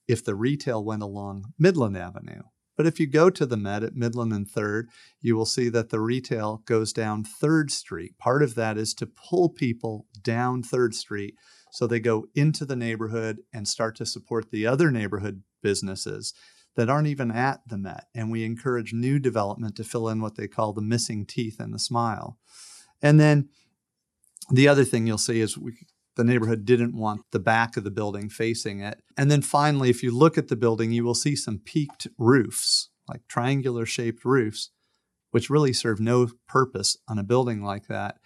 if 0.08 0.24
the 0.24 0.36
retail 0.36 0.84
went 0.84 1.04
along 1.04 1.54
Midland 1.58 1.98
Avenue. 1.98 2.44
But 2.78 2.88
if 2.88 3.00
you 3.00 3.08
go 3.08 3.30
to 3.30 3.46
the 3.46 3.58
Met 3.58 3.84
at 3.84 3.96
Midland 3.96 4.34
and 4.34 4.50
Third, 4.50 4.90
you 5.22 5.36
will 5.36 5.46
see 5.46 5.70
that 5.70 5.90
the 5.90 6.00
retail 6.00 6.64
goes 6.66 6.94
down 6.94 7.24
Third 7.24 7.70
Street. 7.70 8.18
Part 8.18 8.42
of 8.42 8.56
that 8.56 8.78
is 8.78 8.94
to 8.96 9.06
pull 9.06 9.50
people 9.50 10.08
down 10.24 10.64
Third 10.64 10.96
Street 10.96 11.36
so 11.72 11.86
they 11.86 12.00
go 12.00 12.26
into 12.34 12.66
the 12.66 12.76
neighborhood 12.76 13.40
and 13.54 13.68
start 13.68 13.96
to 13.98 14.06
support 14.06 14.52
the 14.52 14.66
other 14.66 14.90
neighborhood 14.92 15.44
businesses. 15.62 16.34
that 16.76 16.90
aren't 16.90 17.08
even 17.08 17.32
at 17.32 17.62
the 17.68 17.78
Met. 17.78 18.06
And 18.16 18.32
we 18.32 18.46
encourage 18.46 18.94
new 18.94 19.20
development 19.20 19.76
to 19.76 19.84
fill 19.84 20.08
in 20.08 20.22
what 20.22 20.36
they 20.36 20.48
call 20.48 20.74
the 20.74 20.82
missing 20.82 21.26
teeth 21.26 21.60
in 21.60 21.72
the 21.72 21.80
smile. 21.80 22.38
And 23.02 23.20
then 23.20 23.50
the 24.50 24.68
other 24.68 24.84
thing 24.84 25.08
you'll 25.08 25.18
see 25.18 25.42
is 25.42 25.58
we, 25.58 25.74
the 26.22 26.32
neighborhood 26.32 26.66
didn't 26.66 26.96
want 26.96 27.24
the 27.32 27.40
back 27.40 27.76
of 27.76 27.84
the 27.84 27.90
building 27.90 28.30
facing 28.30 28.80
it. 28.80 29.02
And 29.18 29.32
then 29.32 29.42
finally, 29.42 29.90
if 29.90 30.04
you 30.04 30.16
look 30.16 30.38
at 30.38 30.50
the 30.50 30.56
building, 30.56 30.92
you 30.92 31.04
will 31.04 31.16
see 31.16 31.36
some 31.36 31.58
peaked 31.58 32.06
roofs, 32.20 32.90
like 33.10 33.28
triangular 33.28 33.88
shaped 33.88 34.24
roofs, 34.24 34.70
which 35.32 35.50
really 35.50 35.74
serve 35.74 36.00
no 36.00 36.30
purpose 36.48 36.96
on 37.08 37.18
a 37.18 37.24
building 37.24 37.64
like 37.64 37.88
that. 37.88 38.20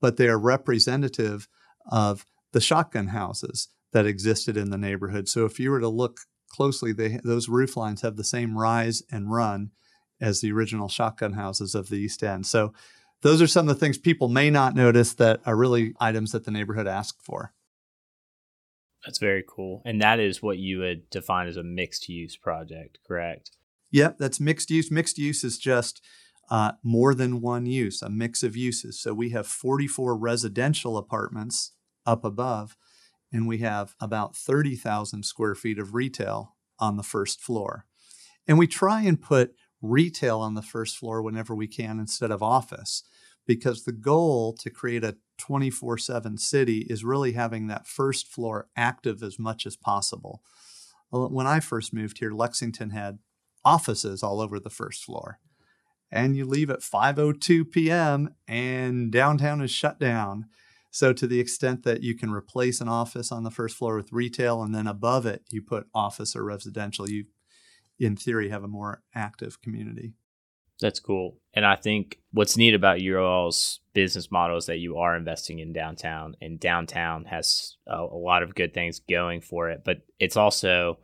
But 0.00 0.18
they 0.18 0.28
are 0.28 0.38
representative 0.38 1.48
of 1.90 2.24
the 2.52 2.60
shotgun 2.60 3.08
houses 3.08 3.70
that 3.92 4.06
existed 4.06 4.56
in 4.56 4.70
the 4.70 4.78
neighborhood. 4.78 5.28
So 5.28 5.44
if 5.44 5.58
you 5.58 5.72
were 5.72 5.80
to 5.80 5.88
look 5.88 6.20
closely, 6.48 6.92
they, 6.92 7.18
those 7.24 7.48
roof 7.48 7.76
lines 7.76 8.02
have 8.02 8.14
the 8.14 8.22
same 8.22 8.56
rise 8.56 9.02
and 9.10 9.32
run 9.32 9.72
as 10.20 10.40
the 10.40 10.52
original 10.52 10.88
shotgun 10.88 11.32
houses 11.32 11.74
of 11.74 11.88
the 11.88 11.96
East 11.96 12.22
End. 12.22 12.46
So 12.46 12.72
those 13.22 13.40
are 13.40 13.46
some 13.46 13.68
of 13.68 13.74
the 13.74 13.80
things 13.80 13.98
people 13.98 14.28
may 14.28 14.50
not 14.50 14.74
notice 14.74 15.14
that 15.14 15.40
are 15.46 15.56
really 15.56 15.94
items 16.00 16.32
that 16.32 16.44
the 16.44 16.50
neighborhood 16.50 16.86
asked 16.86 17.22
for. 17.22 17.52
That's 19.04 19.18
very 19.18 19.44
cool. 19.48 19.82
And 19.84 20.00
that 20.00 20.20
is 20.20 20.42
what 20.42 20.58
you 20.58 20.78
would 20.80 21.08
define 21.10 21.48
as 21.48 21.56
a 21.56 21.62
mixed 21.62 22.08
use 22.08 22.36
project, 22.36 22.98
correct? 23.06 23.50
Yep, 23.90 24.18
that's 24.18 24.40
mixed 24.40 24.70
use. 24.70 24.90
Mixed 24.90 25.18
use 25.18 25.42
is 25.44 25.58
just 25.58 26.02
uh, 26.50 26.72
more 26.82 27.14
than 27.14 27.40
one 27.40 27.66
use, 27.66 28.02
a 28.02 28.08
mix 28.08 28.42
of 28.42 28.56
uses. 28.56 29.00
So 29.00 29.14
we 29.14 29.30
have 29.30 29.46
44 29.46 30.16
residential 30.16 30.96
apartments 30.96 31.72
up 32.06 32.24
above 32.24 32.76
and 33.32 33.48
we 33.48 33.58
have 33.58 33.94
about 34.00 34.36
30,000 34.36 35.24
square 35.24 35.54
feet 35.54 35.78
of 35.78 35.94
retail 35.94 36.56
on 36.78 36.96
the 36.96 37.02
first 37.02 37.40
floor. 37.40 37.86
And 38.46 38.58
we 38.58 38.66
try 38.66 39.02
and 39.02 39.20
put 39.20 39.54
retail 39.80 40.40
on 40.40 40.54
the 40.54 40.62
first 40.62 40.96
floor 40.96 41.22
whenever 41.22 41.54
we 41.54 41.66
can 41.66 41.98
instead 41.98 42.30
of 42.30 42.42
office 42.42 43.02
because 43.46 43.84
the 43.84 43.92
goal 43.92 44.52
to 44.54 44.70
create 44.70 45.04
a 45.04 45.16
24 45.38 45.98
7 45.98 46.38
city 46.38 46.86
is 46.88 47.04
really 47.04 47.32
having 47.32 47.66
that 47.66 47.86
first 47.86 48.28
floor 48.28 48.68
active 48.76 49.22
as 49.22 49.38
much 49.38 49.66
as 49.66 49.76
possible. 49.76 50.42
Uh, 51.12 51.26
when 51.26 51.46
I 51.46 51.60
first 51.60 51.92
moved 51.92 52.18
here, 52.18 52.32
Lexington 52.32 52.90
had 52.90 53.18
offices 53.64 54.22
all 54.22 54.40
over 54.40 54.58
the 54.58 54.70
first 54.70 55.04
floor. 55.04 55.38
And 56.10 56.36
you 56.36 56.44
leave 56.44 56.70
at 56.70 56.80
5:02 56.80 57.70
p.m. 57.70 58.34
and 58.46 59.10
downtown 59.10 59.62
is 59.62 59.70
shut 59.70 59.98
down 59.98 60.46
so, 60.94 61.14
to 61.14 61.26
the 61.26 61.40
extent 61.40 61.84
that 61.84 62.02
you 62.02 62.14
can 62.14 62.30
replace 62.30 62.82
an 62.82 62.88
office 62.88 63.32
on 63.32 63.44
the 63.44 63.50
first 63.50 63.78
floor 63.78 63.96
with 63.96 64.12
retail 64.12 64.62
and 64.62 64.74
then 64.74 64.86
above 64.86 65.24
it 65.24 65.42
you 65.50 65.62
put 65.62 65.86
office 65.94 66.36
or 66.36 66.44
residential, 66.44 67.08
you, 67.08 67.24
in 67.98 68.14
theory, 68.14 68.50
have 68.50 68.62
a 68.62 68.68
more 68.68 69.02
active 69.14 69.62
community. 69.62 70.12
That's 70.82 71.00
cool. 71.00 71.38
And 71.54 71.64
I 71.64 71.76
think 71.76 72.18
what's 72.32 72.56
neat 72.56 72.74
about 72.74 73.00
your 73.00 73.20
all's 73.20 73.80
business 73.94 74.30
model 74.30 74.56
is 74.56 74.66
that 74.66 74.78
you 74.78 74.98
are 74.98 75.16
investing 75.16 75.60
in 75.60 75.72
downtown, 75.72 76.36
and 76.40 76.60
downtown 76.60 77.24
has 77.26 77.76
a, 77.86 77.96
a 77.96 78.18
lot 78.18 78.42
of 78.42 78.54
good 78.54 78.74
things 78.74 79.00
going 79.08 79.40
for 79.40 79.70
it. 79.70 79.82
But 79.84 80.02
it's 80.18 80.36
also, 80.36 80.98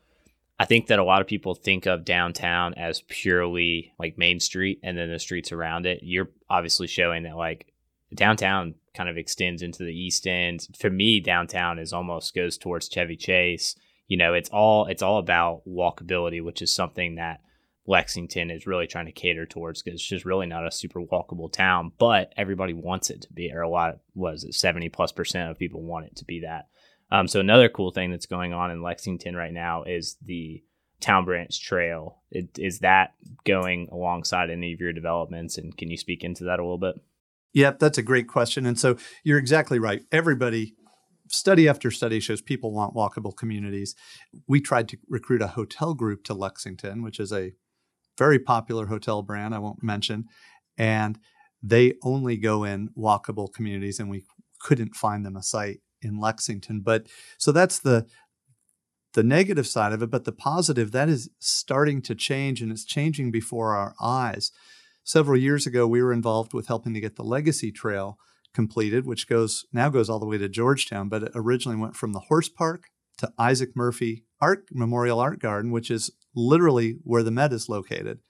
I 0.59 0.65
think 0.65 0.89
that 0.89 0.99
a 0.99 1.05
lot 1.05 1.21
of 1.21 1.27
people 1.27 1.55
think 1.55 1.87
of 1.87 2.05
downtown 2.05 2.75
as 2.75 3.03
purely 3.09 3.93
like 3.99 4.19
Main 4.19 4.41
Street 4.41 4.81
and 4.83 4.99
then 4.99 5.11
the 5.11 5.19
streets 5.19 5.53
around 5.53 5.87
it. 5.87 6.01
You're 6.03 6.31
obviously 6.51 6.87
showing 6.87 7.23
that 7.23 7.37
like 7.37 7.73
downtown 8.15 8.75
kind 8.95 9.09
of 9.09 9.17
extends 9.17 9.63
into 9.63 9.85
the 9.85 9.95
east 9.95 10.27
end. 10.27 10.67
For 10.79 10.91
me, 10.91 11.21
downtown 11.21 11.79
is 11.79 11.93
almost 11.93 12.35
goes 12.35 12.59
towards 12.59 12.89
Chevy 12.89 13.17
Chase. 13.17 13.77
You 14.09 14.17
know, 14.17 14.35
it's 14.35 14.49
all 14.49 14.87
it's 14.87 15.03
all 15.03 15.19
about 15.19 15.61
walkability, 15.69 16.43
which 16.43 16.63
is 16.63 16.75
something 16.75 17.17
that 17.17 17.41
Lexington 17.89 18.51
is 18.51 18.67
really 18.67 18.87
trying 18.87 19.07
to 19.07 19.13
cater 19.13 19.47
towards 19.47 19.83
because 19.83 19.99
it's 19.99 20.09
just 20.09 20.27
really 20.27 20.47
not 20.47 20.67
a 20.67 20.71
super 20.71 21.01
walkable 21.01 21.51
town, 21.51 21.91
but 21.99 22.33
everybody 22.37 22.75
wants 22.75 23.09
it 23.09 23.23
to 23.23 23.33
be, 23.33 23.51
or 23.51 23.63
a 23.63 23.69
lot 23.69 23.99
was 24.15 24.45
it 24.45 24.55
70 24.55 24.91
plus 24.91 25.11
percent 25.11 25.51
of 25.51 25.59
people 25.59 25.83
want 25.83 26.07
it 26.07 26.17
to 26.17 26.25
be 26.25 26.41
that. 26.41 26.69
Um, 27.11 27.27
so 27.27 27.41
another 27.41 27.71
cool 27.71 27.91
thing 27.91 28.11
that's 28.11 28.27
going 28.27 28.53
on 28.53 28.71
in 28.71 28.83
Lexington 28.83 29.35
right 29.35 29.53
now 29.53 29.85
is 29.85 30.19
the 30.23 30.63
Town 31.01 31.25
Branch 31.25 31.59
Trail. 31.61 32.21
It, 32.31 32.59
is 32.59 32.81
that 32.81 33.15
going 33.45 33.89
alongside 33.91 34.51
any 34.51 34.75
of 34.75 34.81
your 34.81 34.93
developments, 34.93 35.57
and 35.57 35.75
can 35.75 35.91
you 35.91 35.97
speak 35.97 36.23
into 36.23 36.45
that 36.45 36.61
a 36.61 36.63
little 36.63 36.77
bit? 36.77 36.97
Yep, 37.55 37.79
that's 37.79 37.97
a 37.97 38.03
great 38.03 38.29
question. 38.29 38.67
And 38.67 38.79
so 38.79 38.99
you're 39.25 39.39
exactly 39.39 39.79
right. 39.79 40.03
Everybody, 40.13 40.75
study 41.29 41.67
after 41.67 41.91
study 41.91 42.21
shows 42.21 42.43
people 42.43 42.73
want 42.73 42.95
walkable 42.95 43.35
communities. 43.35 43.95
We 44.47 44.61
tried 44.61 44.89
to 44.91 44.99
recruit 45.09 45.41
a 45.41 45.49
hotel 45.49 45.95
group 45.95 46.25
to 46.25 46.35
Lexington, 46.35 47.03
which 47.03 47.19
is 47.19 47.33
a 47.33 47.53
very 48.19 48.39
popular 48.39 48.87
hotel 48.87 49.23
brand 49.23 49.55
I 49.55 49.59
won't 49.59 49.83
mention. 49.83 50.27
And 50.77 51.19
they 51.63 51.95
only 52.03 52.37
go 52.37 52.65
in 52.65 52.91
walkable 52.97 53.53
communities, 53.53 53.99
and 53.99 54.11
we 54.11 54.25
couldn't 54.61 54.95
find 54.95 55.25
them 55.25 55.37
a 55.37 55.43
site 55.43 55.81
in 56.03 56.21
Lexington. 56.21 56.81
But 56.81 57.07
so 57.39 57.53
that's 57.53 57.79
the 57.79 58.07
the 59.15 59.23
negative 59.23 59.67
side 59.67 59.93
of 59.93 60.03
it, 60.03 60.11
but 60.11 60.25
the 60.25 60.33
positive 60.33 60.93
that 60.93 61.09
is 61.09 61.31
starting 61.39 62.03
to 62.03 62.15
change 62.15 62.61
and 62.61 62.71
it's 62.71 62.85
changing 62.85 63.31
before 63.31 63.75
our 63.75 63.95
eyes 64.01 64.53
several 65.09 65.39
years 65.39 65.67
ago, 65.67 65.87
we 65.87 66.03
were 66.03 66.13
involved 66.13 66.53
with 66.53 66.69
helping 66.69 66.93
to 66.93 67.01
get 67.01 67.17
the 67.17 67.25
Legacy 67.25 67.73
Trail 67.73 68.19
completed, 68.55 69.07
which 69.07 69.27
goes 69.27 69.65
now 69.73 69.89
goes 69.89 70.11
all 70.11 70.19
the 70.19 70.27
way 70.27 70.39
to 70.39 70.49
Georgetown, 70.49 71.09
but 71.09 71.23
it 71.23 71.33
originally 71.35 71.79
went 71.79 71.97
from 71.97 72.13
the 72.13 72.25
horse 72.29 72.49
park 72.49 72.91
to 73.17 73.33
Isaac 73.39 73.71
Murphy 73.75 74.25
Art 74.41 74.67
Memorial 74.71 75.19
Art 75.19 75.41
Garden, 75.41 75.73
which 75.73 75.91
is 75.91 76.11
literally 76.39 76.99
where 77.03 77.23
the 77.23 77.31
Met 77.31 77.53
is 77.53 77.69
located. 77.69 78.21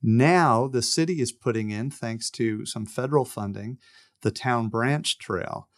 Now 0.00 0.68
the 0.68 0.82
city 0.82 1.20
is 1.20 1.32
putting 1.32 1.70
in, 1.70 1.90
thanks 1.90 2.30
to 2.30 2.64
some 2.64 2.86
federal 2.86 3.24
funding, 3.24 3.78
the 4.22 4.30
Town 4.30 4.68
Branch 4.68 5.18
Trail. 5.18 5.68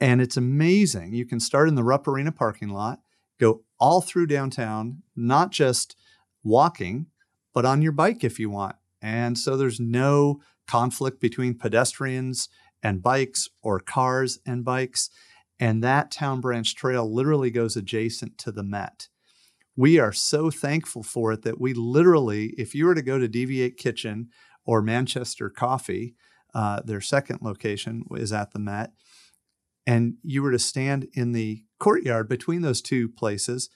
And 0.00 0.20
it's 0.20 0.36
amazing. 0.36 1.14
You 1.14 1.26
can 1.26 1.40
start 1.40 1.68
in 1.68 1.74
the 1.74 1.84
Rupp 1.84 2.06
Arena 2.06 2.30
parking 2.30 2.68
lot, 2.68 3.00
go 3.40 3.62
all 3.78 4.00
through 4.00 4.26
downtown, 4.26 5.02
not 5.16 5.50
just 5.50 5.96
walking, 6.44 7.06
but 7.52 7.64
on 7.64 7.82
your 7.82 7.92
bike 7.92 8.22
if 8.22 8.38
you 8.38 8.50
want. 8.50 8.76
And 9.02 9.38
so 9.38 9.56
there's 9.56 9.80
no 9.80 10.40
conflict 10.66 11.20
between 11.20 11.54
pedestrians 11.54 12.48
and 12.82 13.02
bikes 13.02 13.48
or 13.62 13.80
cars 13.80 14.38
and 14.46 14.64
bikes. 14.64 15.10
And 15.58 15.82
that 15.82 16.10
Town 16.10 16.40
Branch 16.40 16.74
Trail 16.74 17.12
literally 17.12 17.50
goes 17.50 17.76
adjacent 17.76 18.36
to 18.38 18.52
the 18.52 18.62
Met. 18.62 19.08
We 19.76 19.98
are 19.98 20.12
so 20.12 20.50
thankful 20.50 21.02
for 21.02 21.32
it 21.32 21.42
that 21.42 21.60
we 21.60 21.74
literally, 21.74 22.54
if 22.56 22.74
you 22.74 22.86
were 22.86 22.94
to 22.94 23.02
go 23.02 23.18
to 23.18 23.28
DV8 23.28 23.76
Kitchen 23.76 24.28
or 24.64 24.80
Manchester 24.80 25.50
Coffee, 25.50 26.14
uh, 26.54 26.80
their 26.82 27.02
second 27.02 27.40
location 27.42 28.04
is 28.12 28.32
at 28.32 28.52
the 28.52 28.58
Met, 28.58 28.92
and 29.86 30.14
you 30.22 30.42
were 30.42 30.52
to 30.52 30.58
stand 30.58 31.06
in 31.12 31.32
the 31.32 31.62
courtyard 31.78 32.28
between 32.28 32.62
those 32.62 32.80
two 32.80 33.08
places, 33.08 33.68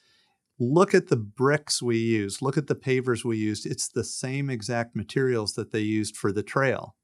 look 0.58 0.94
at 0.94 1.08
the 1.08 1.16
bricks 1.16 1.82
we 1.82 1.98
used, 1.98 2.40
look 2.40 2.56
at 2.56 2.66
the 2.66 2.74
pavers 2.74 3.24
we 3.24 3.36
used. 3.36 3.66
It's 3.66 3.88
the 3.88 4.04
same 4.04 4.48
exact 4.48 4.96
materials 4.96 5.52
that 5.54 5.70
they 5.70 5.80
used 5.80 6.16
for 6.16 6.32
the 6.32 6.42
trail. 6.42 6.96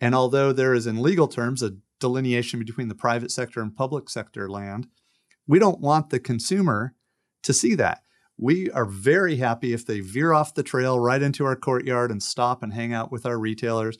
And 0.00 0.14
although 0.14 0.52
there 0.52 0.74
is, 0.74 0.86
in 0.86 1.02
legal 1.02 1.28
terms, 1.28 1.62
a 1.62 1.76
delineation 2.00 2.58
between 2.58 2.88
the 2.88 2.94
private 2.94 3.30
sector 3.30 3.60
and 3.60 3.74
public 3.74 4.10
sector 4.10 4.48
land, 4.50 4.88
we 5.46 5.58
don't 5.58 5.80
want 5.80 6.10
the 6.10 6.18
consumer 6.18 6.94
to 7.42 7.52
see 7.52 7.74
that. 7.76 8.02
We 8.38 8.70
are 8.70 8.84
very 8.84 9.36
happy 9.36 9.72
if 9.72 9.86
they 9.86 10.00
veer 10.00 10.32
off 10.32 10.54
the 10.54 10.62
trail 10.62 11.00
right 11.00 11.22
into 11.22 11.44
our 11.44 11.56
courtyard 11.56 12.10
and 12.10 12.22
stop 12.22 12.62
and 12.62 12.72
hang 12.72 12.92
out 12.92 13.10
with 13.10 13.24
our 13.24 13.38
retailers. 13.38 13.96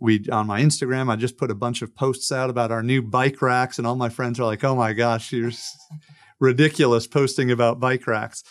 We 0.00 0.24
on 0.30 0.46
my 0.46 0.60
Instagram, 0.60 1.10
I 1.10 1.16
just 1.16 1.36
put 1.36 1.50
a 1.50 1.56
bunch 1.56 1.82
of 1.82 1.94
posts 1.94 2.30
out 2.30 2.50
about 2.50 2.70
our 2.70 2.82
new 2.82 3.02
bike 3.02 3.42
racks, 3.42 3.78
and 3.78 3.86
all 3.86 3.96
my 3.96 4.08
friends 4.08 4.38
are 4.38 4.44
like, 4.44 4.62
"Oh 4.62 4.76
my 4.76 4.92
gosh, 4.92 5.32
you're 5.32 5.52
ridiculous 6.40 7.06
posting 7.06 7.50
about 7.50 7.80
bike 7.80 8.06
racks. 8.06 8.44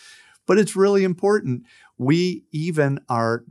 But 0.45 0.57
it's 0.57 0.75
really 0.75 1.03
important. 1.03 1.63
We 1.97 2.45
even 2.51 2.99
are 3.09 3.43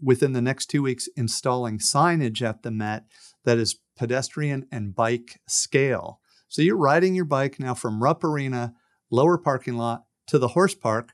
within 0.00 0.32
the 0.32 0.42
next 0.42 0.66
two 0.66 0.82
weeks 0.82 1.08
installing 1.16 1.78
signage 1.78 2.42
at 2.42 2.62
the 2.62 2.70
Met 2.70 3.04
that 3.44 3.58
is 3.58 3.78
pedestrian 3.96 4.66
and 4.72 4.94
bike 4.94 5.40
scale. 5.46 6.20
So 6.48 6.60
you're 6.60 6.76
riding 6.76 7.14
your 7.14 7.24
bike 7.24 7.58
now 7.58 7.74
from 7.74 8.02
Rupp 8.02 8.24
Arena, 8.24 8.74
lower 9.10 9.38
parking 9.38 9.76
lot, 9.76 10.02
to 10.26 10.38
the 10.38 10.48
horse 10.48 10.74
park, 10.74 11.12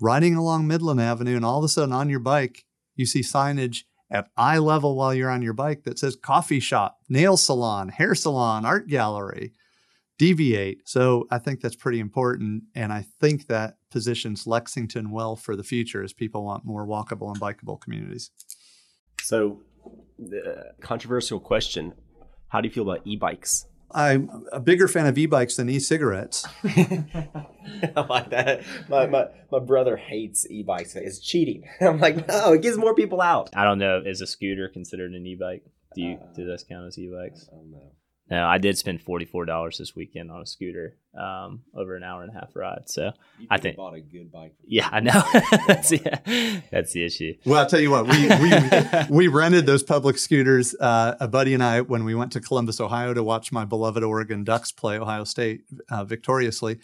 riding 0.00 0.34
along 0.34 0.66
Midland 0.66 1.00
Avenue, 1.00 1.36
and 1.36 1.44
all 1.44 1.58
of 1.58 1.64
a 1.64 1.68
sudden 1.68 1.92
on 1.92 2.10
your 2.10 2.20
bike, 2.20 2.64
you 2.94 3.06
see 3.06 3.20
signage 3.20 3.84
at 4.10 4.28
eye 4.36 4.58
level 4.58 4.96
while 4.96 5.14
you're 5.14 5.30
on 5.30 5.42
your 5.42 5.52
bike 5.52 5.84
that 5.84 5.98
says 5.98 6.16
coffee 6.16 6.60
shop, 6.60 6.98
nail 7.08 7.36
salon, 7.36 7.90
hair 7.90 8.14
salon, 8.14 8.64
art 8.64 8.88
gallery 8.88 9.52
DV8. 10.18 10.78
So 10.84 11.26
I 11.30 11.38
think 11.38 11.60
that's 11.60 11.76
pretty 11.76 12.00
important. 12.00 12.64
And 12.74 12.92
I 12.92 13.06
think 13.20 13.46
that 13.46 13.76
positions 13.90 14.46
Lexington 14.46 15.10
well 15.10 15.36
for 15.36 15.56
the 15.56 15.62
future 15.62 16.02
as 16.02 16.12
people 16.12 16.44
want 16.44 16.64
more 16.64 16.86
walkable 16.86 17.28
and 17.28 17.40
bikeable 17.40 17.80
communities. 17.80 18.30
So, 19.22 19.60
the 20.18 20.72
controversial 20.80 21.38
question 21.40 21.94
How 22.48 22.60
do 22.60 22.68
you 22.68 22.74
feel 22.74 22.88
about 22.88 23.06
e 23.06 23.16
bikes? 23.16 23.66
I'm 23.90 24.46
a 24.52 24.60
bigger 24.60 24.86
fan 24.88 25.06
of 25.06 25.16
e-bikes 25.16 25.56
than 25.56 25.68
e-cigarettes. 25.70 26.46
I 26.64 28.06
like 28.08 28.30
that. 28.30 28.62
My, 28.88 29.06
my, 29.06 29.26
my 29.50 29.58
brother 29.58 29.96
hates 29.96 30.46
e-bikes. 30.50 30.94
It's 30.94 31.18
cheating. 31.18 31.64
I'm 31.80 31.98
like, 31.98 32.28
no, 32.28 32.52
it 32.52 32.62
gets 32.62 32.76
more 32.76 32.94
people 32.94 33.20
out. 33.20 33.50
I 33.54 33.64
don't 33.64 33.78
know. 33.78 34.02
Is 34.04 34.20
a 34.20 34.26
scooter 34.26 34.68
considered 34.68 35.12
an 35.12 35.26
e-bike? 35.26 35.64
Do 35.94 36.02
you 36.02 36.16
uh, 36.16 36.34
do 36.34 36.46
those 36.46 36.64
count 36.64 36.86
as 36.86 36.98
e-bikes? 36.98 37.48
I 37.50 37.56
don't 37.56 37.70
know. 37.70 37.92
No, 38.30 38.46
I 38.46 38.58
did 38.58 38.76
spend 38.76 39.00
forty 39.00 39.24
four 39.24 39.46
dollars 39.46 39.78
this 39.78 39.96
weekend 39.96 40.30
on 40.30 40.42
a 40.42 40.46
scooter, 40.46 40.96
um, 41.18 41.62
over 41.74 41.96
an 41.96 42.02
hour 42.02 42.22
and 42.22 42.30
a 42.30 42.34
half 42.34 42.54
ride. 42.54 42.88
So 42.88 43.12
I 43.50 43.56
think 43.58 43.76
bought 43.76 43.94
a 43.94 44.00
good 44.00 44.30
bike. 44.30 44.54
Yeah, 44.66 44.88
I 44.90 45.00
know. 45.00 45.22
that's, 45.66 45.92
yeah, 45.92 46.60
that's 46.70 46.92
the 46.92 47.04
issue. 47.04 47.34
Well, 47.46 47.60
I'll 47.60 47.66
tell 47.66 47.80
you 47.80 47.90
what, 47.90 48.06
we 48.06 48.28
we, 48.28 48.52
we 49.26 49.28
rented 49.28 49.64
those 49.64 49.82
public 49.82 50.18
scooters. 50.18 50.74
Uh, 50.78 51.16
a 51.20 51.28
buddy 51.28 51.54
and 51.54 51.62
I, 51.62 51.80
when 51.80 52.04
we 52.04 52.14
went 52.14 52.32
to 52.32 52.40
Columbus, 52.40 52.80
Ohio, 52.80 53.14
to 53.14 53.22
watch 53.22 53.50
my 53.50 53.64
beloved 53.64 54.02
Oregon 54.02 54.44
Ducks 54.44 54.72
play 54.72 54.98
Ohio 54.98 55.24
State 55.24 55.62
uh, 55.90 56.04
victoriously, 56.04 56.80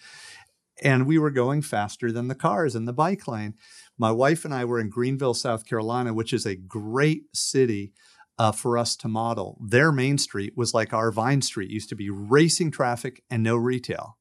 and 0.81 1.05
we 1.05 1.19
were 1.19 1.31
going 1.31 1.61
faster 1.61 2.11
than 2.11 2.27
the 2.27 2.35
cars 2.35 2.75
in 2.75 2.85
the 2.85 2.93
bike 2.93 3.27
lane. 3.27 3.53
My 3.97 4.11
wife 4.11 4.45
and 4.45 4.53
I 4.53 4.65
were 4.65 4.79
in 4.79 4.89
Greenville, 4.89 5.33
South 5.33 5.65
Carolina, 5.65 6.13
which 6.13 6.33
is 6.33 6.45
a 6.45 6.55
great 6.55 7.35
city 7.35 7.93
uh, 8.37 8.51
for 8.51 8.77
us 8.77 8.95
to 8.97 9.07
model. 9.07 9.57
Their 9.61 9.91
main 9.91 10.17
street 10.17 10.53
was 10.55 10.73
like 10.73 10.93
our 10.93 11.11
Vine 11.11 11.41
Street, 11.41 11.71
used 11.71 11.89
to 11.89 11.95
be 11.95 12.09
racing 12.09 12.71
traffic 12.71 13.23
and 13.29 13.41
no 13.43 13.55
retail. 13.55 14.17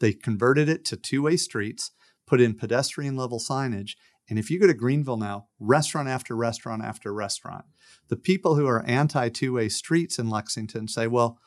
They 0.00 0.12
converted 0.12 0.68
it 0.68 0.84
to 0.86 0.96
two 0.96 1.22
way 1.22 1.36
streets, 1.36 1.90
put 2.26 2.40
in 2.40 2.54
pedestrian 2.54 3.16
level 3.16 3.38
signage. 3.38 3.92
And 4.28 4.38
if 4.38 4.50
you 4.50 4.58
go 4.60 4.66
to 4.66 4.74
Greenville 4.74 5.16
now, 5.16 5.48
restaurant 5.58 6.08
after 6.08 6.36
restaurant 6.36 6.82
after 6.82 7.12
restaurant, 7.12 7.64
the 8.08 8.16
people 8.16 8.54
who 8.56 8.66
are 8.66 8.84
anti 8.86 9.28
two 9.28 9.54
way 9.54 9.68
streets 9.68 10.18
in 10.18 10.30
Lexington 10.30 10.88
say, 10.88 11.06
well, 11.06 11.38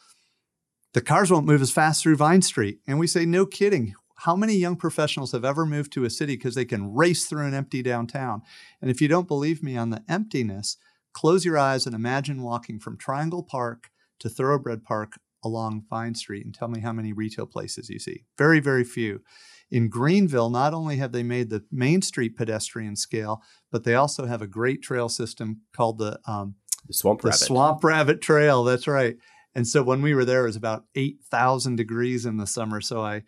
the 0.94 1.02
cars 1.02 1.32
won't 1.32 1.48
move 1.48 1.62
as 1.62 1.72
fast 1.72 2.04
through 2.04 2.18
Vine 2.18 2.44
Street. 2.44 2.80
And 2.86 3.00
we 3.00 3.08
say, 3.08 3.26
no 3.26 3.46
kidding. 3.46 3.96
How 4.18 4.36
many 4.36 4.56
young 4.56 4.76
professionals 4.76 5.32
have 5.32 5.44
ever 5.44 5.66
moved 5.66 5.92
to 5.94 6.06
a 6.06 6.10
city 6.10 6.36
because 6.36 6.56
they 6.56 6.66
can 6.66 6.94
race 6.94 7.26
through 7.26 7.48
an 7.48 7.56
empty 7.56 7.82
downtown? 7.82 8.44
And 8.80 8.92
if 8.92 9.02
you 9.02 9.08
don't 9.08 9.28
believe 9.28 9.64
me 9.64 9.76
on 9.76 9.90
the 9.90 10.04
emptiness, 10.08 10.78
Close 11.14 11.46
your 11.46 11.58
eyes 11.58 11.86
and 11.86 11.96
imagine 11.96 12.42
walking 12.42 12.80
from 12.80 12.98
Triangle 12.98 13.44
Park 13.44 13.90
to 14.20 14.30
Thoroughbred 14.30 14.84
Park 14.84 15.20
along 15.44 15.84
Vine 15.90 16.16
Street 16.16 16.46
and 16.46 16.54
tell 16.54 16.68
me 16.68 16.80
how 16.80 16.94
many 16.94 17.14
retail 17.14 17.46
places 17.46 17.90
you 17.90 18.00
see. 18.00 18.24
Very, 18.38 18.60
very 18.60 18.84
few. 18.84 19.22
In 19.70 19.90
Greenville, 19.90 20.50
not 20.50 20.74
only 20.74 20.98
have 20.98 21.12
they 21.12 21.24
made 21.24 21.50
the 21.50 21.64
Main 21.72 22.02
Street 22.02 22.38
pedestrian 22.38 22.96
scale, 22.96 23.42
but 23.72 23.84
they 23.84 23.96
also 23.96 24.26
have 24.26 24.42
a 24.42 24.48
great 24.48 24.82
trail 24.82 25.10
system 25.10 25.62
called 25.76 25.98
the, 25.98 26.20
um, 26.26 26.56
the 26.88 26.94
Swamp 26.94 27.22
the 27.22 27.28
Rabbit. 27.28 27.40
Swamp 27.40 27.84
Rabbit 27.84 28.22
Trail. 28.22 28.64
That's 28.64 28.88
right. 28.88 29.18
And 29.56 29.68
so 29.68 29.84
when 29.84 30.02
we 30.02 30.14
were 30.14 30.26
there, 30.26 30.44
it 30.44 30.48
was 30.48 30.56
about 30.56 30.86
8,000 30.96 31.76
degrees 31.76 32.26
in 32.26 32.38
the 32.38 32.48
summer. 32.48 32.82
So 32.82 33.02
I 33.02 33.24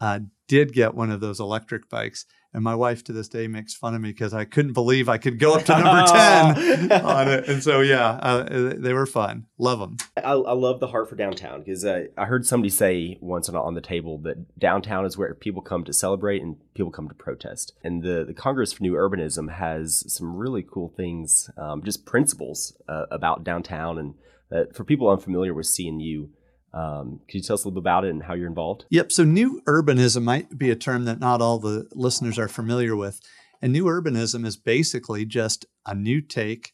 uh, 0.00 0.20
did 0.48 0.72
get 0.72 0.94
one 0.94 1.10
of 1.10 1.20
those 1.20 1.40
electric 1.40 1.88
bikes. 1.88 2.26
And 2.52 2.64
my 2.64 2.74
wife 2.74 3.04
to 3.04 3.12
this 3.12 3.28
day 3.28 3.46
makes 3.46 3.74
fun 3.74 3.94
of 3.94 4.00
me 4.00 4.10
because 4.10 4.34
I 4.34 4.44
couldn't 4.44 4.72
believe 4.72 5.08
I 5.08 5.18
could 5.18 5.38
go 5.38 5.54
up 5.54 5.64
to 5.66 5.72
number 5.72 6.06
10 6.88 7.04
on 7.04 7.28
it. 7.28 7.48
And 7.48 7.62
so, 7.62 7.80
yeah, 7.80 8.10
uh, 8.10 8.74
they 8.76 8.92
were 8.92 9.06
fun. 9.06 9.46
Love 9.56 9.78
them. 9.78 9.96
I, 10.16 10.32
I 10.32 10.52
love 10.52 10.80
the 10.80 10.88
heart 10.88 11.08
for 11.08 11.14
downtown 11.14 11.60
because 11.60 11.84
uh, 11.84 12.06
I 12.18 12.24
heard 12.24 12.44
somebody 12.44 12.70
say 12.70 13.18
once 13.20 13.48
on, 13.48 13.54
on 13.54 13.74
the 13.74 13.80
table 13.80 14.18
that 14.22 14.58
downtown 14.58 15.06
is 15.06 15.16
where 15.16 15.32
people 15.34 15.62
come 15.62 15.84
to 15.84 15.92
celebrate 15.92 16.42
and 16.42 16.56
people 16.74 16.90
come 16.90 17.08
to 17.08 17.14
protest. 17.14 17.72
And 17.84 18.02
the, 18.02 18.24
the 18.26 18.34
Congress 18.34 18.72
for 18.72 18.82
New 18.82 18.94
Urbanism 18.94 19.54
has 19.54 20.12
some 20.12 20.34
really 20.34 20.64
cool 20.68 20.88
things, 20.96 21.50
um, 21.56 21.84
just 21.84 22.04
principles 22.04 22.76
uh, 22.88 23.06
about 23.12 23.44
downtown. 23.44 23.96
And 23.96 24.14
uh, 24.50 24.72
for 24.72 24.82
people 24.82 25.08
unfamiliar 25.08 25.54
with 25.54 25.66
CNU, 25.66 26.30
um, 26.72 27.20
can 27.28 27.38
you 27.38 27.42
tell 27.42 27.54
us 27.54 27.64
a 27.64 27.68
little 27.68 27.80
bit 27.80 27.84
about 27.84 28.04
it 28.04 28.10
and 28.10 28.22
how 28.22 28.34
you're 28.34 28.46
involved? 28.46 28.84
Yep. 28.90 29.12
So, 29.12 29.24
new 29.24 29.60
urbanism 29.66 30.22
might 30.22 30.56
be 30.56 30.70
a 30.70 30.76
term 30.76 31.04
that 31.04 31.18
not 31.18 31.40
all 31.40 31.58
the 31.58 31.88
listeners 31.92 32.38
are 32.38 32.48
familiar 32.48 32.94
with. 32.94 33.20
And 33.60 33.72
new 33.72 33.84
urbanism 33.84 34.46
is 34.46 34.56
basically 34.56 35.24
just 35.24 35.66
a 35.84 35.94
new 35.94 36.20
take 36.20 36.72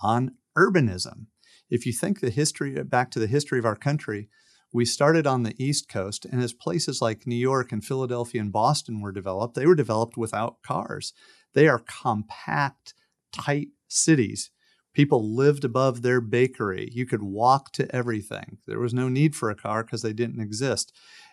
on 0.00 0.36
urbanism. 0.56 1.26
If 1.70 1.84
you 1.84 1.92
think 1.92 2.20
the 2.20 2.30
history 2.30 2.82
back 2.84 3.10
to 3.12 3.18
the 3.18 3.26
history 3.26 3.58
of 3.58 3.64
our 3.64 3.76
country, 3.76 4.28
we 4.72 4.84
started 4.84 5.26
on 5.26 5.42
the 5.42 5.54
East 5.62 5.88
Coast, 5.88 6.26
and 6.26 6.42
as 6.42 6.52
places 6.52 7.00
like 7.00 7.26
New 7.26 7.36
York 7.36 7.72
and 7.72 7.84
Philadelphia 7.84 8.40
and 8.40 8.52
Boston 8.52 9.00
were 9.00 9.12
developed, 9.12 9.54
they 9.54 9.66
were 9.66 9.74
developed 9.74 10.16
without 10.16 10.62
cars. 10.62 11.14
They 11.54 11.66
are 11.68 11.78
compact, 11.78 12.92
tight 13.32 13.68
cities 13.88 14.50
People 14.94 15.34
lived 15.34 15.64
above 15.64 16.02
their 16.02 16.20
bakery. 16.20 16.88
You 16.92 17.06
could 17.06 17.22
walk 17.22 17.72
to 17.72 17.94
everything. 17.94 18.58
There 18.66 18.80
was 18.80 18.94
no 18.94 19.08
need 19.08 19.36
for 19.36 19.50
a 19.50 19.54
car 19.54 19.84
because 19.84 20.02
they 20.02 20.12
didn't 20.12 20.40
exist. 20.40 20.92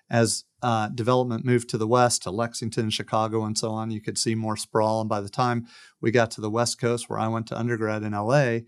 As 0.09 0.43
uh, 0.61 0.89
development 0.89 1.45
moved 1.45 1.69
to 1.69 1.77
the 1.77 1.87
west, 1.87 2.23
to 2.23 2.31
Lexington, 2.31 2.91
Chicago, 2.91 3.43
and 3.43 3.57
so 3.57 3.71
on, 3.71 3.89
you 3.89 4.01
could 4.01 4.17
see 4.17 4.35
more 4.35 4.55
sprawl. 4.55 5.01
And 5.01 5.09
by 5.09 5.21
the 5.21 5.29
time 5.29 5.65
we 5.99 6.11
got 6.11 6.29
to 6.31 6.41
the 6.41 6.49
West 6.49 6.79
Coast, 6.79 7.09
where 7.09 7.19
I 7.19 7.27
went 7.27 7.47
to 7.47 7.57
undergrad 7.57 8.03
in 8.03 8.11
LA, 8.11 8.59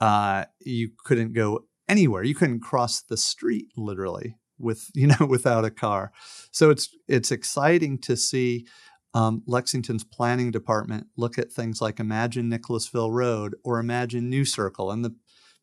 uh, 0.00 0.44
you 0.60 0.90
couldn't 1.04 1.32
go 1.32 1.64
anywhere. 1.88 2.22
You 2.22 2.34
couldn't 2.34 2.60
cross 2.60 3.00
the 3.00 3.16
street 3.16 3.68
literally 3.76 4.36
with 4.58 4.90
you 4.94 5.06
know 5.06 5.26
without 5.26 5.64
a 5.64 5.70
car. 5.70 6.12
So 6.50 6.70
it's 6.70 6.94
it's 7.08 7.30
exciting 7.30 7.98
to 8.00 8.16
see 8.16 8.66
um, 9.14 9.42
Lexington's 9.46 10.04
planning 10.04 10.50
department 10.50 11.06
look 11.16 11.38
at 11.38 11.52
things 11.52 11.80
like 11.80 11.98
Imagine 11.98 12.48
Nicholasville 12.48 13.12
Road 13.12 13.54
or 13.64 13.78
Imagine 13.78 14.28
New 14.28 14.44
Circle. 14.44 14.90
And 14.90 15.04
the 15.04 15.14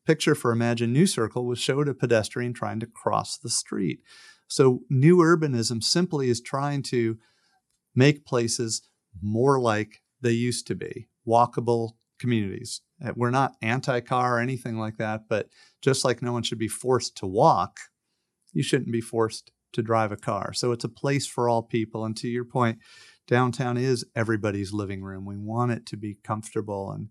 picture 0.06 0.34
for 0.34 0.52
Imagine 0.52 0.92
New 0.92 1.06
Circle 1.06 1.46
was 1.46 1.58
showed 1.58 1.88
a 1.88 1.94
pedestrian 1.94 2.52
trying 2.52 2.80
to 2.80 2.86
cross 2.86 3.38
the 3.38 3.50
street. 3.50 4.00
So, 4.46 4.80
new 4.90 5.18
urbanism 5.18 5.82
simply 5.82 6.28
is 6.28 6.40
trying 6.40 6.82
to 6.84 7.18
make 7.94 8.26
places 8.26 8.82
more 9.22 9.60
like 9.60 10.02
they 10.20 10.32
used 10.32 10.66
to 10.66 10.74
be 10.74 11.08
walkable 11.26 11.92
communities. 12.18 12.82
Uh, 13.04 13.12
we're 13.16 13.30
not 13.30 13.56
anti 13.62 14.00
car 14.00 14.36
or 14.36 14.40
anything 14.40 14.78
like 14.78 14.98
that, 14.98 15.22
but 15.28 15.48
just 15.80 16.04
like 16.04 16.22
no 16.22 16.32
one 16.32 16.42
should 16.42 16.58
be 16.58 16.68
forced 16.68 17.16
to 17.16 17.26
walk, 17.26 17.78
you 18.52 18.62
shouldn't 18.62 18.92
be 18.92 19.00
forced 19.00 19.50
to 19.72 19.82
drive 19.82 20.12
a 20.12 20.16
car. 20.16 20.52
So, 20.52 20.72
it's 20.72 20.84
a 20.84 20.88
place 20.88 21.26
for 21.26 21.48
all 21.48 21.62
people. 21.62 22.04
And 22.04 22.16
to 22.18 22.28
your 22.28 22.44
point, 22.44 22.78
downtown 23.26 23.76
is 23.76 24.04
everybody's 24.14 24.72
living 24.72 25.02
room. 25.02 25.24
We 25.24 25.36
want 25.36 25.72
it 25.72 25.86
to 25.86 25.96
be 25.96 26.18
comfortable 26.22 26.90
and 26.90 27.08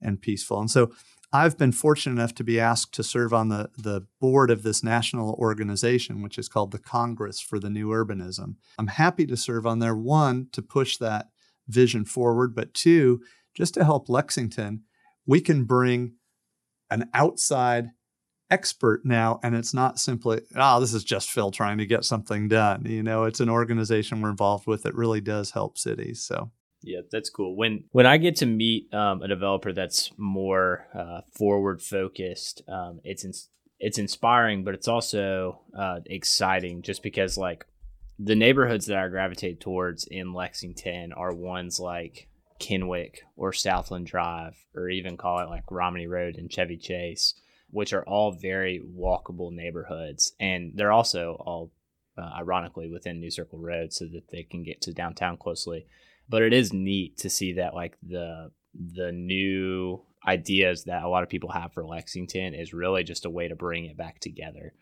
and 0.00 0.20
peaceful. 0.20 0.60
And 0.60 0.70
so 0.70 0.90
I've 1.32 1.56
been 1.56 1.72
fortunate 1.72 2.20
enough 2.20 2.34
to 2.34 2.44
be 2.44 2.60
asked 2.60 2.92
to 2.94 3.02
serve 3.02 3.32
on 3.32 3.48
the, 3.48 3.70
the 3.76 4.06
board 4.20 4.50
of 4.50 4.62
this 4.62 4.82
national 4.82 5.32
organization, 5.34 6.22
which 6.22 6.36
is 6.36 6.48
called 6.48 6.72
the 6.72 6.78
Congress 6.78 7.40
for 7.40 7.58
the 7.58 7.70
New 7.70 7.88
Urbanism. 7.88 8.56
I'm 8.78 8.88
happy 8.88 9.26
to 9.26 9.36
serve 9.36 9.66
on 9.66 9.78
there, 9.78 9.94
one, 9.94 10.48
to 10.52 10.60
push 10.60 10.98
that 10.98 11.28
vision 11.68 12.04
forward, 12.04 12.54
but 12.54 12.74
two, 12.74 13.22
just 13.54 13.74
to 13.74 13.84
help 13.84 14.08
Lexington, 14.08 14.82
we 15.24 15.40
can 15.40 15.64
bring 15.64 16.14
an 16.90 17.08
outside 17.14 17.90
expert 18.52 19.00
now 19.02 19.40
and 19.42 19.56
it's 19.56 19.72
not 19.72 19.98
simply 19.98 20.42
oh 20.56 20.78
this 20.78 20.92
is 20.92 21.02
just 21.02 21.30
phil 21.30 21.50
trying 21.50 21.78
to 21.78 21.86
get 21.86 22.04
something 22.04 22.48
done. 22.48 22.84
You 22.84 23.02
know 23.02 23.24
it's 23.24 23.40
an 23.40 23.48
organization 23.48 24.20
we're 24.20 24.28
involved 24.28 24.66
with 24.66 24.82
that 24.82 24.94
really 24.94 25.22
does 25.22 25.50
help 25.50 25.78
cities 25.78 26.22
so. 26.22 26.50
Yeah 26.82 27.00
that's 27.10 27.30
cool. 27.30 27.56
When 27.56 27.84
when 27.92 28.06
i 28.06 28.18
get 28.18 28.36
to 28.36 28.46
meet 28.46 28.92
um, 28.92 29.22
a 29.22 29.28
developer 29.28 29.72
that's 29.72 30.10
more 30.18 30.86
uh, 30.94 31.22
forward 31.32 31.80
focused 31.80 32.62
um, 32.68 33.00
it's 33.04 33.24
in, 33.24 33.32
it's 33.80 33.98
inspiring 33.98 34.64
but 34.64 34.74
it's 34.74 34.88
also 34.88 35.62
uh, 35.76 36.00
exciting 36.04 36.82
just 36.82 37.02
because 37.02 37.38
like 37.38 37.64
the 38.18 38.36
neighborhoods 38.36 38.86
that 38.86 38.98
i 38.98 39.08
gravitate 39.08 39.60
towards 39.60 40.04
in 40.04 40.34
lexington 40.34 41.12
are 41.14 41.34
ones 41.34 41.80
like 41.80 42.28
kenwick 42.58 43.22
or 43.36 43.52
southland 43.52 44.06
drive 44.06 44.54
or 44.74 44.88
even 44.88 45.16
call 45.16 45.40
it 45.40 45.48
like 45.48 45.64
Romany 45.70 46.06
road 46.06 46.36
and 46.36 46.50
chevy 46.50 46.76
chase 46.76 47.34
which 47.72 47.92
are 47.92 48.04
all 48.04 48.32
very 48.32 48.80
walkable 48.96 49.50
neighborhoods, 49.50 50.32
and 50.38 50.72
they're 50.74 50.92
also 50.92 51.36
all 51.40 51.72
uh, 52.16 52.30
ironically 52.36 52.88
within 52.88 53.18
New 53.18 53.30
Circle 53.30 53.58
Road, 53.58 53.92
so 53.92 54.04
that 54.06 54.28
they 54.30 54.42
can 54.42 54.62
get 54.62 54.82
to 54.82 54.92
downtown 54.92 55.36
closely. 55.36 55.86
But 56.28 56.42
it 56.42 56.52
is 56.52 56.72
neat 56.72 57.16
to 57.18 57.30
see 57.30 57.54
that 57.54 57.74
like 57.74 57.96
the 58.02 58.50
the 58.74 59.10
new 59.10 60.02
ideas 60.26 60.84
that 60.84 61.02
a 61.02 61.08
lot 61.08 61.22
of 61.22 61.28
people 61.28 61.50
have 61.50 61.72
for 61.72 61.84
Lexington 61.84 62.54
is 62.54 62.72
really 62.72 63.02
just 63.02 63.24
a 63.24 63.30
way 63.30 63.48
to 63.48 63.56
bring 63.56 63.86
it 63.86 63.96
back 63.96 64.20
together. 64.20 64.72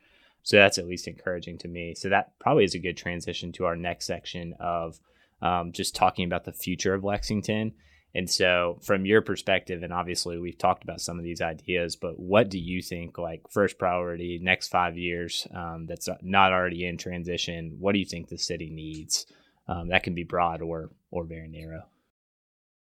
So 0.42 0.56
that's 0.56 0.78
at 0.78 0.86
least 0.86 1.08
encouraging 1.08 1.58
to 1.58 1.68
me. 1.68 1.94
So 1.94 2.08
that 2.08 2.38
probably 2.38 2.64
is 2.64 2.74
a 2.74 2.78
good 2.78 2.96
transition 2.96 3.52
to 3.52 3.64
our 3.64 3.76
next 3.76 4.06
section 4.06 4.54
of 4.58 5.00
um, 5.42 5.72
just 5.72 5.94
talking 5.94 6.24
about 6.24 6.44
the 6.44 6.52
future 6.52 6.94
of 6.94 7.04
Lexington 7.04 7.72
and 8.14 8.28
so, 8.28 8.78
from 8.82 9.06
your 9.06 9.22
perspective, 9.22 9.82
and 9.82 9.92
obviously 9.92 10.38
we've 10.38 10.58
talked 10.58 10.82
about 10.82 11.00
some 11.00 11.18
of 11.18 11.24
these 11.24 11.40
ideas, 11.40 11.94
but 11.94 12.18
what 12.18 12.50
do 12.50 12.58
you 12.58 12.82
think, 12.82 13.18
like 13.18 13.42
first 13.50 13.78
priority, 13.78 14.40
next 14.42 14.68
five 14.68 14.98
years, 14.98 15.46
um, 15.54 15.86
that's 15.86 16.08
not 16.22 16.52
already 16.52 16.86
in 16.86 16.98
transition? 16.98 17.76
What 17.78 17.92
do 17.92 18.00
you 18.00 18.04
think 18.04 18.28
the 18.28 18.38
city 18.38 18.68
needs? 18.68 19.26
Um, 19.68 19.88
that 19.88 20.02
can 20.02 20.14
be 20.14 20.24
broad 20.24 20.60
or 20.60 20.90
or 21.12 21.24
very 21.24 21.48
narrow. 21.48 21.84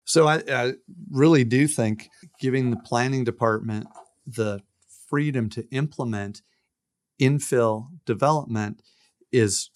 So 0.05 0.25
I, 0.25 0.41
I 0.49 0.73
really 1.11 1.43
do 1.43 1.67
think 1.67 2.09
giving 2.39 2.71
the 2.71 2.77
planning 2.77 3.25
department 3.25 3.87
the 4.25 4.61
freedom 5.09 5.49
to 5.49 5.67
implement 5.71 6.41
infill 7.19 7.87
development 8.05 8.81
is 9.33 9.69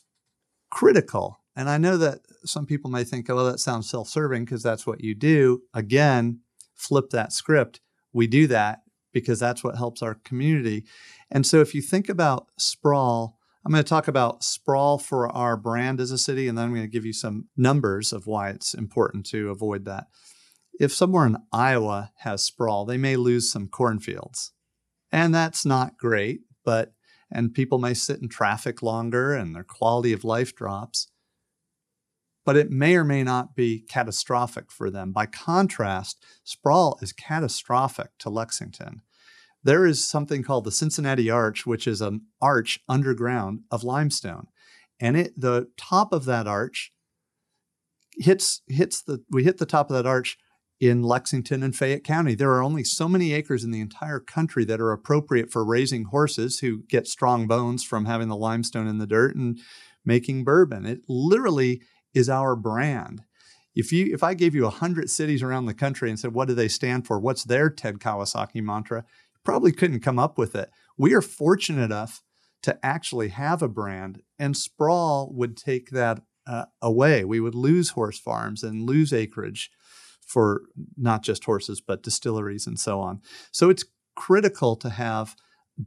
critical. 0.69 1.40
And 1.55 1.69
I 1.69 1.77
know 1.77 1.97
that 1.97 2.19
some 2.45 2.65
people 2.65 2.89
may 2.89 3.03
think, 3.03 3.29
oh, 3.29 3.35
well, 3.35 3.45
that 3.45 3.59
sounds 3.59 3.89
self 3.89 4.07
serving 4.07 4.45
because 4.45 4.63
that's 4.63 4.87
what 4.87 5.01
you 5.01 5.13
do. 5.13 5.61
Again, 5.73 6.39
flip 6.75 7.09
that 7.11 7.33
script. 7.33 7.81
We 8.13 8.27
do 8.27 8.47
that 8.47 8.79
because 9.13 9.39
that's 9.39 9.63
what 9.63 9.77
helps 9.77 10.01
our 10.01 10.15
community. 10.15 10.85
And 11.29 11.45
so 11.45 11.59
if 11.59 11.75
you 11.75 11.81
think 11.81 12.09
about 12.09 12.47
sprawl, 12.57 13.37
I'm 13.65 13.71
going 13.71 13.83
to 13.83 13.89
talk 13.89 14.07
about 14.07 14.43
sprawl 14.43 14.97
for 14.97 15.29
our 15.29 15.55
brand 15.55 15.99
as 15.99 16.11
a 16.11 16.17
city, 16.17 16.47
and 16.47 16.57
then 16.57 16.65
I'm 16.65 16.73
going 16.73 16.85
to 16.85 16.91
give 16.91 17.05
you 17.05 17.13
some 17.13 17.47
numbers 17.55 18.11
of 18.11 18.25
why 18.25 18.49
it's 18.49 18.73
important 18.73 19.25
to 19.27 19.49
avoid 19.49 19.85
that. 19.85 20.07
If 20.79 20.91
somewhere 20.93 21.27
in 21.27 21.37
Iowa 21.51 22.11
has 22.19 22.43
sprawl, 22.43 22.85
they 22.85 22.97
may 22.97 23.17
lose 23.17 23.51
some 23.51 23.67
cornfields. 23.67 24.53
And 25.11 25.35
that's 25.35 25.65
not 25.65 25.97
great, 25.97 26.41
but, 26.65 26.93
and 27.31 27.53
people 27.53 27.77
may 27.77 27.93
sit 27.93 28.19
in 28.21 28.29
traffic 28.29 28.81
longer 28.81 29.35
and 29.35 29.53
their 29.53 29.65
quality 29.65 30.11
of 30.13 30.23
life 30.23 30.55
drops. 30.55 31.10
But 32.43 32.57
it 32.57 32.71
may 32.71 32.95
or 32.95 33.03
may 33.03 33.23
not 33.23 33.55
be 33.55 33.85
catastrophic 33.87 34.71
for 34.71 34.89
them. 34.89 35.11
By 35.11 35.27
contrast, 35.27 36.23
sprawl 36.43 36.97
is 37.01 37.13
catastrophic 37.13 38.09
to 38.19 38.29
Lexington 38.29 39.01
there 39.63 39.85
is 39.85 40.07
something 40.07 40.43
called 40.43 40.63
the 40.63 40.71
Cincinnati 40.71 41.29
Arch, 41.29 41.65
which 41.65 41.87
is 41.87 42.01
an 42.01 42.21
arch 42.41 42.79
underground 42.89 43.61
of 43.69 43.83
limestone. 43.83 44.47
And 44.99 45.17
it 45.17 45.39
the 45.39 45.67
top 45.77 46.13
of 46.13 46.25
that 46.25 46.47
arch 46.47 46.91
hits 48.17 48.61
hits 48.67 49.01
the 49.01 49.23
we 49.29 49.43
hit 49.43 49.57
the 49.57 49.65
top 49.65 49.89
of 49.89 49.95
that 49.95 50.05
arch 50.05 50.37
in 50.79 51.03
Lexington 51.03 51.61
and 51.61 51.75
Fayette 51.75 52.03
County. 52.03 52.33
There 52.33 52.51
are 52.51 52.63
only 52.63 52.83
so 52.83 53.07
many 53.07 53.33
acres 53.33 53.63
in 53.63 53.71
the 53.71 53.81
entire 53.81 54.19
country 54.19 54.65
that 54.65 54.81
are 54.81 54.91
appropriate 54.91 55.51
for 55.51 55.63
raising 55.63 56.05
horses 56.05 56.59
who 56.59 56.83
get 56.89 57.07
strong 57.07 57.47
bones 57.47 57.83
from 57.83 58.05
having 58.05 58.29
the 58.29 58.35
limestone 58.35 58.87
in 58.87 58.97
the 58.97 59.07
dirt 59.07 59.35
and 59.35 59.59
making 60.03 60.43
bourbon. 60.43 60.87
It 60.87 61.01
literally 61.07 61.81
is 62.13 62.29
our 62.29 62.55
brand. 62.55 63.23
If 63.73 63.91
you 63.91 64.13
if 64.13 64.23
I 64.23 64.33
gave 64.33 64.53
you 64.53 64.63
100 64.63 65.09
cities 65.09 65.41
around 65.41 65.65
the 65.65 65.73
country 65.73 66.09
and 66.09 66.19
said 66.19 66.33
what 66.33 66.47
do 66.47 66.53
they 66.53 66.67
stand 66.67 67.07
for? 67.07 67.19
What's 67.19 67.43
their 67.43 67.69
Ted 67.69 67.99
Kawasaki 67.99 68.61
mantra? 68.61 69.05
probably 69.43 69.71
couldn't 69.71 70.01
come 70.01 70.19
up 70.19 70.37
with 70.37 70.55
it. 70.55 70.69
We 70.97 71.13
are 71.13 71.21
fortunate 71.21 71.83
enough 71.83 72.21
to 72.63 72.77
actually 72.85 73.29
have 73.29 73.61
a 73.61 73.67
brand, 73.67 74.21
and 74.37 74.55
sprawl 74.55 75.31
would 75.33 75.57
take 75.57 75.89
that 75.91 76.21
uh, 76.45 76.65
away. 76.81 77.23
We 77.25 77.39
would 77.39 77.55
lose 77.55 77.91
horse 77.91 78.19
farms 78.19 78.63
and 78.63 78.83
lose 78.83 79.11
acreage 79.11 79.71
for 80.25 80.61
not 80.95 81.23
just 81.23 81.45
horses, 81.45 81.81
but 81.81 82.03
distilleries 82.03 82.67
and 82.67 82.79
so 82.79 82.99
on. 82.99 83.21
So 83.51 83.69
it's 83.69 83.85
critical 84.15 84.75
to 84.77 84.89
have 84.89 85.35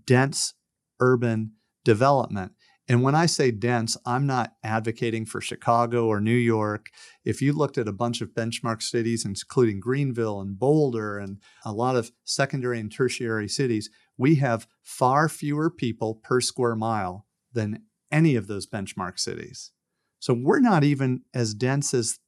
dense 0.04 0.54
urban 1.00 1.52
development. 1.84 2.52
And 2.86 3.02
when 3.02 3.14
I 3.14 3.26
say 3.26 3.50
dense, 3.50 3.96
I'm 4.04 4.26
not 4.26 4.54
advocating 4.62 5.24
for 5.24 5.40
Chicago 5.40 6.06
or 6.06 6.20
New 6.20 6.34
York. 6.34 6.90
If 7.24 7.40
you 7.40 7.54
looked 7.54 7.78
at 7.78 7.88
a 7.88 7.92
bunch 7.92 8.20
of 8.20 8.34
benchmark 8.34 8.82
cities, 8.82 9.24
including 9.24 9.80
Greenville 9.80 10.40
and 10.40 10.58
Boulder 10.58 11.18
and 11.18 11.40
a 11.64 11.72
lot 11.72 11.96
of 11.96 12.12
secondary 12.24 12.78
and 12.78 12.92
tertiary 12.92 13.48
cities, 13.48 13.88
we 14.18 14.36
have 14.36 14.66
far 14.82 15.30
fewer 15.30 15.70
people 15.70 16.16
per 16.22 16.42
square 16.42 16.76
mile 16.76 17.26
than 17.52 17.84
any 18.12 18.36
of 18.36 18.48
those 18.48 18.66
benchmark 18.66 19.18
cities. 19.18 19.72
So 20.18 20.34
we're 20.34 20.60
not 20.60 20.84
even 20.84 21.22
as 21.32 21.54
dense 21.54 21.94
as 21.94 22.18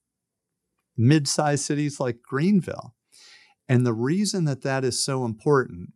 mid 0.97 1.29
sized 1.29 1.65
cities 1.65 2.01
like 2.01 2.23
Greenville. 2.23 2.95
And 3.69 3.85
the 3.85 3.93
reason 3.93 4.45
that 4.45 4.63
that 4.63 4.85
is 4.85 5.03
so 5.03 5.25
important 5.25 5.91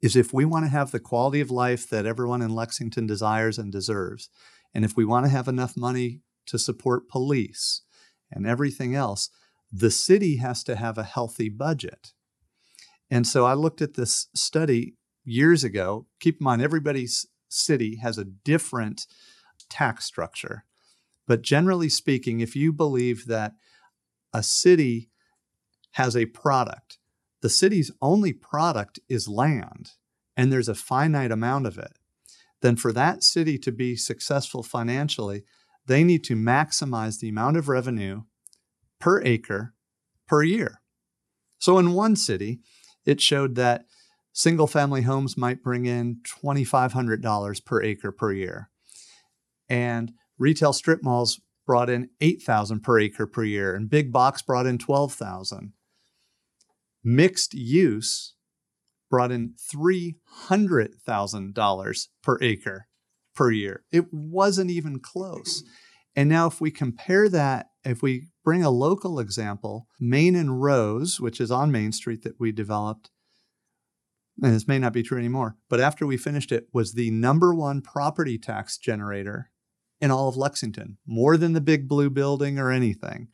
is 0.00 0.16
if 0.16 0.32
we 0.32 0.44
want 0.44 0.64
to 0.64 0.70
have 0.70 0.90
the 0.90 1.00
quality 1.00 1.40
of 1.40 1.50
life 1.50 1.88
that 1.88 2.06
everyone 2.06 2.42
in 2.42 2.54
Lexington 2.54 3.06
desires 3.06 3.58
and 3.58 3.72
deserves, 3.72 4.30
and 4.74 4.84
if 4.84 4.96
we 4.96 5.04
want 5.04 5.26
to 5.26 5.30
have 5.30 5.48
enough 5.48 5.76
money 5.76 6.22
to 6.46 6.58
support 6.58 7.08
police 7.08 7.82
and 8.30 8.46
everything 8.46 8.94
else, 8.94 9.30
the 9.72 9.90
city 9.90 10.36
has 10.36 10.62
to 10.64 10.76
have 10.76 10.98
a 10.98 11.02
healthy 11.02 11.48
budget. 11.48 12.12
And 13.10 13.26
so 13.26 13.44
I 13.44 13.54
looked 13.54 13.82
at 13.82 13.94
this 13.94 14.28
study 14.34 14.94
years 15.24 15.64
ago. 15.64 16.06
Keep 16.20 16.40
in 16.40 16.44
mind, 16.44 16.62
everybody's 16.62 17.26
city 17.48 17.96
has 17.96 18.18
a 18.18 18.24
different 18.24 19.06
tax 19.68 20.04
structure. 20.04 20.64
But 21.26 21.42
generally 21.42 21.88
speaking, 21.88 22.40
if 22.40 22.56
you 22.56 22.72
believe 22.72 23.26
that 23.26 23.52
a 24.32 24.42
city 24.42 25.10
has 25.92 26.16
a 26.16 26.26
product 26.26 26.97
the 27.40 27.48
city's 27.48 27.90
only 28.02 28.32
product 28.32 28.98
is 29.08 29.28
land 29.28 29.92
and 30.36 30.52
there's 30.52 30.68
a 30.68 30.74
finite 30.74 31.32
amount 31.32 31.66
of 31.66 31.78
it, 31.78 31.98
then 32.60 32.76
for 32.76 32.92
that 32.92 33.22
city 33.22 33.58
to 33.58 33.72
be 33.72 33.96
successful 33.96 34.62
financially, 34.62 35.44
they 35.86 36.04
need 36.04 36.24
to 36.24 36.36
maximize 36.36 37.18
the 37.18 37.28
amount 37.28 37.56
of 37.56 37.68
revenue 37.68 38.22
per 39.00 39.22
acre 39.22 39.74
per 40.26 40.42
year. 40.42 40.80
So 41.58 41.78
in 41.78 41.92
one 41.92 42.16
city, 42.16 42.60
it 43.04 43.20
showed 43.20 43.54
that 43.54 43.86
single 44.32 44.66
family 44.66 45.02
homes 45.02 45.36
might 45.36 45.62
bring 45.62 45.86
in 45.86 46.20
$2,500 46.42 47.64
per 47.64 47.82
acre 47.82 48.12
per 48.12 48.32
year. 48.32 48.70
And 49.68 50.12
retail 50.38 50.72
strip 50.72 51.02
malls 51.02 51.40
brought 51.66 51.90
in 51.90 52.10
8,000 52.20 52.80
per 52.80 52.98
acre 52.98 53.26
per 53.26 53.44
year 53.44 53.74
and 53.74 53.90
big 53.90 54.12
box 54.12 54.40
brought 54.42 54.66
in 54.66 54.78
12,000. 54.78 55.72
Mixed 57.10 57.54
use 57.54 58.34
brought 59.08 59.32
in 59.32 59.54
$300,000 59.74 62.08
per 62.22 62.38
acre 62.42 62.86
per 63.34 63.50
year. 63.50 63.84
It 63.90 64.12
wasn't 64.12 64.70
even 64.70 65.00
close. 65.00 65.64
And 66.14 66.28
now, 66.28 66.48
if 66.48 66.60
we 66.60 66.70
compare 66.70 67.30
that, 67.30 67.68
if 67.82 68.02
we 68.02 68.26
bring 68.44 68.62
a 68.62 68.68
local 68.68 69.18
example, 69.18 69.86
Main 69.98 70.36
and 70.36 70.60
Rose, 70.60 71.18
which 71.18 71.40
is 71.40 71.50
on 71.50 71.72
Main 71.72 71.92
Street 71.92 72.24
that 72.24 72.38
we 72.38 72.52
developed, 72.52 73.08
and 74.42 74.52
this 74.52 74.68
may 74.68 74.78
not 74.78 74.92
be 74.92 75.02
true 75.02 75.16
anymore, 75.16 75.56
but 75.70 75.80
after 75.80 76.06
we 76.06 76.18
finished 76.18 76.52
it, 76.52 76.66
was 76.74 76.92
the 76.92 77.10
number 77.10 77.54
one 77.54 77.80
property 77.80 78.36
tax 78.36 78.76
generator 78.76 79.50
in 79.98 80.10
all 80.10 80.28
of 80.28 80.36
Lexington, 80.36 80.98
more 81.06 81.38
than 81.38 81.54
the 81.54 81.62
big 81.62 81.88
blue 81.88 82.10
building 82.10 82.58
or 82.58 82.70
anything. 82.70 83.28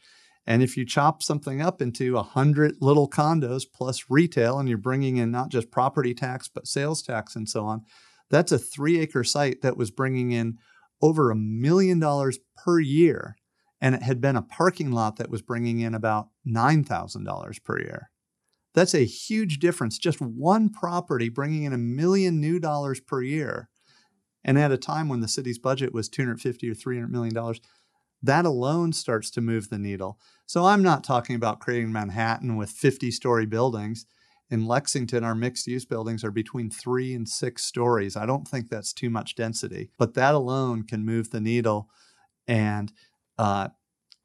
And 0.46 0.62
if 0.62 0.76
you 0.76 0.84
chop 0.84 1.22
something 1.22 1.62
up 1.62 1.80
into 1.80 2.16
a 2.16 2.22
hundred 2.22 2.76
little 2.80 3.08
condos 3.08 3.64
plus 3.72 4.04
retail, 4.10 4.58
and 4.58 4.68
you're 4.68 4.78
bringing 4.78 5.16
in 5.16 5.30
not 5.30 5.48
just 5.48 5.70
property 5.70 6.14
tax 6.14 6.48
but 6.48 6.66
sales 6.66 7.02
tax 7.02 7.34
and 7.34 7.48
so 7.48 7.64
on, 7.64 7.82
that's 8.30 8.52
a 8.52 8.58
three 8.58 8.98
acre 8.98 9.24
site 9.24 9.62
that 9.62 9.76
was 9.76 9.90
bringing 9.90 10.32
in 10.32 10.58
over 11.00 11.30
a 11.30 11.36
million 11.36 11.98
dollars 11.98 12.38
per 12.56 12.78
year, 12.78 13.36
and 13.80 13.94
it 13.94 14.02
had 14.02 14.20
been 14.20 14.36
a 14.36 14.42
parking 14.42 14.90
lot 14.90 15.16
that 15.16 15.30
was 15.30 15.42
bringing 15.42 15.80
in 15.80 15.94
about 15.94 16.28
nine 16.44 16.84
thousand 16.84 17.24
dollars 17.24 17.58
per 17.58 17.78
year. 17.78 18.10
That's 18.74 18.94
a 18.94 19.04
huge 19.04 19.60
difference. 19.60 19.98
Just 19.98 20.20
one 20.20 20.68
property 20.68 21.28
bringing 21.28 21.62
in 21.62 21.72
a 21.72 21.78
million 21.78 22.40
new 22.40 22.58
dollars 22.58 23.00
per 23.00 23.22
year, 23.22 23.68
and 24.44 24.58
at 24.58 24.72
a 24.72 24.78
time 24.78 25.08
when 25.08 25.20
the 25.20 25.28
city's 25.28 25.58
budget 25.58 25.94
was 25.94 26.08
250 26.08 26.68
or 26.68 26.74
300 26.74 27.10
million 27.10 27.34
dollars 27.34 27.60
that 28.24 28.46
alone 28.46 28.92
starts 28.92 29.30
to 29.30 29.40
move 29.40 29.68
the 29.68 29.78
needle. 29.78 30.18
So 30.46 30.64
I'm 30.64 30.82
not 30.82 31.04
talking 31.04 31.36
about 31.36 31.60
creating 31.60 31.92
Manhattan 31.92 32.56
with 32.56 32.70
50 32.70 33.10
story 33.10 33.46
buildings. 33.46 34.06
In 34.50 34.66
Lexington, 34.66 35.24
our 35.24 35.34
mixed 35.34 35.66
use 35.66 35.84
buildings 35.84 36.24
are 36.24 36.30
between 36.30 36.70
three 36.70 37.14
and 37.14 37.28
six 37.28 37.64
stories. 37.64 38.16
I 38.16 38.26
don't 38.26 38.46
think 38.46 38.68
that's 38.68 38.92
too 38.92 39.10
much 39.10 39.34
density, 39.34 39.90
but 39.98 40.14
that 40.14 40.34
alone 40.34 40.84
can 40.84 41.04
move 41.04 41.30
the 41.30 41.40
needle 41.40 41.88
and 42.46 42.92
uh, 43.38 43.68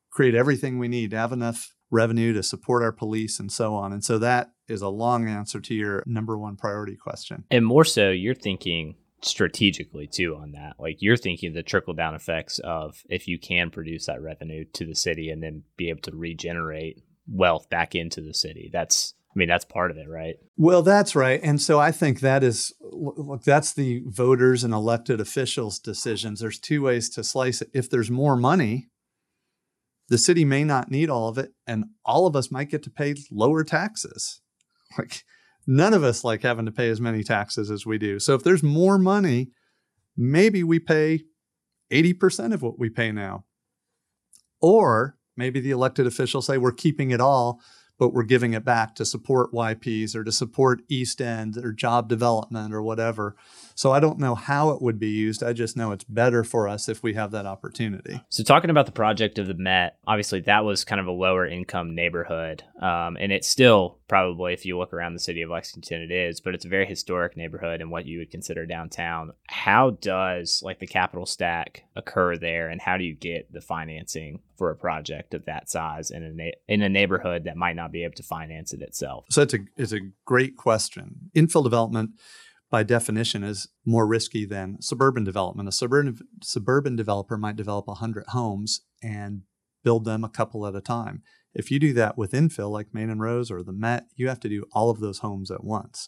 create 0.09 0.35
everything 0.35 0.77
we 0.77 0.87
need 0.87 1.11
to 1.11 1.17
have 1.17 1.31
enough 1.31 1.73
revenue 1.91 2.33
to 2.33 2.43
support 2.43 2.83
our 2.83 2.91
police 2.91 3.39
and 3.39 3.51
so 3.51 3.73
on. 3.73 3.91
And 3.91 4.03
so 4.03 4.17
that 4.19 4.51
is 4.67 4.81
a 4.81 4.89
long 4.89 5.27
answer 5.27 5.59
to 5.59 5.73
your 5.73 6.03
number 6.05 6.37
one 6.37 6.55
priority 6.55 6.95
question. 6.95 7.45
And 7.49 7.65
more 7.65 7.85
so, 7.85 8.11
you're 8.11 8.35
thinking 8.35 8.95
strategically 9.21 10.07
too 10.07 10.35
on 10.35 10.51
that. 10.53 10.75
Like 10.79 10.97
you're 10.99 11.17
thinking 11.17 11.53
the 11.53 11.63
trickle 11.63 11.93
down 11.93 12.15
effects 12.15 12.59
of 12.59 13.03
if 13.09 13.27
you 13.27 13.39
can 13.39 13.69
produce 13.69 14.05
that 14.05 14.21
revenue 14.21 14.65
to 14.73 14.85
the 14.85 14.95
city 14.95 15.29
and 15.29 15.41
then 15.43 15.63
be 15.77 15.89
able 15.89 16.01
to 16.01 16.15
regenerate 16.15 17.03
wealth 17.27 17.69
back 17.69 17.95
into 17.95 18.21
the 18.21 18.33
city. 18.33 18.69
That's 18.71 19.13
I 19.35 19.37
mean 19.37 19.47
that's 19.47 19.65
part 19.65 19.91
of 19.91 19.97
it, 19.97 20.09
right? 20.09 20.35
Well, 20.57 20.81
that's 20.81 21.15
right. 21.15 21.39
And 21.43 21.61
so 21.61 21.79
I 21.79 21.91
think 21.91 22.19
that 22.19 22.43
is 22.43 22.73
look 22.81 23.43
that's 23.43 23.73
the 23.73 24.03
voters 24.05 24.63
and 24.63 24.73
elected 24.73 25.19
officials 25.19 25.79
decisions. 25.79 26.39
There's 26.39 26.59
two 26.59 26.81
ways 26.81 27.09
to 27.11 27.23
slice 27.23 27.61
it. 27.61 27.69
If 27.73 27.89
there's 27.89 28.09
more 28.09 28.35
money, 28.35 28.87
the 30.07 30.17
city 30.17 30.45
may 30.45 30.63
not 30.63 30.89
need 30.89 31.09
all 31.09 31.27
of 31.29 31.37
it 31.37 31.53
and 31.67 31.85
all 32.03 32.25
of 32.25 32.35
us 32.35 32.51
might 32.51 32.71
get 32.71 32.83
to 32.83 32.89
pay 32.89 33.15
lower 33.31 33.63
taxes. 33.63 34.41
Like 34.97 35.23
none 35.69 35.93
of 35.93 36.03
us 36.03 36.23
like 36.23 36.41
having 36.41 36.65
to 36.65 36.71
pay 36.71 36.89
as 36.89 36.99
many 36.99 37.23
taxes 37.23 37.69
as 37.69 37.85
we 37.85 37.99
do. 37.99 38.17
So 38.17 38.33
if 38.33 38.43
there's 38.43 38.63
more 38.63 38.97
money, 38.97 39.51
maybe 40.17 40.63
we 40.63 40.79
pay 40.79 41.21
80% 41.91 42.55
of 42.55 42.63
what 42.63 42.79
we 42.79 42.89
pay 42.89 43.11
now. 43.11 43.45
Or 44.59 45.15
maybe 45.37 45.59
the 45.59 45.69
elected 45.69 46.07
officials 46.07 46.47
say 46.47 46.57
we're 46.57 46.71
keeping 46.71 47.11
it 47.11 47.21
all, 47.21 47.61
but 47.99 48.13
we're 48.13 48.23
giving 48.23 48.53
it 48.53 48.65
back 48.65 48.95
to 48.95 49.05
support 49.05 49.53
YPs 49.53 50.15
or 50.15 50.23
to 50.23 50.31
support 50.31 50.81
East 50.89 51.21
End 51.21 51.55
or 51.55 51.71
job 51.71 52.09
development 52.09 52.73
or 52.73 52.81
whatever. 52.81 53.35
So 53.79 53.93
I 53.93 54.01
don't 54.01 54.19
know 54.19 54.35
how 54.35 54.71
it 54.71 54.81
would 54.81 54.99
be 54.99 55.07
used. 55.07 55.41
I 55.41 55.53
just 55.53 55.77
know 55.77 55.93
it's 55.93 56.03
better 56.03 56.43
for 56.43 56.67
us 56.67 56.89
if 56.89 57.01
we 57.01 57.13
have 57.13 57.31
that 57.31 57.45
opportunity. 57.45 58.19
So, 58.27 58.43
talking 58.43 58.69
about 58.69 58.87
the 58.87 58.91
project 58.91 59.39
of 59.39 59.47
the 59.47 59.53
Met, 59.53 59.97
obviously 60.05 60.41
that 60.41 60.65
was 60.65 60.83
kind 60.83 60.99
of 60.99 61.07
a 61.07 61.13
lower 61.13 61.47
income 61.47 61.95
neighborhood. 61.95 62.61
Um, 62.81 63.15
and 63.17 63.31
it's 63.31 63.47
still 63.47 63.97
probably, 64.09 64.51
if 64.51 64.65
you 64.65 64.77
look 64.77 64.91
around 64.91 65.13
the 65.13 65.19
city 65.21 65.43
of 65.43 65.49
Lexington, 65.49 66.01
it 66.01 66.11
is, 66.11 66.41
but 66.41 66.55
it's 66.55 66.65
a 66.65 66.67
very 66.67 66.87
historic 66.87 67.37
neighborhood 67.37 67.79
and 67.79 67.89
what 67.89 68.05
you 68.05 68.19
would 68.19 68.31
consider 68.31 68.65
downtown. 68.65 69.31
How 69.47 69.91
does 69.91 70.61
like 70.61 70.79
the 70.79 70.85
capital 70.85 71.25
stack 71.25 71.85
occur 71.95 72.35
there? 72.35 72.67
And 72.67 72.81
how 72.81 72.97
do 72.97 73.05
you 73.05 73.15
get 73.15 73.53
the 73.53 73.61
financing 73.61 74.41
for 74.57 74.71
a 74.71 74.75
project 74.75 75.33
of 75.33 75.45
that 75.45 75.69
size 75.69 76.11
in 76.11 76.23
a, 76.23 76.33
na- 76.33 76.57
in 76.67 76.81
a 76.81 76.89
neighborhood 76.89 77.45
that 77.45 77.55
might 77.55 77.77
not 77.77 77.93
be 77.93 78.03
able 78.03 78.15
to 78.15 78.23
finance 78.23 78.73
it 78.73 78.81
itself? 78.81 79.23
So, 79.29 79.41
it's 79.41 79.53
a, 79.53 79.59
it's 79.77 79.93
a 79.93 80.01
great 80.25 80.57
question. 80.57 81.31
Infill 81.33 81.63
development 81.63 82.09
by 82.69 82.83
definition 82.83 83.43
is 83.43 83.67
more 83.85 84.05
risky 84.05 84.45
than 84.45 84.81
suburban 84.81 85.23
development. 85.23 85.67
A 85.67 85.71
suburban 85.71 86.19
suburban 86.43 86.95
developer 86.95 87.37
might 87.37 87.55
develop 87.55 87.87
100 87.87 88.25
homes 88.29 88.81
and 89.01 89.41
build 89.83 90.05
them 90.05 90.23
a 90.23 90.29
couple 90.29 90.67
at 90.67 90.75
a 90.75 90.81
time. 90.81 91.23
If 91.53 91.71
you 91.71 91.79
do 91.79 91.93
that 91.93 92.17
with 92.17 92.31
infill 92.31 92.69
like 92.69 92.93
Main 92.93 93.09
and 93.09 93.21
Rose 93.21 93.49
or 93.49 93.63
the 93.63 93.73
Met, 93.73 94.05
you 94.15 94.27
have 94.27 94.39
to 94.41 94.49
do 94.49 94.65
all 94.71 94.89
of 94.89 94.99
those 94.99 95.19
homes 95.19 95.49
at 95.49 95.63
once. 95.63 96.07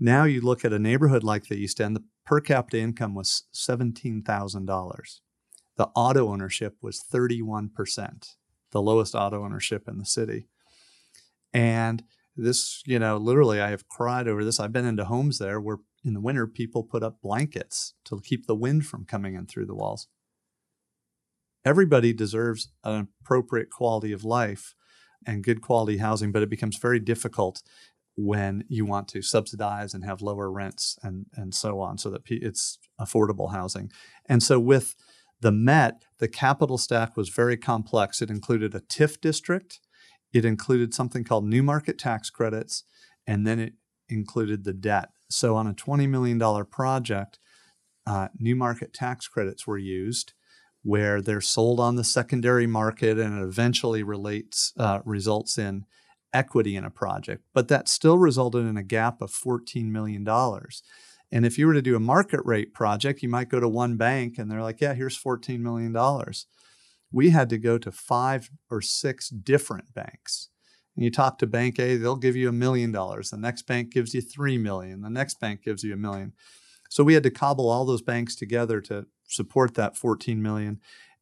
Now 0.00 0.24
you 0.24 0.40
look 0.40 0.64
at 0.64 0.72
a 0.72 0.78
neighborhood 0.78 1.22
like 1.22 1.44
the 1.44 1.56
East 1.56 1.80
End, 1.80 1.94
the 1.94 2.04
per 2.26 2.40
capita 2.40 2.78
income 2.78 3.14
was 3.14 3.44
$17,000. 3.54 5.20
The 5.76 5.88
auto 5.94 6.28
ownership 6.28 6.76
was 6.82 7.02
31%, 7.12 8.34
the 8.72 8.82
lowest 8.82 9.14
auto 9.14 9.44
ownership 9.44 9.88
in 9.88 9.98
the 9.98 10.04
city. 10.04 10.48
And 11.52 12.02
this, 12.36 12.82
you 12.86 12.98
know, 12.98 13.16
literally 13.16 13.60
I 13.60 13.70
have 13.70 13.88
cried 13.88 14.26
over 14.26 14.44
this. 14.44 14.58
I've 14.58 14.72
been 14.72 14.86
into 14.86 15.04
homes 15.04 15.38
there 15.38 15.60
where 15.60 15.78
in 16.04 16.14
the 16.14 16.20
winter, 16.20 16.46
people 16.46 16.82
put 16.82 17.02
up 17.02 17.20
blankets 17.22 17.94
to 18.04 18.20
keep 18.20 18.46
the 18.46 18.54
wind 18.54 18.86
from 18.86 19.04
coming 19.04 19.34
in 19.34 19.46
through 19.46 19.66
the 19.66 19.74
walls. 19.74 20.08
Everybody 21.64 22.12
deserves 22.12 22.72
an 22.82 23.08
appropriate 23.20 23.70
quality 23.70 24.12
of 24.12 24.24
life 24.24 24.74
and 25.24 25.44
good 25.44 25.60
quality 25.60 25.98
housing, 25.98 26.32
but 26.32 26.42
it 26.42 26.50
becomes 26.50 26.76
very 26.76 26.98
difficult 26.98 27.62
when 28.16 28.64
you 28.68 28.84
want 28.84 29.08
to 29.08 29.22
subsidize 29.22 29.94
and 29.94 30.04
have 30.04 30.20
lower 30.20 30.50
rents 30.50 30.98
and, 31.02 31.26
and 31.34 31.54
so 31.54 31.80
on 31.80 31.98
so 31.98 32.10
that 32.10 32.22
it's 32.26 32.78
affordable 33.00 33.52
housing. 33.52 33.90
And 34.26 34.42
so 34.42 34.58
with 34.58 34.96
the 35.40 35.52
Met, 35.52 36.04
the 36.18 36.28
capital 36.28 36.78
stack 36.78 37.16
was 37.16 37.28
very 37.28 37.56
complex. 37.56 38.20
It 38.20 38.30
included 38.30 38.74
a 38.74 38.80
TIF 38.80 39.20
district, 39.20 39.80
it 40.32 40.44
included 40.44 40.94
something 40.94 41.24
called 41.24 41.44
new 41.44 41.62
market 41.62 41.98
tax 41.98 42.30
credits, 42.30 42.84
and 43.26 43.46
then 43.46 43.58
it 43.58 43.74
included 44.08 44.64
the 44.64 44.72
debt. 44.72 45.10
So 45.34 45.56
on 45.56 45.66
a 45.66 45.74
$20 45.74 46.08
million 46.08 46.38
project, 46.66 47.38
uh, 48.06 48.28
new 48.38 48.56
market 48.56 48.92
tax 48.92 49.28
credits 49.28 49.66
were 49.66 49.78
used 49.78 50.32
where 50.82 51.20
they're 51.20 51.40
sold 51.40 51.78
on 51.78 51.96
the 51.96 52.04
secondary 52.04 52.66
market 52.66 53.18
and 53.18 53.40
it 53.40 53.44
eventually 53.44 54.02
relates 54.02 54.72
uh, 54.78 54.98
results 55.04 55.56
in 55.56 55.84
equity 56.32 56.76
in 56.76 56.84
a 56.84 56.90
project. 56.90 57.42
But 57.54 57.68
that 57.68 57.88
still 57.88 58.18
resulted 58.18 58.66
in 58.66 58.76
a 58.76 58.82
gap 58.82 59.22
of 59.22 59.30
$14 59.30 59.84
million. 59.84 60.26
And 61.30 61.46
if 61.46 61.56
you 61.56 61.66
were 61.66 61.74
to 61.74 61.82
do 61.82 61.96
a 61.96 62.00
market 62.00 62.40
rate 62.44 62.74
project, 62.74 63.22
you 63.22 63.28
might 63.28 63.48
go 63.48 63.60
to 63.60 63.68
one 63.68 63.96
bank 63.96 64.38
and 64.38 64.50
they're 64.50 64.62
like, 64.62 64.80
yeah, 64.80 64.94
here's 64.94 65.20
$14 65.20 65.60
million. 65.60 65.96
We 67.12 67.30
had 67.30 67.48
to 67.50 67.58
go 67.58 67.78
to 67.78 67.92
five 67.92 68.50
or 68.70 68.80
six 68.80 69.28
different 69.28 69.94
banks 69.94 70.48
and 70.96 71.04
you 71.04 71.10
talk 71.10 71.38
to 71.38 71.46
bank 71.46 71.78
A, 71.78 71.96
they'll 71.96 72.16
give 72.16 72.36
you 72.36 72.48
a 72.48 72.52
million 72.52 72.92
dollars. 72.92 73.30
The 73.30 73.36
next 73.36 73.62
bank 73.62 73.90
gives 73.90 74.14
you 74.14 74.20
three 74.20 74.58
million. 74.58 75.00
The 75.00 75.10
next 75.10 75.40
bank 75.40 75.62
gives 75.62 75.82
you 75.82 75.94
a 75.94 75.96
million. 75.96 76.32
So 76.90 77.02
we 77.02 77.14
had 77.14 77.22
to 77.22 77.30
cobble 77.30 77.70
all 77.70 77.84
those 77.84 78.02
banks 78.02 78.36
together 78.36 78.80
to 78.82 79.06
support 79.26 79.74
that 79.74 79.96
14 79.96 80.42
million. 80.42 80.80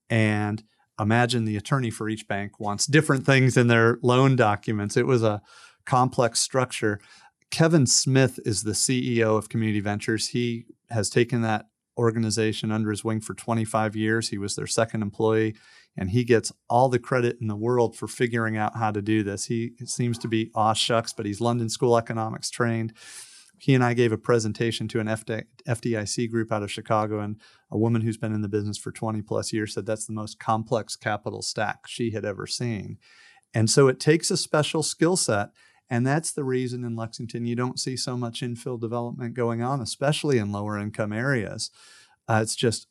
And 0.08 0.64
imagine 0.98 1.44
the 1.44 1.56
attorney 1.56 1.90
for 1.90 2.08
each 2.08 2.26
bank 2.26 2.58
wants 2.58 2.86
different 2.86 3.24
things 3.24 3.56
in 3.56 3.68
their 3.68 3.98
loan 4.02 4.34
documents. 4.34 4.96
It 4.96 5.06
was 5.06 5.22
a 5.22 5.40
complex 5.86 6.40
structure. 6.40 7.00
Kevin 7.50 7.86
Smith 7.86 8.38
is 8.44 8.62
the 8.62 8.72
CEO 8.72 9.36
of 9.38 9.48
Community 9.48 9.80
Ventures. 9.80 10.28
He 10.28 10.66
has 10.90 11.08
taken 11.08 11.42
that 11.42 11.66
organization 11.96 12.72
under 12.72 12.90
his 12.90 13.04
wing 13.04 13.20
for 13.20 13.34
25 13.34 13.94
years. 13.94 14.28
He 14.28 14.38
was 14.38 14.56
their 14.56 14.66
second 14.66 15.02
employee 15.02 15.54
and 15.96 16.10
he 16.10 16.24
gets 16.24 16.52
all 16.68 16.88
the 16.88 16.98
credit 16.98 17.38
in 17.40 17.48
the 17.48 17.56
world 17.56 17.96
for 17.96 18.08
figuring 18.08 18.56
out 18.56 18.76
how 18.76 18.90
to 18.90 19.02
do 19.02 19.22
this. 19.22 19.46
He 19.46 19.72
seems 19.84 20.18
to 20.18 20.28
be 20.28 20.50
aw 20.54 20.72
shucks, 20.72 21.12
but 21.12 21.26
he's 21.26 21.40
London 21.40 21.68
School 21.68 21.96
Economics 21.96 22.50
trained. 22.50 22.92
He 23.58 23.74
and 23.74 23.84
I 23.84 23.92
gave 23.92 24.10
a 24.10 24.16
presentation 24.16 24.88
to 24.88 25.00
an 25.00 25.06
FDIC 25.06 26.30
group 26.30 26.50
out 26.50 26.62
of 26.62 26.70
Chicago, 26.70 27.20
and 27.20 27.38
a 27.70 27.76
woman 27.76 28.00
who's 28.00 28.16
been 28.16 28.32
in 28.32 28.40
the 28.40 28.48
business 28.48 28.78
for 28.78 28.90
20 28.90 29.20
plus 29.20 29.52
years 29.52 29.74
said 29.74 29.84
that's 29.84 30.06
the 30.06 30.14
most 30.14 30.38
complex 30.38 30.96
capital 30.96 31.42
stack 31.42 31.86
she 31.86 32.12
had 32.12 32.24
ever 32.24 32.46
seen. 32.46 32.96
And 33.52 33.68
so 33.68 33.88
it 33.88 34.00
takes 34.00 34.30
a 34.30 34.36
special 34.36 34.82
skill 34.82 35.16
set. 35.16 35.50
And 35.90 36.06
that's 36.06 36.30
the 36.30 36.44
reason 36.44 36.84
in 36.84 36.94
Lexington 36.94 37.46
you 37.46 37.56
don't 37.56 37.80
see 37.80 37.96
so 37.96 38.16
much 38.16 38.42
infill 38.42 38.80
development 38.80 39.34
going 39.34 39.60
on, 39.60 39.80
especially 39.80 40.38
in 40.38 40.52
lower 40.52 40.78
income 40.78 41.12
areas. 41.12 41.70
Uh, 42.28 42.40
it's 42.42 42.54
just 42.54 42.86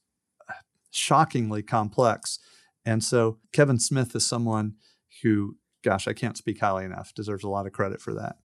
shockingly 0.91 1.63
complex. 1.63 2.39
And 2.85 3.03
so 3.03 3.37
Kevin 3.51 3.79
Smith 3.79 4.15
is 4.15 4.25
someone 4.25 4.75
who, 5.21 5.57
gosh, 5.83 6.07
I 6.07 6.13
can't 6.13 6.37
speak 6.37 6.59
highly 6.59 6.85
enough, 6.85 7.13
deserves 7.13 7.43
a 7.43 7.49
lot 7.49 7.67
of 7.67 7.73
credit 7.73 8.01
for 8.01 8.13
that. 8.13 8.37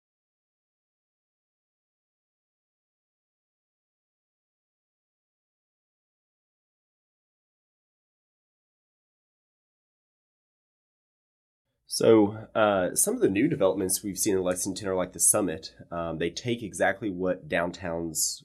So, 11.96 12.48
uh, 12.56 12.96
some 12.96 13.14
of 13.14 13.22
the 13.22 13.30
new 13.30 13.48
developments 13.48 14.04
we've 14.04 14.18
seen 14.18 14.36
in 14.36 14.42
Lexington 14.42 14.88
are 14.88 14.96
like 14.96 15.14
the 15.14 15.20
Summit. 15.20 15.76
Um, 15.92 16.18
they 16.18 16.32
take 16.32 16.64
exactly 16.64 17.12
what 17.12 17.48
downtowns 17.48 18.42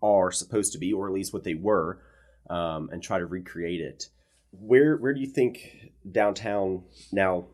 are 0.00 0.32
supposed 0.32 0.72
to 0.72 0.78
be, 0.78 0.94
or 0.94 1.06
at 1.06 1.12
least 1.12 1.34
what 1.34 1.44
they 1.44 1.52
were, 1.52 2.00
um, 2.48 2.88
and 2.90 3.02
try 3.02 3.18
to 3.18 3.26
recreate 3.26 3.82
it 3.82 4.08
where 4.60 4.96
where 4.96 5.14
do 5.14 5.20
you 5.20 5.26
think 5.26 5.92
downtown 6.10 6.84
now 7.12 7.46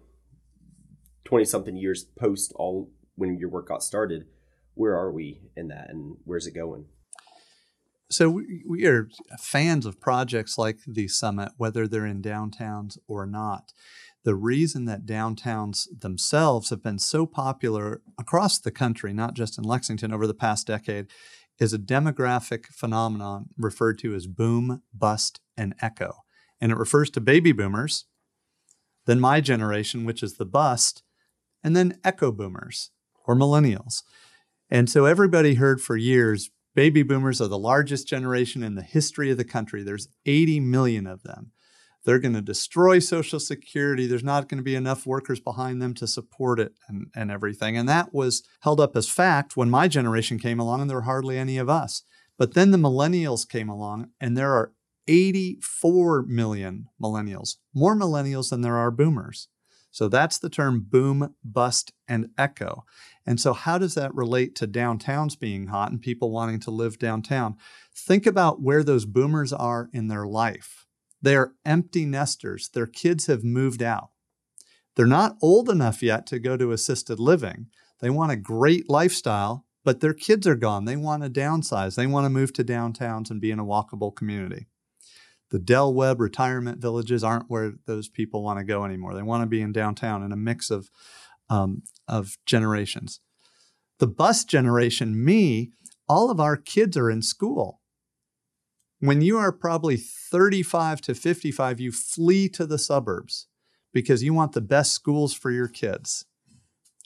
20 1.25 1.45
something 1.45 1.77
years 1.77 2.05
post 2.05 2.53
all 2.57 2.91
when 3.15 3.39
your 3.39 3.49
work 3.49 3.69
got 3.69 3.83
started 3.83 4.27
where 4.75 4.97
are 4.97 5.13
we 5.13 5.41
in 5.57 5.69
that 5.69 5.91
and 5.91 6.17
where's 6.25 6.47
it 6.47 6.55
going? 6.55 6.87
So 8.11 8.29
we, 8.29 8.63
we 8.69 8.87
are 8.87 9.09
fans 9.39 9.87
of 9.87 10.01
projects 10.01 10.59
like 10.59 10.79
the 10.87 11.09
summit 11.09 11.53
whether 11.57 11.89
they're 11.89 12.07
in 12.07 12.23
downtowns 12.23 12.99
or 13.07 13.27
not. 13.27 13.73
The 14.25 14.35
reason 14.35 14.85
that 14.85 15.07
downtowns 15.07 15.89
themselves 15.99 16.71
have 16.71 16.83
been 16.83 16.99
so 16.99 17.27
popular 17.27 18.03
across 18.19 18.59
the 18.59 18.71
country 18.71 19.13
not 19.13 19.35
just 19.35 19.59
in 19.59 19.65
lexington 19.65 20.13
over 20.13 20.27
the 20.27 20.35
past 20.35 20.67
decade 20.67 21.07
is 21.59 21.73
a 21.73 21.79
demographic 21.79 22.67
phenomenon 22.67 23.47
referred 23.57 23.99
to 23.99 24.15
as 24.15 24.27
boom 24.27 24.83
bust 24.95 25.41
and 25.57 25.75
echo 25.81 26.22
and 26.63 26.71
it 26.71 26.79
refers 26.79 27.11
to 27.11 27.21
baby 27.21 27.51
boomers, 27.51 28.07
then 29.07 29.19
my 29.19 29.41
generation, 29.41 30.05
which 30.05 30.23
is 30.23 30.37
the 30.37 30.47
bust, 30.47 31.03
and 31.63 31.75
then 31.75 31.99
echo 32.05 32.31
boomers 32.31 32.91
or 33.27 33.35
millennials. 33.35 34.03
And 34.71 34.89
so 34.89 35.05
everybody 35.05 35.55
heard 35.55 35.83
for 35.83 35.97
years 35.97 36.51
baby 36.75 37.03
boomers 37.03 37.41
are 37.41 37.49
the 37.49 37.59
largest 37.59 38.09
generation 38.09 38.63
in 38.63 38.77
the 38.77 38.83
history 38.83 39.31
of 39.31 39.37
the 39.37 39.45
country. 39.45 39.83
There's 39.83 40.09
80 40.25 40.61
million 40.61 41.07
of 41.07 41.23
them. 41.23 41.51
They're 42.05 42.19
going 42.19 42.35
to 42.35 42.41
destroy 42.41 42.99
Social 42.99 43.39
Security. 43.39 44.07
There's 44.07 44.25
not 44.25 44.49
going 44.49 44.59
to 44.59 44.65
be 44.65 44.75
enough 44.75 45.05
workers 45.05 45.39
behind 45.39 45.83
them 45.83 45.93
to 45.95 46.07
support 46.07 46.59
it 46.59 46.73
and, 46.89 47.09
and 47.15 47.31
everything. 47.31 47.77
And 47.77 47.89
that 47.89 48.15
was 48.15 48.43
held 48.61 48.81
up 48.81 48.97
as 48.97 49.09
fact 49.09 49.57
when 49.57 49.69
my 49.69 49.87
generation 49.87 50.39
came 50.39 50.59
along, 50.59 50.81
and 50.81 50.89
there 50.89 50.97
were 50.97 51.03
hardly 51.03 51.37
any 51.37 51.59
of 51.59 51.69
us. 51.69 52.05
But 52.39 52.55
then 52.55 52.71
the 52.71 52.79
millennials 52.79 53.47
came 53.47 53.69
along, 53.69 54.09
and 54.21 54.37
there 54.37 54.53
are 54.53 54.73
84 55.09 56.25
million 56.25 56.89
millennials, 57.01 57.57
more 57.75 57.97
millennials 57.97 58.51
than 58.51 58.61
there 58.61 58.77
are 58.77 58.91
boomers. 58.91 59.49
So 59.91 60.09
that's 60.09 60.39
the 60.39 60.49
term 60.49 60.87
boom, 60.89 61.35
bust, 61.45 61.93
and 62.09 62.31
echo. 62.39 62.85
And 63.27 63.39
so, 63.39 63.53
how 63.53 63.77
does 63.77 63.95
that 63.95 64.15
relate 64.15 64.57
to 64.57 64.67
downtowns 64.67 65.39
being 65.39 65.67
hot 65.67 65.93
and 65.93 66.01
people 66.01 66.31
wanting 66.31 66.61
to 66.61 66.71
live 66.71 66.99
downtown? 66.99 67.57
Think 67.95 68.27
about 68.27 68.63
where 68.63 68.83
those 68.83 69.05
boomers 69.05 69.53
are 69.53 69.91
in 69.93 70.09
their 70.09 70.27
life. 70.27 70.87
They're 71.21 71.53
empty 71.65 72.07
nesters, 72.07 72.71
their 72.71 72.87
kids 72.87 73.27
have 73.27 73.45
moved 73.45 73.83
out. 73.83 74.09
They're 74.97 75.07
not 75.07 75.37
old 75.43 75.69
enough 75.69 76.03
yet 76.03 76.27
to 76.29 76.39
go 76.39 76.57
to 76.57 76.73
assisted 76.73 77.21
living. 77.21 77.67
They 78.01 78.11
want 78.11 78.33
a 78.33 78.37
great 78.37 78.91
lifestyle, 78.91 79.67
but 79.85 80.01
their 80.01 80.15
kids 80.15 80.47
are 80.47 80.57
gone. 80.57 80.85
They 80.85 80.97
want 80.97 81.23
to 81.23 81.31
downsize. 81.31 81.95
They 81.95 82.07
want 82.07 82.25
to 82.25 82.31
move 82.31 82.53
to 82.55 82.65
downtowns 82.65 83.31
and 83.31 83.41
be 83.41 83.51
in 83.51 83.59
a 83.59 83.65
walkable 83.65 84.15
community. 84.15 84.67
The 85.53 85.59
Del 85.59 85.93
Webb 85.93 86.19
retirement 86.19 86.79
villages 86.79 87.23
aren't 87.23 87.51
where 87.51 87.75
those 87.87 88.09
people 88.09 88.43
want 88.43 88.59
to 88.59 88.65
go 88.65 88.87
anymore. 88.87 89.15
They 89.15 89.23
want 89.23 89.43
to 89.43 89.47
be 89.47 89.61
in 89.61 89.71
downtown 89.71 90.23
in 90.23 90.33
a 90.33 90.37
mix 90.37 90.71
of, 90.71 90.89
um, 91.51 91.83
of 92.09 92.39
generations. 92.47 93.21
The 93.99 94.07
bus 94.07 94.47
generation, 94.47 95.23
me, 95.23 95.73
all 96.09 96.31
of 96.31 96.41
our 96.41 96.57
kids 96.57 96.97
are 96.97 97.11
in 97.11 97.21
school. 97.21 97.83
When 98.99 99.21
you 99.21 99.37
are 99.37 99.53
probably 99.53 99.99
35 99.99 101.03
to 101.03 101.15
55, 101.15 101.81
you 101.81 101.93
flee 101.93 102.49
to 102.49 102.65
the 102.65 102.79
suburbs 102.79 103.47
because 103.93 104.23
you 104.23 104.33
want 104.33 104.53
the 104.53 104.63
best 104.63 104.93
schools 104.93 105.35
for 105.35 105.51
your 105.51 105.69
kids. 105.69 106.25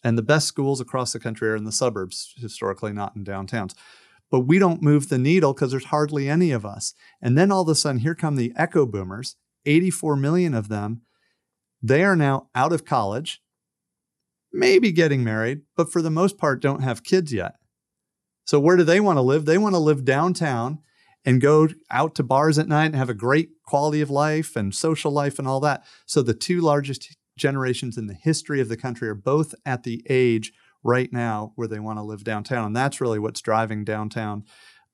And 0.04 0.16
the 0.16 0.22
best 0.22 0.46
schools 0.46 0.80
across 0.80 1.12
the 1.12 1.18
country 1.18 1.48
are 1.48 1.56
in 1.56 1.64
the 1.64 1.72
suburbs, 1.72 2.32
historically, 2.36 2.92
not 2.92 3.16
in 3.16 3.24
downtowns. 3.24 3.74
But 4.30 4.40
we 4.40 4.58
don't 4.58 4.82
move 4.82 5.08
the 5.08 5.18
needle 5.18 5.54
because 5.54 5.70
there's 5.70 5.86
hardly 5.86 6.28
any 6.28 6.50
of 6.50 6.66
us. 6.66 6.94
And 7.22 7.38
then 7.38 7.52
all 7.52 7.62
of 7.62 7.68
a 7.68 7.74
sudden, 7.74 8.00
here 8.00 8.14
come 8.14 8.36
the 8.36 8.52
echo 8.56 8.84
boomers, 8.84 9.36
84 9.64 10.16
million 10.16 10.54
of 10.54 10.68
them. 10.68 11.02
They 11.82 12.02
are 12.02 12.16
now 12.16 12.48
out 12.54 12.72
of 12.72 12.84
college, 12.84 13.40
maybe 14.52 14.90
getting 14.90 15.22
married, 15.22 15.60
but 15.76 15.92
for 15.92 16.02
the 16.02 16.10
most 16.10 16.38
part, 16.38 16.60
don't 16.60 16.82
have 16.82 17.04
kids 17.04 17.32
yet. 17.32 17.54
So, 18.44 18.58
where 18.58 18.76
do 18.76 18.84
they 18.84 19.00
want 19.00 19.18
to 19.18 19.22
live? 19.22 19.44
They 19.44 19.58
want 19.58 19.74
to 19.74 19.80
live 19.80 20.04
downtown 20.04 20.78
and 21.24 21.40
go 21.40 21.68
out 21.90 22.14
to 22.14 22.22
bars 22.22 22.58
at 22.58 22.68
night 22.68 22.86
and 22.86 22.96
have 22.96 23.10
a 23.10 23.14
great 23.14 23.50
quality 23.64 24.00
of 24.00 24.10
life 24.10 24.54
and 24.54 24.74
social 24.74 25.10
life 25.10 25.38
and 25.38 25.48
all 25.48 25.60
that. 25.60 25.84
So, 26.06 26.22
the 26.22 26.34
two 26.34 26.60
largest 26.60 27.16
generations 27.36 27.98
in 27.98 28.06
the 28.06 28.14
history 28.14 28.60
of 28.60 28.68
the 28.68 28.76
country 28.76 29.08
are 29.08 29.14
both 29.14 29.54
at 29.66 29.82
the 29.82 30.02
age 30.08 30.52
right 30.86 31.12
now 31.12 31.52
where 31.56 31.68
they 31.68 31.80
want 31.80 31.98
to 31.98 32.02
live 32.02 32.24
downtown. 32.24 32.66
And 32.66 32.76
that's 32.76 33.00
really 33.00 33.18
what's 33.18 33.40
driving 33.40 33.84
downtown 33.84 34.44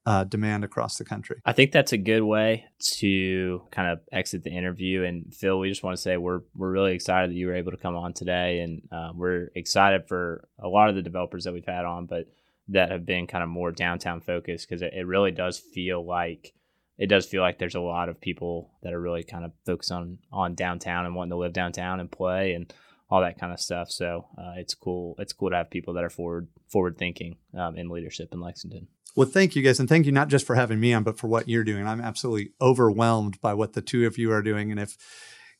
uh, 0.05 0.25
demand 0.25 0.65
across 0.65 0.97
the 0.97 1.05
country. 1.05 1.41
I 1.45 1.53
think 1.53 1.71
that's 1.71 1.93
a 1.93 1.99
good 1.99 2.23
way 2.23 2.65
to 2.99 3.63
kind 3.71 3.93
of 3.93 4.01
exit 4.11 4.43
the 4.43 4.51
interview. 4.51 5.05
And 5.05 5.33
Phil, 5.33 5.59
we 5.59 5.69
just 5.69 5.85
want 5.85 5.97
to 5.97 6.03
say 6.03 6.17
we're 6.17 6.41
we're 6.57 6.73
really 6.73 6.95
excited 6.95 7.31
that 7.31 7.35
you 7.35 7.47
were 7.47 7.55
able 7.55 7.71
to 7.71 7.77
come 7.77 7.95
on 7.95 8.13
today, 8.13 8.61
and 8.61 8.83
uh, 8.91 9.13
we're 9.15 9.51
excited 9.55 10.09
for 10.09 10.49
a 10.59 10.67
lot 10.67 10.89
of 10.89 10.97
the 10.97 11.03
developers 11.03 11.45
that 11.45 11.53
we've 11.53 11.65
had 11.65 11.85
on, 11.85 12.07
but 12.07 12.27
that 12.69 12.91
have 12.91 13.07
been 13.07 13.27
kind 13.27 13.45
of 13.45 13.51
more 13.51 13.71
downtown 13.71 14.21
focused 14.21 14.69
because 14.69 14.83
it, 14.83 14.93
it 14.95 15.07
really 15.07 15.31
does 15.31 15.59
feel 15.59 16.05
like 16.05 16.53
it 16.99 17.07
does 17.07 17.27
feel 17.27 17.43
like 17.43 17.59
there's 17.59 17.75
a 17.75 17.81
lot 17.81 18.09
of 18.09 18.21
people 18.21 18.71
that 18.83 18.93
are 18.93 19.01
really 19.01 19.23
kind 19.23 19.45
of 19.45 19.53
focused 19.67 19.93
on 19.93 20.19
on 20.33 20.55
downtown 20.55 21.07
and 21.07 21.15
wanting 21.15 21.31
to 21.31 21.37
live 21.37 21.53
downtown 21.53 22.01
and 22.01 22.11
play 22.11 22.55
and 22.55 22.73
all 23.13 23.21
that 23.21 23.39
kind 23.39 23.53
of 23.53 23.61
stuff. 23.61 23.91
So 23.91 24.27
uh, 24.39 24.55
it's 24.57 24.75
cool. 24.75 25.17
It's 25.19 25.35
cool 25.35 25.51
to 25.51 25.57
have 25.57 25.69
people 25.69 25.93
that 25.95 26.03
are 26.03 26.09
forward 26.09 26.49
forward 26.71 26.97
thinking 26.97 27.37
um, 27.55 27.77
in 27.77 27.91
leadership 27.91 28.31
in 28.33 28.41
Lexington. 28.41 28.89
Well, 29.15 29.29
thank 29.29 29.55
you 29.55 29.63
guys, 29.63 29.79
and 29.79 29.87
thank 29.87 30.07
you 30.07 30.13
not 30.13 30.29
just 30.29 30.47
for 30.47 30.55
having 30.55 30.81
me 30.81 30.95
on, 30.95 31.03
but 31.03 31.19
for 31.19 31.27
what 31.27 31.47
you're 31.47 31.63
doing. 31.63 31.87
I'm 31.87 32.01
absolutely 32.01 32.53
overwhelmed 32.59 33.39
by 33.43 33.53
what 33.53 33.75
the 33.75 33.83
two 33.83 34.07
of 34.07 34.17
you 34.17 34.33
are 34.33 34.41
doing, 34.41 34.71
and 34.71 34.81
if 34.81 34.97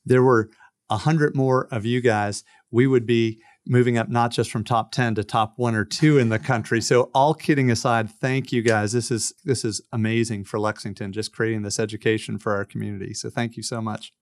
there 0.07 0.23
were 0.23 0.49
a 0.89 0.97
hundred 0.97 1.37
more 1.37 1.69
of 1.71 1.85
you 1.85 2.01
guys, 2.01 2.43
we 2.71 2.87
would 2.87 3.05
be 3.05 3.39
moving 3.67 3.99
up 3.99 4.09
not 4.09 4.33
just 4.33 4.51
from 4.51 4.65
top 4.65 4.91
10 4.91 5.17
to 5.17 5.23
top 5.23 5.53
one 5.57 5.75
or 5.75 5.85
two 5.85 6.19
in 6.19 6.31
the 6.31 6.39
country. 6.39 6.81
So 6.81 7.11
all 7.15 7.35
kidding 7.35 7.71
aside, 7.71 8.11
thank 8.11 8.51
you 8.51 8.63
guys. 8.63 8.93
This 8.93 9.11
is 9.11 9.35
this 9.45 9.63
is 9.63 9.83
amazing 9.93 10.45
for 10.45 10.59
Lexington, 10.59 11.13
just 11.13 11.33
creating 11.33 11.63
this 11.63 11.79
education 11.79 12.39
for 12.39 12.57
our 12.57 12.65
community. 12.65 13.13
So 13.13 13.29
thank 13.29 13.59
you 13.59 13.63
so 13.63 13.83
much. 13.83 14.15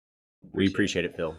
We 0.53 0.67
appreciate 0.67 1.05
it, 1.05 1.15
Phil. 1.15 1.37